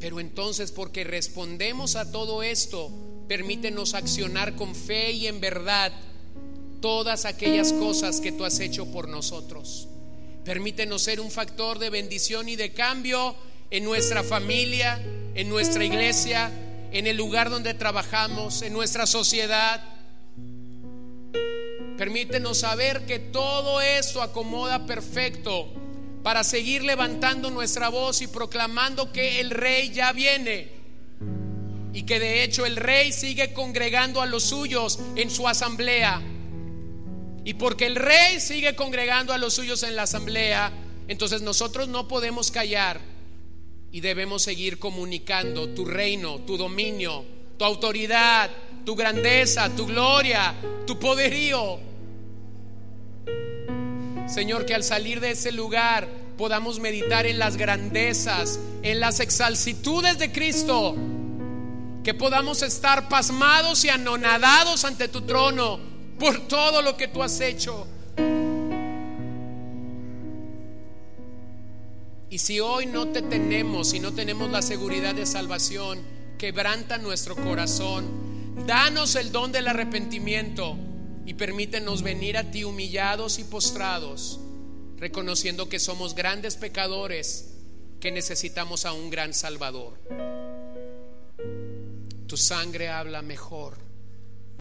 Pero 0.00 0.18
entonces, 0.18 0.72
porque 0.72 1.04
respondemos 1.04 1.94
a 1.94 2.10
todo 2.10 2.42
esto, 2.42 2.90
permítenos 3.28 3.94
accionar 3.94 4.56
con 4.56 4.74
fe 4.74 5.12
y 5.12 5.28
en 5.28 5.40
verdad 5.40 5.92
todas 6.82 7.24
aquellas 7.24 7.72
cosas 7.72 8.20
que 8.20 8.32
tú 8.32 8.44
has 8.44 8.60
hecho 8.60 8.84
por 8.86 9.08
nosotros. 9.08 9.88
Permítenos 10.44 11.02
ser 11.02 11.20
un 11.20 11.30
factor 11.30 11.78
de 11.78 11.88
bendición 11.88 12.48
y 12.48 12.56
de 12.56 12.72
cambio 12.72 13.36
en 13.70 13.84
nuestra 13.84 14.22
familia, 14.24 15.00
en 15.34 15.48
nuestra 15.48 15.84
iglesia, 15.84 16.50
en 16.92 17.06
el 17.06 17.16
lugar 17.16 17.48
donde 17.48 17.72
trabajamos, 17.72 18.60
en 18.62 18.72
nuestra 18.72 19.06
sociedad. 19.06 19.80
Permítenos 21.96 22.58
saber 22.58 23.06
que 23.06 23.20
todo 23.20 23.80
esto 23.80 24.20
acomoda 24.20 24.84
perfecto 24.84 25.72
para 26.24 26.42
seguir 26.42 26.82
levantando 26.82 27.50
nuestra 27.50 27.88
voz 27.88 28.22
y 28.22 28.26
proclamando 28.26 29.12
que 29.12 29.40
el 29.40 29.50
rey 29.50 29.90
ya 29.90 30.12
viene 30.12 30.68
y 31.92 32.02
que 32.02 32.18
de 32.18 32.42
hecho 32.42 32.66
el 32.66 32.74
rey 32.76 33.12
sigue 33.12 33.52
congregando 33.52 34.20
a 34.20 34.26
los 34.26 34.42
suyos 34.42 34.98
en 35.14 35.30
su 35.30 35.46
asamblea 35.46 36.20
y 37.44 37.54
porque 37.54 37.86
el 37.86 37.96
rey 37.96 38.40
sigue 38.40 38.76
congregando 38.76 39.32
a 39.32 39.38
los 39.38 39.54
suyos 39.54 39.82
en 39.82 39.96
la 39.96 40.02
asamblea, 40.02 40.72
entonces 41.08 41.42
nosotros 41.42 41.88
no 41.88 42.06
podemos 42.06 42.50
callar 42.50 43.00
y 43.90 44.00
debemos 44.00 44.42
seguir 44.42 44.78
comunicando 44.78 45.68
tu 45.70 45.84
reino, 45.84 46.38
tu 46.40 46.56
dominio, 46.56 47.24
tu 47.58 47.64
autoridad, 47.64 48.50
tu 48.84 48.94
grandeza, 48.94 49.68
tu 49.70 49.86
gloria, 49.86 50.54
tu 50.86 50.98
poderío. 50.98 51.80
Señor, 54.28 54.64
que 54.64 54.74
al 54.74 54.84
salir 54.84 55.20
de 55.20 55.32
ese 55.32 55.50
lugar 55.52 56.08
podamos 56.38 56.78
meditar 56.78 57.26
en 57.26 57.38
las 57.38 57.56
grandezas, 57.56 58.60
en 58.82 59.00
las 59.00 59.20
exalcitudes 59.20 60.18
de 60.18 60.32
Cristo, 60.32 60.96
que 62.04 62.14
podamos 62.14 62.62
estar 62.62 63.08
pasmados 63.08 63.84
y 63.84 63.90
anonadados 63.90 64.84
ante 64.84 65.08
tu 65.08 65.22
trono 65.22 65.91
por 66.22 66.46
todo 66.46 66.82
lo 66.82 66.96
que 66.96 67.08
tú 67.08 67.20
has 67.20 67.40
hecho. 67.40 67.84
Y 72.30 72.38
si 72.38 72.60
hoy 72.60 72.86
no 72.86 73.08
te 73.08 73.22
tenemos 73.22 73.92
y 73.92 73.98
no 73.98 74.12
tenemos 74.14 74.48
la 74.48 74.62
seguridad 74.62 75.16
de 75.16 75.26
salvación, 75.26 76.00
quebranta 76.38 76.96
nuestro 76.98 77.34
corazón, 77.34 78.06
danos 78.68 79.16
el 79.16 79.32
don 79.32 79.50
del 79.50 79.66
arrepentimiento 79.66 80.76
y 81.26 81.34
permítenos 81.34 82.02
venir 82.02 82.38
a 82.38 82.52
ti 82.52 82.62
humillados 82.62 83.40
y 83.40 83.44
postrados, 83.44 84.38
reconociendo 84.98 85.68
que 85.68 85.80
somos 85.80 86.14
grandes 86.14 86.54
pecadores 86.54 87.56
que 87.98 88.12
necesitamos 88.12 88.86
a 88.86 88.92
un 88.92 89.10
gran 89.10 89.34
Salvador. 89.34 89.98
Tu 92.28 92.36
sangre 92.36 92.90
habla 92.90 93.22
mejor 93.22 93.91